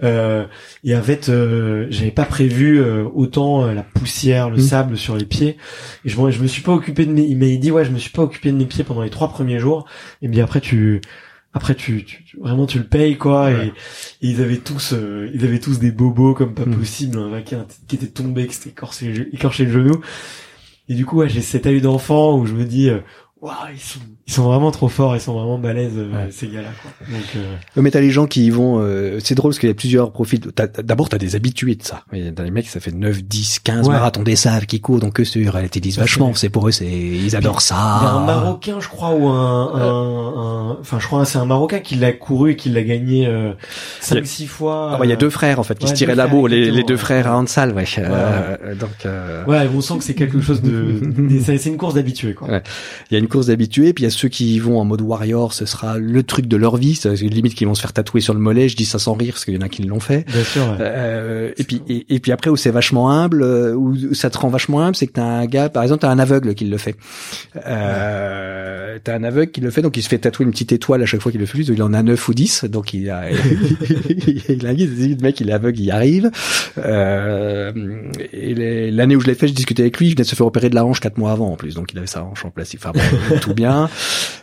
[0.02, 0.44] Euh,
[0.84, 4.60] et en fait euh, j'avais pas prévu euh, autant euh, la poussière, le Mm.
[4.60, 5.56] sable sur les pieds.
[6.04, 7.22] Et je, je me suis pas occupé de mes.
[7.22, 9.28] Il m'a dit ouais je me suis pas occupé de mes pieds pendant les trois
[9.28, 9.86] premiers jours.
[10.22, 11.00] Et dit après tu
[11.54, 13.66] après tu, tu- tu- vraiment tu le payes quoi Ouais.
[14.22, 16.74] et, et ils avaient tous euh, ils avaient tous des bobos comme pas Mm.
[16.76, 17.54] possible un mec qui,
[17.86, 20.00] qui était tombé qui s'était écorché, écorché le genou
[20.88, 22.98] et du coup ouais, j'ai cet œil d'enfant où je me dis euh,
[23.42, 26.28] waouh ils sont ils sont vraiment trop forts ils sont vraiment balèzes euh, Ouais.
[26.30, 27.40] ces gars là quoi donc euh,
[27.76, 29.74] Ouais, Mais t'as les gens qui y vont, euh, c'est drôle parce qu'il y a
[29.74, 30.40] plusieurs profils.
[30.84, 32.04] D'abord, t'as des habitués de ça.
[32.10, 33.94] T'as les mecs, ça fait 9, 10, 15 Ouais.
[33.94, 35.62] marathons des saves qui courent, donc eux, c'est- ils à
[36.00, 36.32] vachement.
[36.34, 37.78] C'est pour eux, c'est, ils adorent il y a
[38.14, 38.24] un ça.
[38.26, 42.12] marocain je crois ou un, un, un- enfin je crois c'est un marocain qui l'a
[42.12, 45.10] couru et qui l'a gagné euh, Il y a- 5 6 fois Ah, bah, il
[45.10, 47.26] y a deux frères, en fait, qui ouais, se tiraient la bourre, les, deux frères
[47.26, 47.84] à Hansal, ouais.
[47.98, 51.00] Euh, donc, euh, ouais on sent que c'est quelque chose de
[51.44, 52.62] c'est c'est une course d'habitués quoi Ouais.
[53.10, 54.84] il y a une course d'habitués, puis il y a ceux qui y vont en
[54.84, 57.92] mode warrior, ce sera le truc de leur vie, c'est limite qu'ils vont se faire
[57.92, 59.82] tatouer sur le mollet, je dis ça sans rire, parce qu'il y en a qui
[59.82, 60.26] l'ont fait.
[60.28, 60.76] bien sûr ouais.
[60.80, 64.38] Euh, et puis et, et puis après où c'est vachement humble, euh, où ça te
[64.38, 66.76] rend vachement humble, c'est que t'as un gars, par exemple, t'as un aveugle qui le
[66.76, 66.96] fait.
[67.66, 71.02] Euh, t'as un aveugle qui le fait, donc il se fait tatouer une petite étoile
[71.02, 71.58] à chaque fois qu'il le fait.
[71.58, 73.30] Il en a 9 ou 10, donc il a,
[74.50, 76.30] il a guide, le mec il est aveugle, il y arrive.
[76.78, 77.72] Euh,
[78.32, 80.46] et l'année où je l'ai fait, je discutais avec lui, il venait de se faire
[80.46, 82.50] opérer de la hanche quatre mois avant en plus, donc il avait sa hanche en
[82.50, 82.80] plastique.
[82.82, 83.00] Enfin bon,
[83.40, 83.88] tout bien.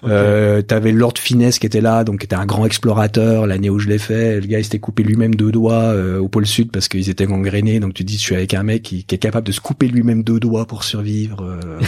[0.05, 3.45] Euh, t'avais Lord Finesse qui était là, donc qui était un grand explorateur.
[3.47, 6.27] L'année où je l'ai fait, le gars il s'était coupé lui-même deux doigts euh, au
[6.29, 7.79] pôle sud parce qu'ils étaient gangrénés.
[7.79, 9.87] Donc tu dis, je suis avec un mec qui, qui est capable de se couper
[9.87, 11.43] lui-même deux doigts pour survivre.
[11.43, 11.79] euh.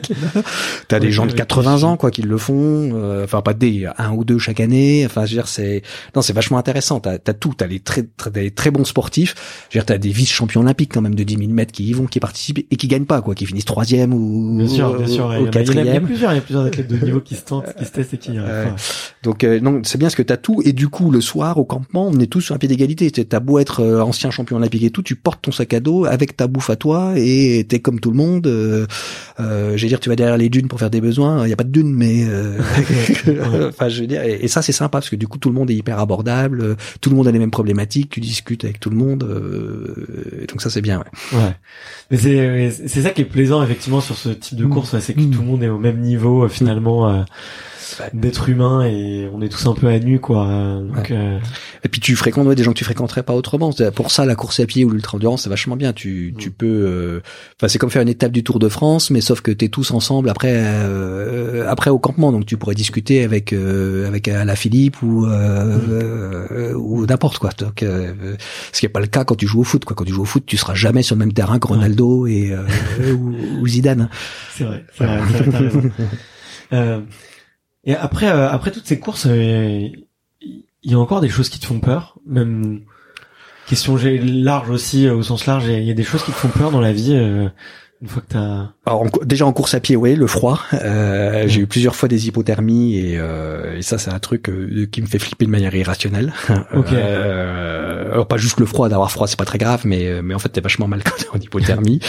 [0.88, 2.54] T'as des gens de ouais, 80 qui- ans quoi qui le font.
[2.94, 5.02] euh, enfin pas des, un ou deux chaque année.
[5.06, 5.82] Enfin je veux dire c'est
[6.14, 7.00] non c'est vachement intéressant.
[7.00, 7.54] T'as as tout.
[7.56, 9.34] T'as les très, très des très bons sportifs.
[9.70, 11.84] Je veux dire t'as des vice champions olympiques quand même de 10 000 mètres qui
[11.84, 14.94] y vont, qui participent et qui gagnent pas quoi, qui finissent troisième ou Bien sûr,
[14.98, 15.30] bien sûr.
[15.30, 16.08] a quatrième.
[16.10, 18.18] Plusieurs, il y a plusieurs athlètes de niveau qui se tentent, qui se testent et
[18.18, 18.30] qui.
[18.32, 18.38] Ouais.
[18.40, 18.76] Enfin,
[19.22, 21.64] Donc euh, non, c'est bien ce que t'as tout et du coup le soir au
[21.64, 23.10] campement on est tous sur un pied d'égalité.
[23.10, 26.04] T'as beau être euh, ancien champion olympique et tout, tu portes ton sac à dos
[26.04, 28.46] avec ta bouffe à toi et t'es comme tout le monde.
[28.46, 28.86] Euh,
[29.38, 31.46] euh, je veux dire, tu vas derrière les dunes pour faire des besoins.
[31.46, 32.58] Il y a pas de dunes, mais euh,
[33.68, 35.54] enfin je veux dire et, et ça c'est sympa parce que du coup tout le
[35.54, 38.80] monde est hyper abordable, euh, tout le monde a les mêmes problématiques, tu discutes avec
[38.80, 39.22] tout le monde.
[39.24, 41.04] euh, donc ça c'est bien.
[41.32, 41.38] Ouais.
[41.38, 41.54] ouais.
[42.10, 44.70] Mais c'est, c'est ça qui est plaisant, effectivement, sur ce type de Mm.
[44.70, 45.30] course, c'est que Mm.
[45.30, 47.24] tout le monde est au même niveau, euh, finalement,
[48.12, 50.46] d'être humain et on est tous un peu à nu, quoi.
[50.46, 51.38] Donc, euh,
[51.84, 53.70] Et puis tu fréquentes ouais, des gens que tu fréquenterais pas autrement.
[53.94, 55.92] Pour ça, la course à pied ou l'ultra endurance, c'est vachement bien.
[55.92, 57.20] Tu, tu peux, euh,
[57.58, 59.90] enfin c'est comme faire une étape du Tour de France, mais sauf que t'es tous
[59.90, 62.32] ensemble après, euh, après au campement.
[62.32, 67.50] Donc tu pourrais discuter avec euh, avec Alain Philippe ou euh, euh, ou n'importe quoi.
[67.58, 68.36] Donc euh,
[68.72, 69.84] ce qui est pas le cas quand tu joues au foot.
[69.84, 69.96] Quoi.
[69.96, 72.52] Quand tu joues au foot, tu seras jamais sur le même terrain que Ronaldo et
[72.52, 74.08] euh, ou, ou Zidane.
[74.54, 75.90] c'est vrai, c'est vrai, c'est vrai, t'as raison.
[77.84, 79.88] et après, euh, après toutes ces courses, euh,
[80.40, 82.82] il y a encore des choses qui te font peur, même
[83.66, 86.70] question large aussi, au sens large, il y a des choses qui te font peur
[86.70, 87.14] dans la vie
[88.02, 88.68] une fois que t'as.
[88.86, 90.60] Alors déjà en course à pied, oui, le froid.
[90.72, 94.86] Euh, J'ai eu plusieurs fois des hypothermies et, euh, et ça c'est un truc euh,
[94.90, 96.32] qui me fait flipper de manière irrationnelle.
[96.74, 96.92] Ok.
[96.92, 100.38] Euh, alors pas juste le froid, d'avoir froid c'est pas très grave, mais mais en
[100.38, 102.00] fait t'es vachement mal quand t'es en hypothermie.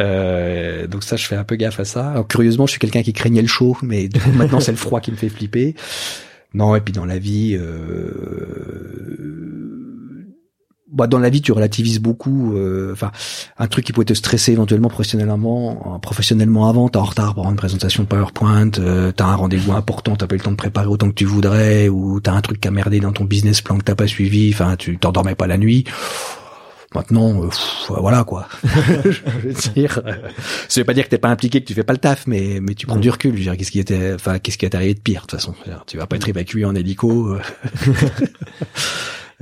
[0.00, 2.10] euh, donc ça je fais un peu gaffe à ça.
[2.12, 4.78] Alors, curieusement je suis quelqu'un qui craignait le chaud, mais du coup, maintenant c'est le
[4.78, 5.74] froid qui me fait flipper.
[6.54, 7.58] Non et puis dans la vie.
[10.92, 12.54] Bah, dans la vie, tu relativises beaucoup.
[12.54, 13.10] euh, Enfin,
[13.58, 17.48] un truc qui pouvait te stresser éventuellement professionnellement, euh, professionnellement avant, t'es en retard pour
[17.50, 20.56] une présentation de PowerPoint, euh, t'as un rendez-vous important, t'as pas eu le temps de
[20.56, 23.62] préparer autant que tu voudrais, ou t'as un truc qui a merdé dans ton business
[23.62, 24.50] plan que t'as pas suivi.
[24.54, 25.82] Enfin, tu t'endormais pas la nuit.
[26.94, 28.46] Maintenant, euh, pff, voilà quoi.
[29.04, 30.12] je veux dire, euh,
[30.68, 32.60] ça veut pas dire que t'es pas impliqué, que tu fais pas le taf, mais
[32.62, 33.32] mais tu prends du recul.
[33.32, 35.32] Je veux dire, qu'est-ce qui était, enfin, qu'est-ce qui est arrivé de pire de toute
[35.40, 35.52] façon.
[35.88, 37.36] Tu vas pas être évacué en hélico.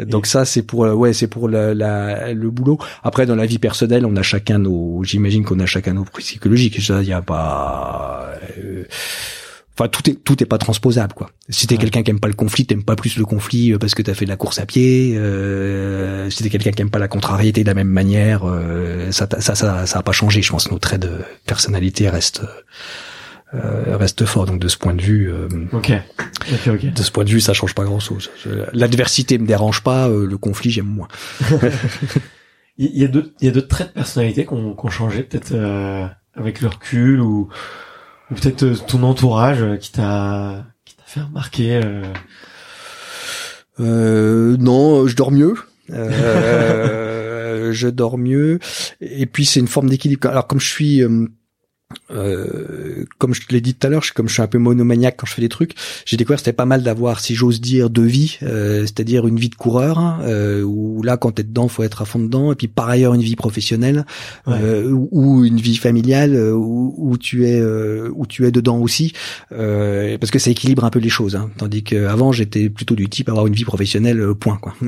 [0.00, 0.04] euh.
[0.04, 2.78] Donc ça, c'est pour, euh, ouais, c'est pour la, la- le boulot.
[3.02, 6.80] Après, dans la vie personnelle, on a chacun nos, j'imagine qu'on a chacun nos psychologiques.
[6.80, 8.30] Ça, y a pas.
[8.58, 8.84] euh,
[9.76, 11.30] Enfin, tout est tout est pas transposable quoi.
[11.48, 11.80] Si t'es Ouais.
[11.80, 14.14] quelqu'un qui aime pas le conflit, t'aimes pas plus le conflit euh, parce que t'as
[14.14, 15.14] fait de la course à pied.
[15.16, 19.26] Euh, si t'es quelqu'un qui aime pas la contrariété de la même manière, euh, ça,
[19.40, 20.42] ça ça ça a pas changé.
[20.42, 22.42] Je pense que nos traits de personnalité restent
[23.54, 24.46] euh, restent forts.
[24.46, 25.92] Donc de ce point de vue, euh, Ok.
[26.52, 26.92] Ok, ok.
[26.92, 28.30] de ce point de vue, ça change pas grand chose.
[28.72, 31.08] L'adversité me dérange pas, euh, le conflit j'aime moins.
[32.76, 35.52] Il y a d'autres, il y a d'autres traits de personnalité qu'on qu'on changé peut-être
[35.52, 37.48] euh, avec le recul ou,
[38.30, 41.80] ou peut-être euh, ton entourage euh, qui t'a qui t'a fait remarquer.
[41.84, 42.02] euh,
[43.80, 45.54] Euh, non, je dors mieux.
[45.90, 48.58] Euh, je dors mieux.
[49.00, 50.28] Et puis c'est une forme d'équilibre.
[50.28, 51.02] Alors comme je suis
[52.14, 55.16] euh, comme je te l'ai dit tout à l'heure, comme je suis un peu monomaniaque
[55.18, 55.72] quand je fais des trucs,
[56.06, 59.38] j'ai découvert que c'était pas mal d'avoir, si j'ose dire, deux vies, euh, c'est-à-dire une
[59.38, 62.54] vie de coureur, euh, où là, quand t'es dedans, faut être à fond dedans, et
[62.54, 64.04] puis par ailleurs une vie professionnelle,
[64.46, 64.54] Ouais.
[64.62, 68.78] euh, ou, ou une vie familiale, euh, où, où tu es, où tu es dedans
[68.78, 69.12] aussi,
[69.52, 71.36] euh, parce que ça équilibre un peu les choses.
[71.36, 74.74] Hein, tandis qu'avant, j'étais plutôt du type à avoir une vie professionnelle, point, quoi.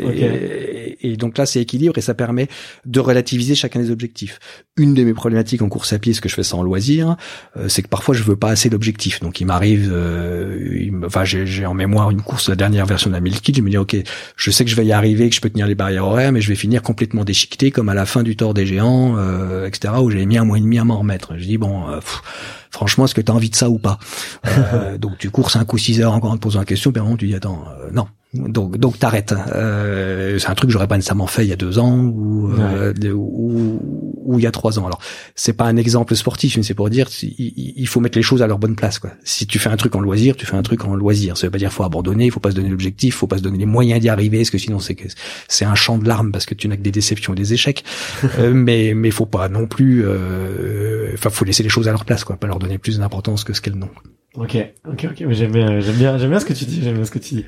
[0.00, 2.48] Et, et donc là, c'est équilibre et ça permet
[2.86, 4.38] de relativiser chacun des objectifs.
[4.76, 7.16] Une de mes problématiques en course à pied, ce que je fais ça en loisir,
[7.56, 9.20] euh, c'est que parfois je veux pas assez d'objectifs.
[9.20, 13.20] Donc il m'arrive, euh, enfin j'ai en mémoire une course, la dernière version de la
[13.20, 13.96] 1000 kg, je me dis ok,
[14.36, 16.40] je sais que je vais y arriver, que je peux tenir les barrières horaires, mais
[16.40, 19.94] je vais finir complètement déchiqueté comme à la fin du Tour des Géants, euh, etc.
[20.00, 21.36] où j'avais mis un mois et demi à m'en remettre.
[21.36, 22.22] Je dis bon, euh, pff,
[22.70, 23.98] franchement, est-ce que tu as envie de ça ou pas
[24.46, 27.00] Euh, Donc tu cours 5 ou 6 heures encore en te posant la question, puis
[27.00, 28.06] à un moment tu dis attends, euh, non.
[28.32, 29.34] Donc donc t'arrêtes.
[29.54, 32.52] Euh, c'est un truc que j'aurais pas nécessairement fait il y a deux ans ou
[32.52, 34.86] euh, ou, ou il y a trois ans.
[34.86, 35.00] Alors
[35.34, 38.46] c'est pas un exemple sportif, mais c'est pour dire il, faut mettre les choses à
[38.46, 38.98] leur bonne place.
[38.98, 39.10] Quoi.
[39.24, 41.36] Si tu fais un truc en loisir, tu fais un truc en loisir.
[41.36, 43.42] Ça veut pas dire faut abandonner, il faut pas se donner l'objectif, faut pas se
[43.42, 44.96] donner les moyens d'y arriver, parce que sinon c'est
[45.48, 47.84] c'est un champ de larmes parce que tu n'as que des déceptions et des échecs.
[48.38, 50.04] Euh, mais mais faut pas non plus.
[50.04, 53.44] euh, Enfin, faut laisser les choses à leur place, quoi, pas leur donner plus d'importance
[53.44, 53.90] que ce qu'elles n'ont.
[54.34, 54.56] Ok,
[54.88, 55.24] ok, ok.
[55.32, 56.80] J'aime bien, j'aime bien, j'aime bien ce que tu dis.
[56.82, 57.44] J'aime bien ce que tu dis.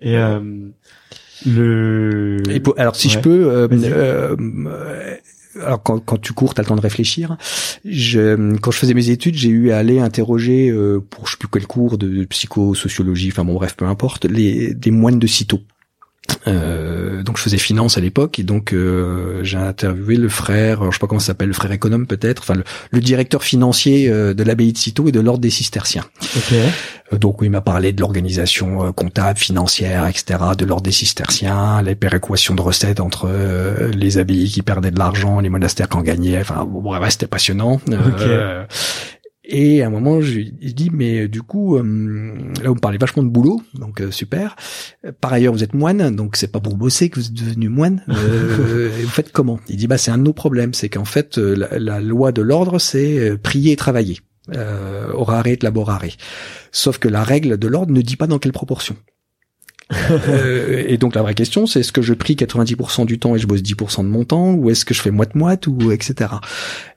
[0.00, 0.40] Et euh,
[1.44, 2.38] le.
[2.50, 4.36] Et pour- alors si je peux, euh, euh,
[4.66, 5.14] euh,
[5.62, 7.36] alors quand, quand tu cours, t'as le temps de réfléchir.
[7.84, 11.38] Je, quand je faisais mes études, j'ai eu à aller interroger euh, pour je sais
[11.38, 15.60] plus quel cours de psychosociologie, enfin bon bref, peu importe, les des moines de Cîteaux.
[16.48, 20.92] Euh, donc je faisais finance à l'époque et donc euh, j'ai interviewé le frère, alors,
[20.92, 24.08] je sais pas comment ça s'appelle, le frère économe peut-être, enfin le, le directeur financier
[24.08, 26.04] euh, de l'abbaye de Cîteaux et de l'ordre des cisterciens.
[26.36, 26.52] Ok.
[27.12, 31.82] Euh, Donc il m'a parlé de l'organisation euh, comptable, financière, etc., de l'ordre des cisterciens,
[31.82, 35.96] les péréquations de recettes entre euh, les abbayes qui perdaient de l'argent, les monastères qui
[35.96, 36.40] en gagnaient.
[36.40, 37.80] Enfin, bon, bref, c'était passionnant.
[37.90, 38.64] Euh,
[39.46, 41.82] et à un moment, je dit, mais euh, du coup, euh,
[42.62, 44.56] là, vous me parlez vachement de boulot, donc euh, super.
[45.04, 47.68] Euh, Par ailleurs, vous êtes moine, donc c'est pas pour bosser que vous êtes devenu
[47.68, 48.02] moine.
[48.08, 49.60] Euh, et vous faites comment?
[49.68, 52.32] Il dit, bah c'est un de nos problèmes, c'est qu'en fait, euh, la, la loi
[52.32, 54.18] de l'ordre, c'est prier et travailler.
[54.54, 56.04] Euh, orare et laborare.
[56.70, 58.96] Sauf que la règle de l'ordre ne dit pas dans quelle proportion.
[60.10, 63.38] Euh, et donc la vraie question, c'est est-ce que je prie 90% du temps et
[63.38, 66.30] je bosse 10% de mon temps, ou est-ce que je fais moite-moite, ou etc.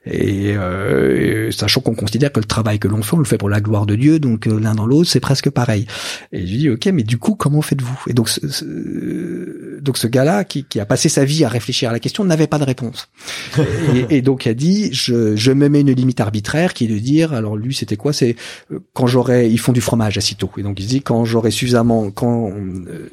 [0.06, 3.36] Et, euh, et sachant qu'on considère que le travail que l'on fait, on le fait
[3.36, 5.86] pour la gloire de Dieu, donc euh, l'un dans l'autre, c'est presque pareil.
[6.32, 8.04] Et je lui dis, ok, mais du coup, comment faites-vous?
[8.08, 11.90] Et donc, ce, ce- donc ce gars-là, qui, qui a passé sa vie à réfléchir
[11.90, 13.08] à la question, n'avait pas de réponse.
[13.94, 16.88] et, et donc il a dit, je, je me mets une limite arbitraire qui est
[16.88, 18.12] de dire, alors lui, c'était quoi?
[18.14, 18.36] C'est
[18.72, 21.24] euh, quand j'aurai, ils font du fromage à Cîteaux, et donc il se dit, quand
[21.26, 23.08] j'aurai suffisamment, quand euh,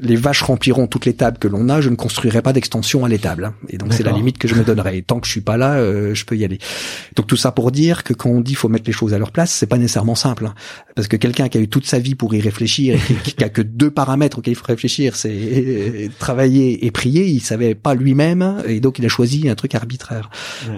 [0.00, 3.08] les vaches rempliront toutes les tables que l'on a, je ne construirai pas d'extension à
[3.08, 3.44] l'étable.
[3.44, 3.54] Hein.
[3.68, 4.98] Et donc c'est la limite que je me donnerai.
[4.98, 6.58] Et tant que je suis pas là, euh, je peux y aller.
[7.16, 9.30] Donc tout ça pour dire que quand on dit faut mettre les choses à leur
[9.30, 10.54] place, c'est pas nécessairement simple, hein.
[10.94, 13.48] parce que quelqu'un qui a eu toute sa vie pour y réfléchir et qui, a
[13.48, 17.26] que deux paramètres auxquels il faut réfléchir, c'est travailler et prier.
[17.26, 20.30] Il savait pas lui-même et donc il a choisi un truc arbitraire.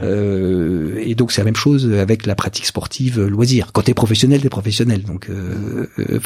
[0.02, 3.70] Euh, et donc c'est la même chose avec la pratique sportive loisir.
[3.72, 5.02] Quand t'es professionnel, t'es professionnel.
[5.02, 6.18] Donc euh, euh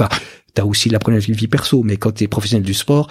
[0.57, 3.09] enfin t'as aussi la première vie perso, mais quand t'es professionnel du sport,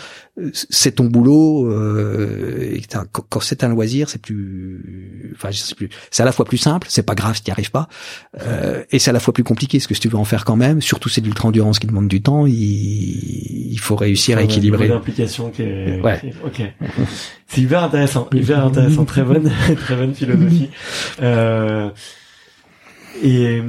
[0.53, 1.69] c'est ton boulot.
[1.71, 2.77] Euh,
[3.29, 5.89] quand c'est un loisir, c'est plus, enfin, je sais plus.
[6.11, 7.87] C'est à la fois plus simple, c'est pas grave si t'y arrives pas,
[8.41, 9.77] euh, et c'est à la fois plus compliqué.
[9.77, 11.87] Parce que si tu veux en faire quand même, surtout c'est de l'ultra endurance qui
[11.87, 14.87] demande du temps, il, il faut réussir à équilibrer.
[14.87, 16.33] L'implication qui est, ouais.
[16.45, 16.61] ok.
[17.47, 20.69] C'est hyper intéressant, hyper intéressant, très bonne, très bonne philosophie.
[21.21, 21.89] Euh,
[23.23, 23.61] et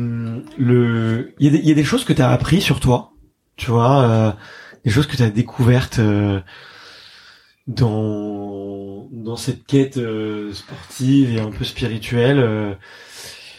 [0.59, 3.13] le, il y, y, a des choses que tu as appris sur toi
[3.57, 4.33] tu vois, euh,
[4.85, 6.41] des choses que tu as découvertes euh,
[7.67, 12.39] dans dans cette quête euh, sportive et un peu spirituelle.
[12.39, 12.75] Euh,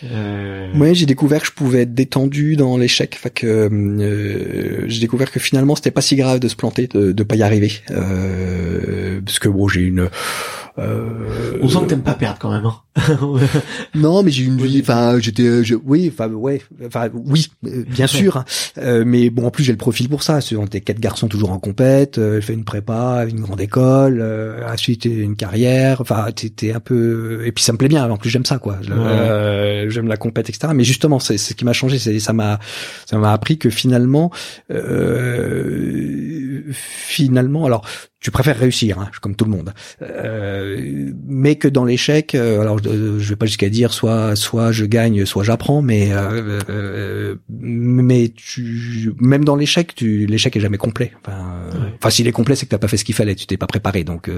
[0.03, 0.71] euh...
[0.77, 3.15] Ouais, j'ai découvert que je pouvais être détendu dans l'échec.
[3.17, 7.11] Enfin que euh, j'ai découvert que finalement c'était pas si grave de se planter, de,
[7.11, 7.71] de pas y arriver.
[7.87, 10.09] Parce que bon, j'ai une
[10.79, 12.65] euh, On sent que t'aimes pas perdre quand même.
[12.65, 12.75] Hein.
[13.95, 14.79] non, mais j'ai une vie.
[14.81, 18.37] Enfin, j'étais, euh, oui, enfin, ouais, enfin, oui, euh, bien sûr.
[18.37, 18.45] Hein.
[18.77, 20.39] Euh, mais bon, en plus, j'ai le profil pour ça.
[20.57, 22.17] On était quatre garçons toujours en compète.
[22.17, 26.01] Euh, fait une prépa, une grande école, euh, ensuite une carrière.
[26.01, 27.43] Enfin, t'étais un peu.
[27.45, 28.09] Et puis ça me plaît bien.
[28.09, 28.79] En plus, j'aime ça, quoi.
[28.81, 30.73] j'aime la compète, etc.
[30.75, 31.99] Mais justement, c'est ce qui m'a changé.
[31.99, 32.59] C'est ça m'a,
[33.05, 34.31] ça m'a appris que finalement,
[36.71, 37.85] finalement, alors
[38.19, 42.80] tu préfères réussir, hein, comme tout le monde, euh, mais que dans l'échec, euh, alors
[42.84, 47.35] je, je vais pas jusqu'à dire soit soit je gagne, soit j'apprends, mais euh, euh
[47.49, 51.11] mais tu même dans l'échec, tu l'échec est jamais complet.
[51.23, 53.57] Enfin, enfin s'il est complet, c'est que t'as pas fait ce qu'il fallait, tu t'es
[53.57, 54.31] pas préparé, donc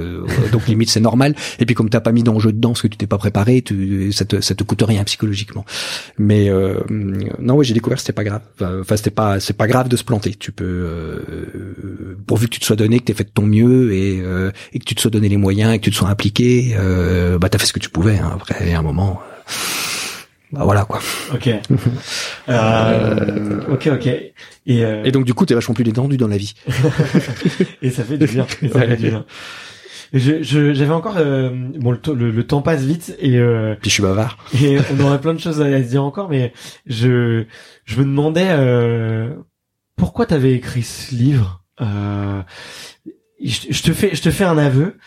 [0.52, 1.34] donc limite c'est normal.
[1.60, 4.12] Et puis comme t'as pas mis d'enjeu dedans, ce que tu t'es pas préparé, tu,
[4.12, 5.66] ça te ça te coûte rien psychologiquement.
[6.18, 6.50] Mais
[7.40, 8.42] non, ouais, j'ai découvert que c'était pas grave.
[8.60, 10.36] Enfin, c'était pas c'est pas grave de se planter.
[10.36, 11.26] Tu peux
[12.28, 14.80] pourvu que tu te sois donné, que t'aies fait de ton mieux et, euh, et
[14.80, 17.50] que tu te sois donné les moyens et que tu te sois impliqué, euh, bah
[17.50, 18.18] t'as fait ce que tu pouvais.
[18.18, 18.32] Hein.
[18.36, 19.22] Après, à un moment,
[20.52, 21.00] bah voilà quoi.
[21.34, 21.48] Ok.
[22.50, 24.08] euh, ok, ok.
[24.08, 24.34] Et,
[24.84, 25.04] euh...
[25.04, 26.56] et donc du coup, t'es vachement plus détendu dans la vie.
[27.82, 28.48] et ça fait du bien.
[28.62, 29.26] Et ça fait du bien.
[30.12, 34.02] Je, j'avais encore euh, bon le, le, temps passe vite et euh, puis je suis
[34.02, 36.52] bavard et on aurait plein de choses à, se dire encore mais
[36.88, 37.46] je
[37.86, 39.36] je me demandais euh,
[39.98, 41.64] pourquoi t'avais écrit ce livre?
[43.41, 44.98] Euh, je, te fais je te fais un aveu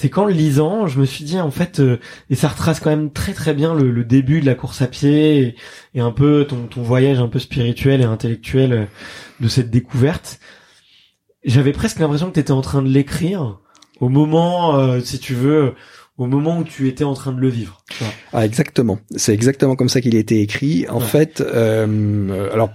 [0.00, 1.98] c'est qu'en le lisant, je me suis dit en fait, euh,
[2.30, 5.54] et ça retrace quand même très très bien le, début de la course à pied
[5.94, 8.84] et, un peu ton, ton, voyage un peu spirituel et intellectuel euh,
[9.40, 10.40] de cette découverte.
[11.44, 13.58] J'avais presque l'impression que tu étais en train de l'écrire
[14.00, 15.74] au moment, euh, si tu veux,
[16.16, 17.84] au moment où tu étais en train de le vivre.
[18.32, 20.86] Ah exactement, c'est exactement comme ça qu'il a été écrit.
[20.88, 22.70] En fait, alors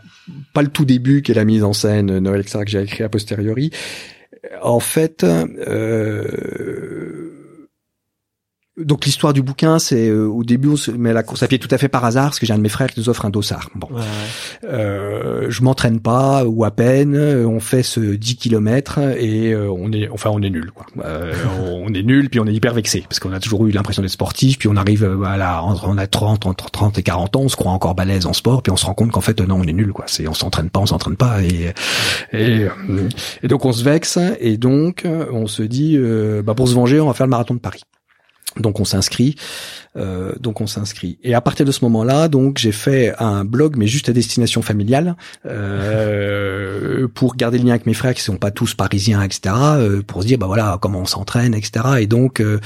[0.53, 3.03] pas le tout début qui est la mise en scène Noël etc que j'ai écrit
[3.03, 3.71] a posteriori,
[4.61, 7.24] en fait, euh,
[8.77, 11.60] donc l'histoire du bouquin, c'est euh, au début on se met la course à pied
[11.60, 13.26] tout à fait par hasard parce que j'ai un de mes frères qui nous offre
[13.26, 13.69] un dossard.
[13.73, 13.88] Bon,
[14.65, 17.15] euh, je m'entraîne pas ou à peine.
[17.15, 20.72] On fait ce 10 km et euh, on est, enfin on est nul.
[20.72, 20.85] Quoi.
[21.06, 21.34] Euh,
[21.64, 24.11] on est nul puis on est hyper vexé parce qu'on a toujours eu l'impression d'être
[24.11, 27.49] sportif puis on arrive à la, on a 30 entre 30 et 40 ans, on
[27.49, 29.64] se croit encore balèze en sport puis on se rend compte qu'en fait non on
[29.64, 30.03] est nul quoi.
[30.07, 31.73] C'est on s'entraîne pas, on s'entraîne pas et,
[32.34, 32.68] et
[33.41, 35.97] et donc on se vexe et donc on se dit
[36.43, 37.84] bah pour se venger on va faire le marathon de Paris.
[38.57, 39.35] Donc on s'inscrit,
[39.97, 41.17] euh, donc on s'inscrit.
[41.23, 44.61] Et à partir de ce moment-là, donc j'ai fait un blog, mais juste à destination
[44.61, 45.15] familiale,
[45.45, 49.55] euh, pour garder le lien avec mes frères qui sont pas tous parisiens, etc.
[49.55, 51.85] Euh, pour se dire bah voilà comment on s'entraîne, etc.
[51.99, 52.59] Et donc euh,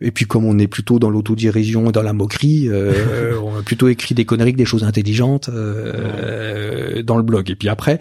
[0.00, 3.62] et puis comme on est plutôt dans l'autodirision et dans la moquerie, euh, on a
[3.62, 7.50] plutôt écrit des conneries, que des choses intelligentes dans le blog.
[7.50, 7.98] Et puis après.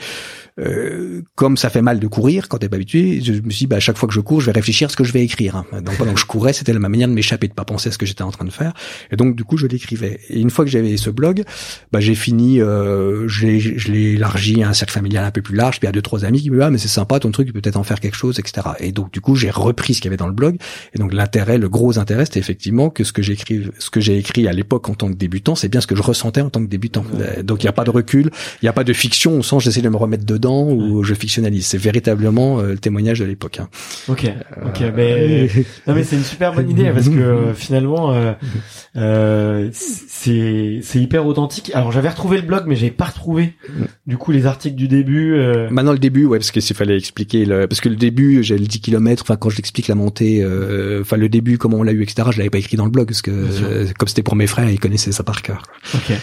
[0.59, 3.67] Euh, comme ça fait mal de courir quand t'es pas habitué, je me suis dit,
[3.67, 5.23] bah, à chaque fois que je cours, je vais réfléchir à ce que je vais
[5.23, 5.55] écrire.
[5.55, 5.65] Hein.
[5.81, 7.97] Donc pendant que je courais, c'était ma manière de m'échapper, de pas penser à ce
[7.97, 8.60] que j'étais en train de faire.
[9.11, 10.19] Et donc du coup, je l'écrivais.
[10.29, 11.43] Et une fois que j'avais ce blog,
[11.91, 15.79] bah, j'ai fini, euh, je l'ai élargi à un cercle familial un peu plus large,
[15.79, 17.53] puis à deux trois amis qui me disent, ah mais c'est sympa ton truc, tu
[17.53, 18.67] peux peut-être en faire quelque chose, etc.
[18.79, 20.57] Et donc du coup, j'ai repris ce qu'il y avait dans le blog.
[20.93, 24.17] Et donc l'intérêt, le gros intérêt, c'était effectivement que ce que j'écris, ce que j'ai
[24.17, 26.61] écrit à l'époque en tant que débutant, c'est bien ce que je ressentais en tant
[26.61, 27.05] que débutant.
[27.43, 28.31] Donc il n'y a pas de recul,
[28.61, 31.13] il n'y a pas de fiction au sens j'essaie de me remettre dedans ou je
[31.13, 31.65] fictionnalise.
[31.65, 33.59] C'est véritablement euh, le témoignage de l'époque.
[33.59, 33.69] Hein.
[34.07, 34.25] Ok,
[34.65, 35.47] ok, mais
[35.87, 38.33] non mais c'est une super bonne idée parce que euh, finalement euh,
[39.73, 41.71] c'est c'est hyper authentique.
[41.73, 43.53] Alors j'avais retrouvé le blog mais j'avais pas retrouvé
[44.05, 45.35] du coup les articles du début.
[45.69, 48.57] Maintenant le début ouais parce que s'il fallait expliquer le parce que le début j'ai
[48.57, 49.23] le 10 km.
[49.23, 50.45] Enfin quand j'explique la montée,
[51.01, 52.29] enfin le début comment on l'a eu etc.
[52.31, 54.79] Je l'avais pas écrit dans le blog parce que comme c'était pour mes frères ils
[54.79, 55.63] connaissaient ça par cœur.
[55.93, 56.13] Ok.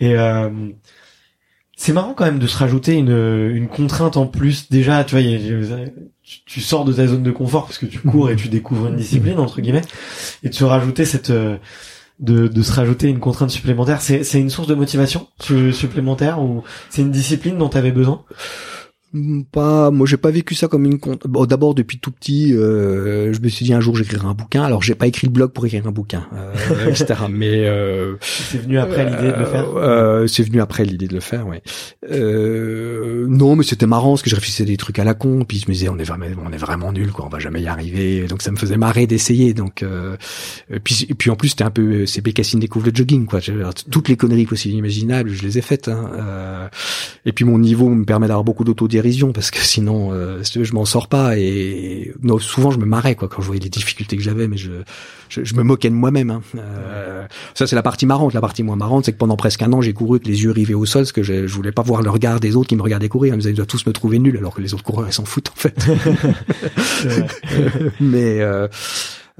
[0.00, 0.14] Et
[1.80, 4.68] c'est marrant quand même de se rajouter une, une contrainte en plus.
[4.68, 5.24] Déjà, tu vois,
[6.44, 8.96] tu, sors de ta zone de confort parce que tu cours et tu découvres une
[8.96, 9.84] discipline entre guillemets,
[10.42, 11.56] et de se rajouter cette euh,
[12.18, 14.02] de, de se rajouter une contrainte supplémentaire.
[14.02, 18.24] C'est c'est une source de motivation supplémentaire ou c'est une discipline dont tu avais besoin?
[19.52, 23.32] Pas moi j'ai pas vécu ça comme une compte bon, d'abord depuis tout petit euh,
[23.32, 24.62] je me suis dit un jour j'écrirai un bouquin.
[24.62, 28.58] Alors j'ai pas écrit le blog pour écrire un bouquin euh, etc mais euh, c'est
[28.58, 31.62] venu après l'idée de le faire euh, c'est venu après l'idée de le faire ouais.
[32.10, 35.68] Non mais c'était marrant parce que je réfléchissais des trucs à la con puis je
[35.68, 38.26] me disais on est vraiment on est vraiment nul quoi on va jamais y arriver
[38.26, 39.84] donc ça me faisait marrer d'essayer donc
[40.84, 43.40] puis et puis en plus c'était un peu c'est Bécassine découvre le jogging quoi
[43.90, 46.68] toutes les conneries possibles imaginables je les ai faites hein,
[47.24, 48.64] et puis mon niveau me permet d'avoir beaucoup
[48.98, 53.14] d'autodérision parce que sinon euh, je m'en sors pas et non, souvent je me marrais
[53.14, 54.70] quoi quand je voyais les difficultés que j'avais mais je,
[55.28, 56.42] je, me moquais de moi-même hein.
[56.56, 58.34] euh, ça c'est la partie marrante.
[58.34, 60.50] La partie moins marrante c'est que pendant presque un an j'ai couru avec les yeux
[60.50, 62.76] rivés au sol parce que je, je voulais pas voir le regard des autres qui
[62.76, 63.34] me regardaient courir.
[63.34, 65.58] Ils doivent tous me trouver nul alors que les autres coureurs ils s'en foutent en
[65.58, 65.78] fait.
[68.00, 68.68] Mais euh,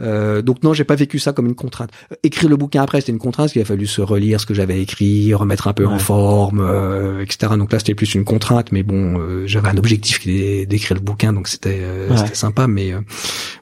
[0.01, 1.91] euh, donc non, j'ai pas vécu ça comme une contrainte.
[2.23, 4.55] Écrire le bouquin après, c'était une contrainte, parce qu'il a fallu se relire ce que
[4.55, 7.53] j'avais écrit, remettre un peu en forme, euh, etc.
[7.57, 10.97] Donc là, c'était plus une contrainte, mais bon, euh, j'avais un objectif qui était d'écrire
[10.97, 11.81] le bouquin, donc c'était
[12.17, 12.67] c'était sympa.
[12.67, 12.93] Mais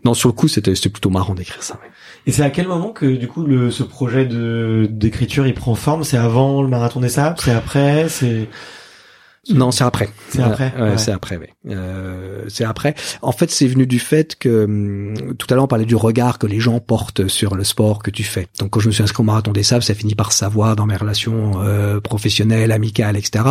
[0.04, 1.78] non, sur le coup, c'était c'était plutôt marrant d'écrire ça.
[2.26, 5.74] Et c'est à quel moment que du coup le, ce projet de d'écriture il prend
[5.76, 6.02] forme?
[6.02, 7.36] C'est avant le marathon des sables?
[7.40, 8.08] C'est après?
[8.08, 8.48] C'est
[9.51, 10.09] non, c'est après.
[10.31, 10.73] C'est après.
[10.78, 11.39] ouais, C'est après.
[11.68, 12.94] Euh, c'est après.
[13.23, 16.39] En fait, c'est venu du fait que hum, tout à l'heure on parlait du regard
[16.39, 18.48] que les gens portent sur le sport que tu fais.
[18.59, 20.86] Donc quand je me suis inscrit au marathon des sables, ça finit par savoir dans
[20.86, 23.44] mes relations euh, professionnelles, amicales, etc.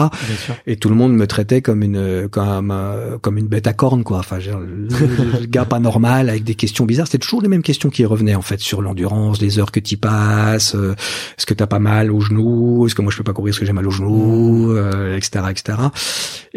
[0.68, 4.04] Et tout le monde me traitait comme une comme euh, comme une bête à cornes,
[4.04, 4.20] quoi.
[4.20, 7.08] Enfin, le, gars pas normal avec des questions bizarres.
[7.08, 9.98] C'était toujours les mêmes questions qui revenaient en fait sur l'endurance, les heures que tu
[9.98, 10.94] passes, euh,
[11.38, 13.60] est-ce que t'as pas mal au genou, est-ce que moi je peux pas courir parce
[13.60, 14.76] que j'ai mal au genou,
[15.16, 15.85] etc., etc.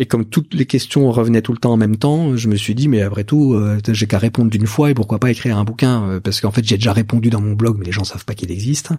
[0.01, 2.77] Et comme toutes les questions revenaient tout le temps en même temps, je me suis
[2.77, 5.65] dit mais après tout, euh, j'ai qu'à répondre d'une fois et pourquoi pas écrire un
[5.65, 8.25] bouquin euh, parce qu'en fait j'ai déjà répondu dans mon blog mais les gens savent
[8.25, 8.91] pas qu'il existe.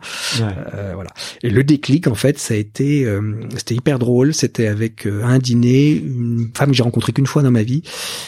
[0.41, 1.09] Euh, voilà.
[1.41, 3.07] Et le déclic en fait ça a été
[3.55, 4.33] c'était hyper drôle.
[4.33, 7.81] C'était avec un dîner une femme que j'ai rencontrée qu'une fois dans ma vie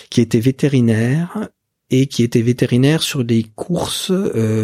[0.10, 1.50] qui était vétérinaire
[1.90, 4.14] et qui était vétérinaire sur des courses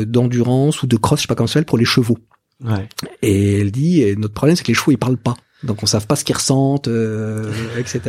[0.08, 2.18] d'endurance ou de cross, je sais pas comment ça s'appelle, pour les chevaux.
[2.64, 2.88] Ouais.
[3.22, 6.06] Et elle dit, notre problème c'est que les chevaux ils parlent pas donc on savent
[6.06, 8.02] pas ce qu'ils ressentent, euh, etc.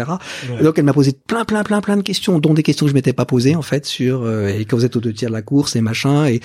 [0.62, 2.94] donc elle m'a posé plein, plein, plein, plein de questions, dont des questions que je
[2.94, 5.34] m'étais pas posées en fait sur euh, et quand vous êtes au deux tiers de
[5.34, 6.40] la course et machin et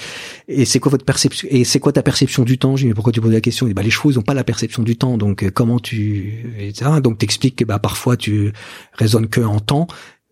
[0.48, 2.78] et c'est quoi votre perception et c'est quoi ta perception du temps?
[2.78, 3.66] J'ai dit mais pourquoi tu poses la question?
[3.68, 6.54] Dit, bah les chevaux ils ont pas la perception du temps donc euh, comment tu
[6.58, 6.92] etc.
[7.04, 8.54] Donc t'expliques que bah parfois tu
[8.94, 9.88] raisonnes que en temps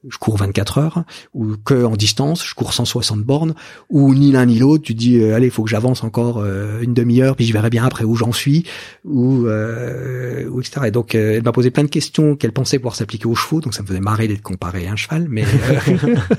[0.07, 1.03] je cours 24 heures,
[1.33, 3.53] ou que en distance, je cours 160 bornes,
[3.89, 6.81] ou ni l'un ni l'autre, tu dis euh, allez, il faut que j'avance encore euh,
[6.81, 8.65] une demi-heure, puis je verrai bien après où j'en suis,
[9.05, 10.87] ou, euh, ou etc.
[10.87, 13.73] Et donc elle m'a posé plein de questions qu'elle pensait pouvoir s'appliquer aux chevaux, donc
[13.73, 15.43] ça me faisait marrer d'être comparé à un cheval, mais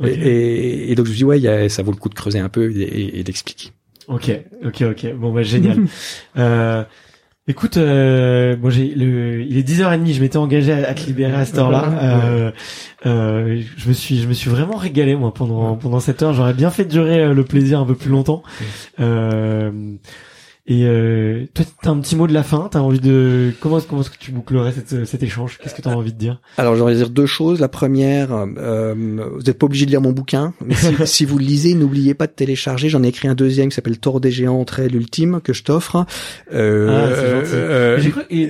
[0.04, 2.40] et, et, donc je me dis ouais, y a, ça vaut le coup de creuser
[2.40, 3.70] un peu et, et d'expliquer.
[4.08, 4.30] Ok,
[4.64, 5.14] ok, ok.
[5.16, 5.86] Bon bah génial.
[7.50, 11.46] Écoute, euh, moi j'ai le, il est 10h30, je m'étais engagé à, te libérer à
[11.46, 11.84] cette heure-là.
[12.02, 12.50] Euh,
[13.06, 16.34] euh, je me suis, je me suis vraiment régalé moi pendant pendant cette heure.
[16.34, 18.42] J'aurais bien fait durer euh, le plaisir un peu plus longtemps.
[19.00, 19.70] Euh,
[20.70, 22.68] et euh, toi, t'as un petit mot de la fin?
[22.70, 25.56] T'as envie de comment comment est-ce que tu bouclerais cette, cet échange?
[25.56, 26.42] Qu'est-ce que t'as envie de dire?
[26.58, 27.58] Alors, j'aurais dire deux choses.
[27.58, 31.38] La première, euh, vous n'êtes pas obligé de lire mon bouquin, mais si, si vous
[31.38, 32.90] le lisez, n'oubliez pas de télécharger.
[32.90, 36.04] J'en ai écrit un deuxième qui s'appelle Tour des géants, trait l'ultime que je t'offre,
[36.52, 37.98] euh, ah, euh,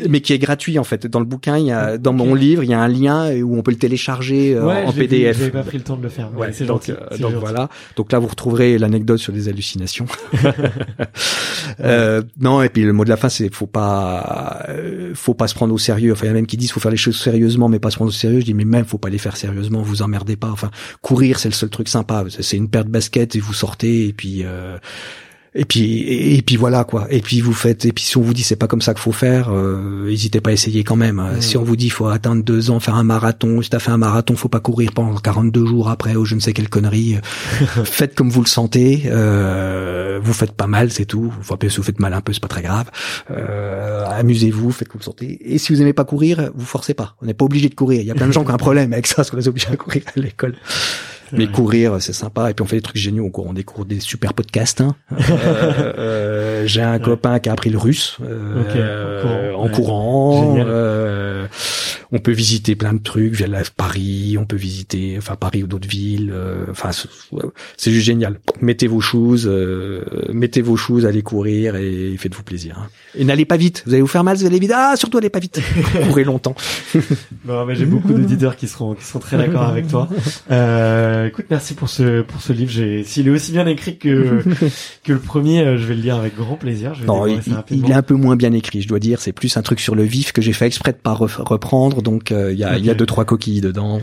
[0.08, 1.06] mais qui est gratuit en fait.
[1.06, 3.56] Dans le bouquin, il y a dans mon livre, il y a un lien où
[3.56, 5.38] on peut le télécharger euh, en PDF.
[5.38, 6.30] J'avais pas pris le temps de le faire.
[6.36, 6.92] Ouais, c'est gentil.
[7.12, 7.68] Donc, donc voilà.
[7.94, 10.06] Donc là, vous retrouverez l'anecdote sur les hallucinations.
[12.08, 15.46] Euh, non, et puis le mot de la fin, c'est faut pas, euh, faut pas
[15.46, 16.12] se prendre au sérieux.
[16.12, 17.96] Enfin, il y a même qui disent faut faire les choses sérieusement, mais pas se
[17.96, 18.40] prendre au sérieux.
[18.40, 19.82] Je dis mais même faut pas les faire sérieusement.
[19.82, 20.50] Vous emmerdez pas.
[20.50, 20.70] Enfin,
[21.02, 22.24] courir, c'est le seul truc sympa.
[22.28, 24.42] C'est une paire de baskets et vous sortez et puis.
[24.44, 24.78] Euh,
[25.58, 27.06] et puis et, puis voilà quoi.
[27.10, 29.02] Et puis vous faites et puis si on vous dit c'est pas comme ça qu'il
[29.02, 31.22] faut faire, euh, n'hésitez pas à essayer quand même.
[31.40, 33.98] Si on vous dit faut atteindre deux ans, faire un marathon, si t'as fait un
[33.98, 37.18] marathon, faut pas courir pendant 42 jours après ou je ne sais quelle connerie.
[37.84, 39.02] faites comme vous le sentez.
[39.06, 41.32] Euh, vous faites pas mal, c'est tout.
[41.40, 42.90] Enfin, si vous faites mal un peu, c'est pas très grave.
[43.30, 45.38] Euh, amusez-vous, faites comme vous le sentez.
[45.52, 47.16] Et si vous aimez pas courir, vous forcez pas.
[47.22, 48.00] On n'est pas obligé de courir.
[48.00, 49.48] Il y a plein de gens qui ont un problème avec ça, parce qu'on est
[49.48, 50.54] obligé de courir à l'école.
[51.32, 52.50] Mais courir, c'est sympa.
[52.50, 53.46] Et puis on fait des trucs géniaux au cours.
[53.46, 54.80] On découvre des super podcasts.
[54.80, 54.96] Hein.
[55.12, 60.56] euh, euh, J'ai un copain qui a appris le russe euh, en courant.
[62.12, 64.36] On peut visiter plein de trucs via la Paris.
[64.38, 66.30] On peut visiter, enfin Paris ou d'autres villes.
[66.32, 66.90] Euh, enfin,
[67.76, 68.38] c'est juste génial.
[68.60, 69.50] Mettez vos choses,
[70.32, 72.78] mettez vos choses, allez courir et faites-vous plaisir.
[72.78, 72.88] Hein.
[73.16, 73.82] Et n'allez pas vite.
[73.86, 74.72] Vous allez vous faire mal, vous allez vite.
[74.74, 75.60] Ah, surtout allez pas vite.
[76.06, 76.54] Courez longtemps.
[77.44, 80.08] bon, mais j'ai beaucoup d'auditeurs qui seront qui seront très d'accord avec toi.
[80.50, 82.70] Euh, euh, écoute, merci pour ce pour ce livre.
[82.70, 84.42] J'ai, s'il est aussi bien écrit que
[85.04, 86.94] que le premier, euh, je vais le lire avec grand plaisir.
[86.94, 87.40] Je vais non, il,
[87.70, 89.20] il, est un peu moins bien écrit, je dois dire.
[89.20, 91.97] C'est plus un truc sur le vif que j'ai fait exprès de pas reprendre.
[92.02, 94.00] Donc euh, il y a il y a deux trois coquilles dedans.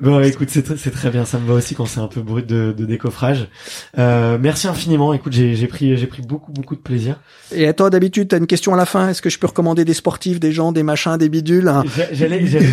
[0.00, 1.24] bon, écoute, c'est c'est très bien.
[1.24, 3.48] Ça me va aussi quand c'est un peu brut de, de décoffrage.
[3.96, 5.12] merci infiniment.
[5.12, 7.20] Écoute, j'ai j'ai pris j'ai pris beaucoup beaucoup de plaisir.
[7.54, 9.08] Et à toi, d'habitude, t'as une question à la fin?
[9.08, 11.70] Est-ce que je peux recommander des sportifs, des gens, des machins, des bidules?
[12.12, 12.66] J'allais j'allais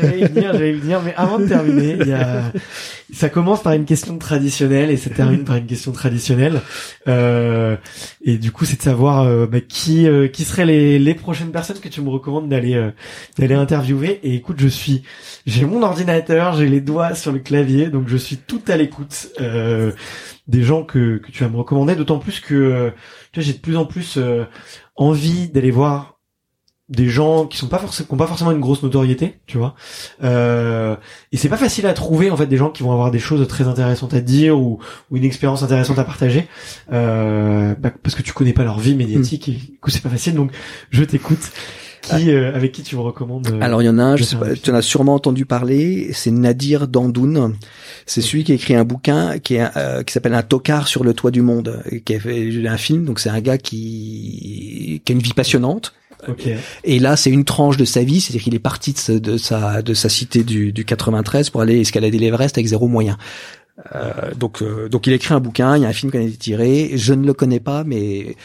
[0.00, 2.44] j'allais venir, j'allais venir, mais avant de terminer, il y a
[3.12, 6.60] ça commence par une question traditionnelle et ça termine par une question traditionnelle.
[7.08, 7.76] Euh,
[8.22, 11.50] et du coup, c'est de savoir euh, bah, qui euh, qui seraient les, les prochaines
[11.50, 12.90] personnes que tu me recommandes d'aller euh,
[13.38, 13.91] d'aller interviewer?
[14.22, 15.02] Et écoute, je suis,
[15.46, 19.28] j'ai mon ordinateur, j'ai les doigts sur le clavier, donc je suis tout à l'écoute
[20.48, 21.94] des gens que que tu vas me recommander.
[21.94, 22.92] D'autant plus que
[23.32, 24.18] tu vois, j'ai de plus en plus
[24.96, 26.12] envie d'aller voir
[26.92, 29.74] des gens qui sont pas forcément qui ont pas forcément une grosse notoriété tu vois
[30.22, 30.96] euh,
[31.32, 33.46] et c'est pas facile à trouver en fait des gens qui vont avoir des choses
[33.48, 34.78] très intéressantes à dire ou,
[35.10, 36.48] ou une expérience intéressante à partager
[36.92, 40.34] euh, bah, parce que tu connais pas leur vie médiatique et du c'est pas facile
[40.34, 40.52] donc
[40.90, 41.50] je t'écoute
[42.02, 44.24] qui euh, avec qui tu me recommandes euh, Alors il y en a un, je
[44.24, 47.56] sais pas, tu en as sûrement entendu parler, c'est Nadir Dandoun.
[48.06, 51.04] C'est celui qui a écrit un bouquin qui est euh, qui s'appelle Un tocard sur
[51.04, 53.04] le toit du monde, qui a fait un film.
[53.04, 55.94] Donc c'est un gars qui qui a une vie passionnante,
[56.84, 59.94] et là, c'est une tranche de sa vie, c'est-à-dire qu'il est parti de, sa de
[59.94, 63.18] sa cité du, du 93 pour aller escalader l'Everest avec zéro moyen.
[63.94, 66.20] Euh, donc, euh, donc il écrit un bouquin, il y a un film qui a
[66.20, 66.90] été tiré.
[66.94, 68.36] Je ne le connais pas, mais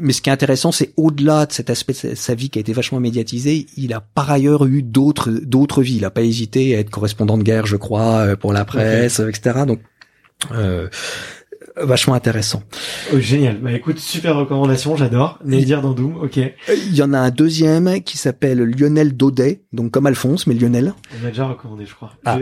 [0.00, 2.60] mais ce qui est intéressant, c'est au-delà de cet aspect de sa vie qui a
[2.60, 5.96] été vachement médiatisé, il a par ailleurs eu d'autres d'autres vies.
[5.96, 9.20] Il a pas hésité à être correspondant de guerre, je crois, euh, pour la presse,
[9.20, 9.64] etc.
[9.66, 9.80] Donc
[10.52, 10.88] euh,
[11.76, 12.62] vachement intéressant.
[13.12, 13.58] Oh, génial.
[13.58, 15.38] Bah écoute, super recommandation, j'adore.
[15.44, 16.38] Nadir Dandoum, ok.
[16.68, 20.94] Il y en a un deuxième qui s'appelle Lionel Daudet, donc comme Alphonse, mais Lionel.
[21.18, 22.12] On m'a déjà recommandé, je crois.
[22.24, 22.38] Ah,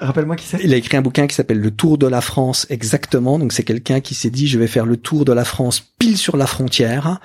[0.00, 0.58] Rappelle-moi qui c'est.
[0.62, 3.38] Il a écrit un bouquin qui s'appelle Le Tour de la France, exactement.
[3.38, 6.16] Donc c'est quelqu'un qui s'est dit, je vais faire le tour de la France pile
[6.16, 7.20] sur la frontière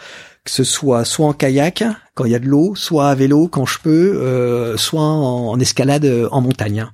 [0.46, 1.84] que ce soit soit en kayak
[2.14, 5.60] quand il y a de l'eau, soit à vélo quand je peux, euh, soit en,
[5.60, 6.86] escalade euh, en montagne.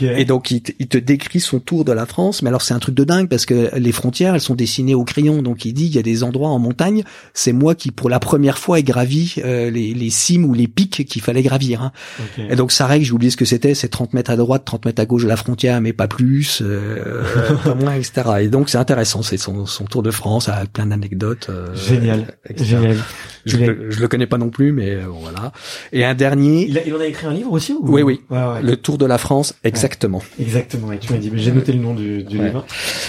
[0.00, 2.94] Et donc il, te décrit son tour de la France, mais alors c'est un truc
[2.94, 5.94] de dingue parce que les frontières elles sont dessinées au crayon, donc il dit il
[5.94, 9.36] y a des endroits en montagne, c'est moi qui pour la première fois ai gravi
[9.44, 11.82] euh, les, les cimes ou les pics qu'il fallait gravir.
[11.82, 11.92] Hein.
[12.38, 14.86] Et donc sa règle, j'ai oublié ce que c'était, c'est 30 mètres à droite, 30
[14.86, 17.24] mètres à gauche de la frontière, mais pas plus, euh,
[17.64, 18.22] pas moins, etc.
[18.40, 21.48] Et donc c'est intéressant, c'est son, son, tour de France, avec plein d'anecdotes.
[21.50, 22.96] Euh, génial, génial.
[23.46, 25.52] Je, le, je le connais pas non plus, mais euh, bon, voilà.
[25.92, 26.66] Et un dernier.
[26.68, 27.80] Il, il, en a écrit un livre aussi ou...
[27.82, 28.20] Oui, oui.
[28.30, 28.62] Ouais, ouais.
[28.62, 30.22] Le Tour de la France, exactement.
[30.40, 30.92] Exactement.
[30.92, 32.64] Et tu m'as dit, mais j'ai noté le nom du, du livre.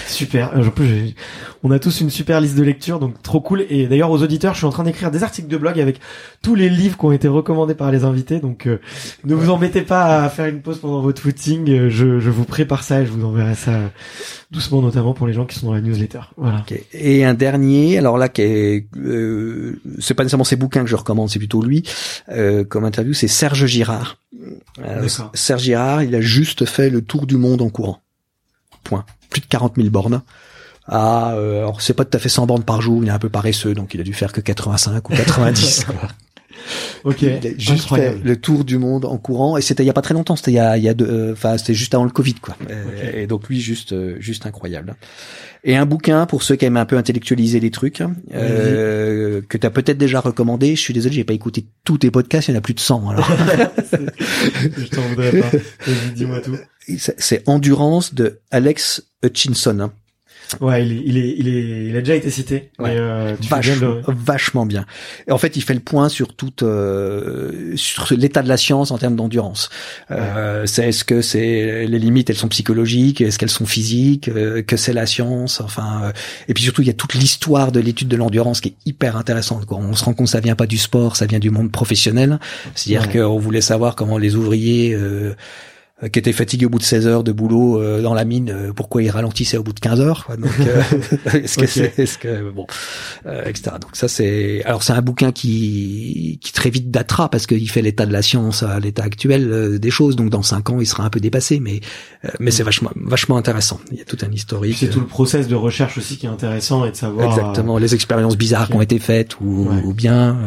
[0.07, 0.52] Super.
[0.56, 1.15] En plus,
[1.64, 3.65] on a tous une super liste de lecture, donc trop cool.
[3.69, 5.99] Et d'ailleurs, aux auditeurs, je suis en train d'écrire des articles de blog avec
[6.41, 8.40] tous les livres qui ont été recommandés par les invités.
[8.40, 8.80] Donc, euh,
[9.26, 11.69] ne vous embêtez pas à faire une pause pendant votre footing.
[11.69, 13.91] Euh, je, je vous prépare ça et je vous enverrai ça
[14.52, 16.22] doucement, notamment pour les gens qui sont dans la newsletter.
[16.38, 16.64] Voilà.
[16.94, 20.95] Et un dernier, alors là, qui est, euh, c'est pas nécessairement ses bouquins que je
[20.95, 21.84] recommande, c'est plutôt lui
[22.30, 24.18] euh, comme interview, c'est Serge Girard.
[24.80, 28.02] Euh, Serge Girard, il a juste fait le tour du monde en courant.
[28.84, 29.06] Point.
[29.30, 30.22] Plus de 40 000 bornes.
[30.88, 33.20] Ah, euh, alors c'est pas tout à fait 100 bornes par jour, il est un
[33.20, 35.86] peu paresseux, donc il a dû faire que 85 ou 90.
[37.03, 37.22] ok.
[37.22, 39.94] Il a juste fait le tour du monde en courant, et c'était il y a
[39.94, 42.06] pas très longtemps, c'était il y a, il y a deux, enfin c'était juste avant
[42.06, 42.57] le Covid, quoi.
[43.14, 44.95] Et, donc lui, juste, juste incroyable.
[45.64, 48.02] Et un bouquin pour ceux qui aiment un peu intellectualiser les trucs,
[48.34, 50.76] euh, que tu as peut-être déjà recommandé.
[50.76, 52.80] Je suis désolé, j'ai pas écouté tous tes podcasts, il y en a plus de
[52.80, 53.10] 100.
[53.10, 53.30] Alors.
[54.77, 55.52] je t'en voudrais pas.
[56.15, 56.57] dis-moi tout.
[56.98, 59.91] C'est Endurance de Alex Hutchinson.
[60.62, 62.72] Ouais, il est, il est, il est, il a déjà été cité.
[62.80, 62.90] Ouais.
[62.90, 64.86] Mais, euh, tu Vachement, bien de le- vachement bien.
[65.28, 68.90] Et en fait, il fait le point sur toute euh, sur l'état de la science
[68.92, 69.70] en termes d'endurance.
[70.12, 74.64] Euh, c'est est-ce que c'est les limites, elles sont psychologiques, est-ce qu'elles sont physiques, euh,
[74.64, 76.02] que c'est la science, enfin.
[76.06, 76.12] euh,
[76.48, 79.18] et puis surtout, il y a toute l'histoire de l'étude de l'endurance qui est hyper
[79.18, 79.66] intéressante.
[79.66, 79.78] Quoi.
[79.78, 82.40] On se rend compte que ça vient pas du sport, ça vient du monde professionnel.
[82.76, 83.20] C'est-à-dire Ouais.
[83.22, 85.36] qu'on voulait savoir comment les ouvriers euh,
[86.08, 88.72] qui étaient fatigués au bout de 16 heures de boulot euh, dans la mine, euh,
[88.74, 90.26] pourquoi ils ralentissaient au bout de 15 heures.
[90.26, 90.38] Quoi.
[90.38, 90.82] Donc, euh,
[91.44, 92.66] est-ce que c'est, est-ce que bon,
[93.26, 93.72] euh, etc.
[93.82, 97.82] Donc ça c'est, alors c'est un bouquin qui qui très vite datera parce qu'il fait
[97.82, 100.16] l'état de la science à l'état actuel euh, des choses.
[100.16, 101.82] Donc dans cinq ans, il sera un peu dépassé, mais
[102.24, 103.80] euh, mais c'est vachement vachement intéressant.
[103.92, 104.78] Il y a tout un historique.
[104.80, 107.94] c'est tout le process de recherche aussi qui est intéressant et de savoir Exactement, les
[107.94, 109.82] expériences bizarres qui ont été faites ou, Ouais.
[109.84, 110.38] ou bien.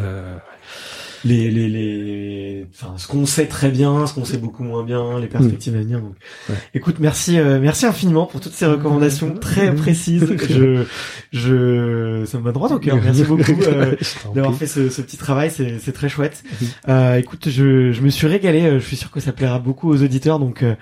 [1.25, 5.19] Les, les, les, enfin, ce qu'on sait très bien, ce qu'on sait beaucoup moins bien,
[5.21, 6.01] les perspectives à venir.
[6.01, 6.15] Donc,
[6.49, 6.55] Ouais.
[6.75, 10.27] écoute, merci, euh, merci infiniment pour toutes ces recommandations très précises.
[10.49, 10.85] Je,
[11.33, 12.97] je, ça me va droit au cœur.
[13.03, 13.53] Merci beaucoup.
[13.63, 13.95] euh,
[14.35, 16.43] d'avoir fait ce, ce petit travail, c'est c'est très chouette.
[16.89, 18.63] Euh, écoute, je, je me suis régalé.
[18.63, 20.39] euh, Je suis sûr que ça plaira beaucoup aux auditeurs.
[20.39, 20.75] Donc, euh,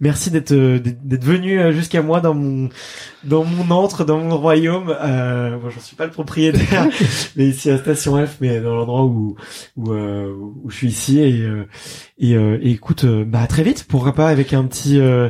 [0.00, 2.68] merci d'être euh, d'être d'être venu jusqu'à moi dans mon
[3.24, 4.94] dans mon antre, dans mon royaume.
[5.02, 6.88] Euh, moi, j'en suis pas le propriétaire,
[7.36, 9.36] mais ici à Station F, mais dans l'endroit où
[9.76, 11.20] où, euh, où je suis ici.
[11.20, 11.66] Et euh,
[12.22, 13.84] et, euh, et écoute, euh, bah à très vite.
[13.88, 15.28] Pourquoi pas avec un petit euh,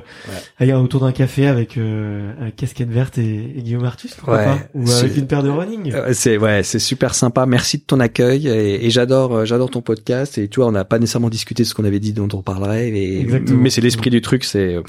[0.60, 4.44] un- autour d'un café avec euh, avec casquette verte et, et Guillaume Artus, pourquoi Ouais,
[4.44, 4.58] pas?
[4.74, 5.92] Ou avec une paire de running.
[5.92, 7.46] Euh, C'est ouais, c'est super sympa.
[7.46, 10.38] Merci de ton accueil et, et j'adore, j'adore ton podcast.
[10.38, 12.42] Et tu vois, on n'a pas nécessairement discuté de ce qu'on avait dit dont on
[12.42, 14.82] parlerait, et, mais c'est l'esprit du truc, c'est euh,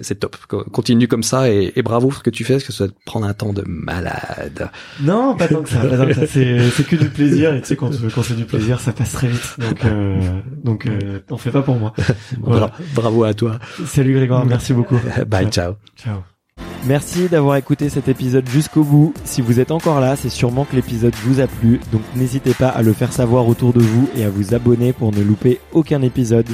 [0.00, 0.36] c'est top.
[0.48, 2.84] Co- Continue comme ça et, et bravo pour ce que tu fais, parce que ça
[2.84, 4.70] va te prendre un temps de malade.
[5.02, 5.82] Non, pas tant que ça.
[5.82, 6.26] Ça.
[6.26, 7.54] C'est, c'est que du plaisir.
[7.54, 9.56] Et tu sais, quand, quand c'est du plaisir, ça passe très vite.
[9.58, 10.20] Donc, euh,
[10.64, 11.94] donc, euh, t'en fais pas pour moi.
[12.42, 12.70] Voilà.
[12.94, 13.58] Bravo à toi.
[13.86, 14.98] Salut Grégoire, merci beaucoup.
[15.26, 15.74] Bye, ciao.
[15.96, 16.18] Ciao.
[16.84, 19.14] Merci d'avoir écouté cet épisode jusqu'au bout.
[19.24, 21.80] Si vous êtes encore là, c'est sûrement que l'épisode vous a plu.
[21.90, 25.10] Donc n'hésitez pas à le faire savoir autour de vous et à vous abonner pour
[25.12, 26.48] ne louper aucun épisode.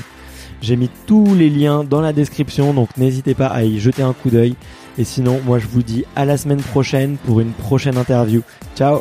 [0.63, 4.13] J'ai mis tous les liens dans la description, donc n'hésitez pas à y jeter un
[4.13, 4.55] coup d'œil.
[4.97, 8.43] Et sinon, moi je vous dis à la semaine prochaine pour une prochaine interview.
[8.77, 9.01] Ciao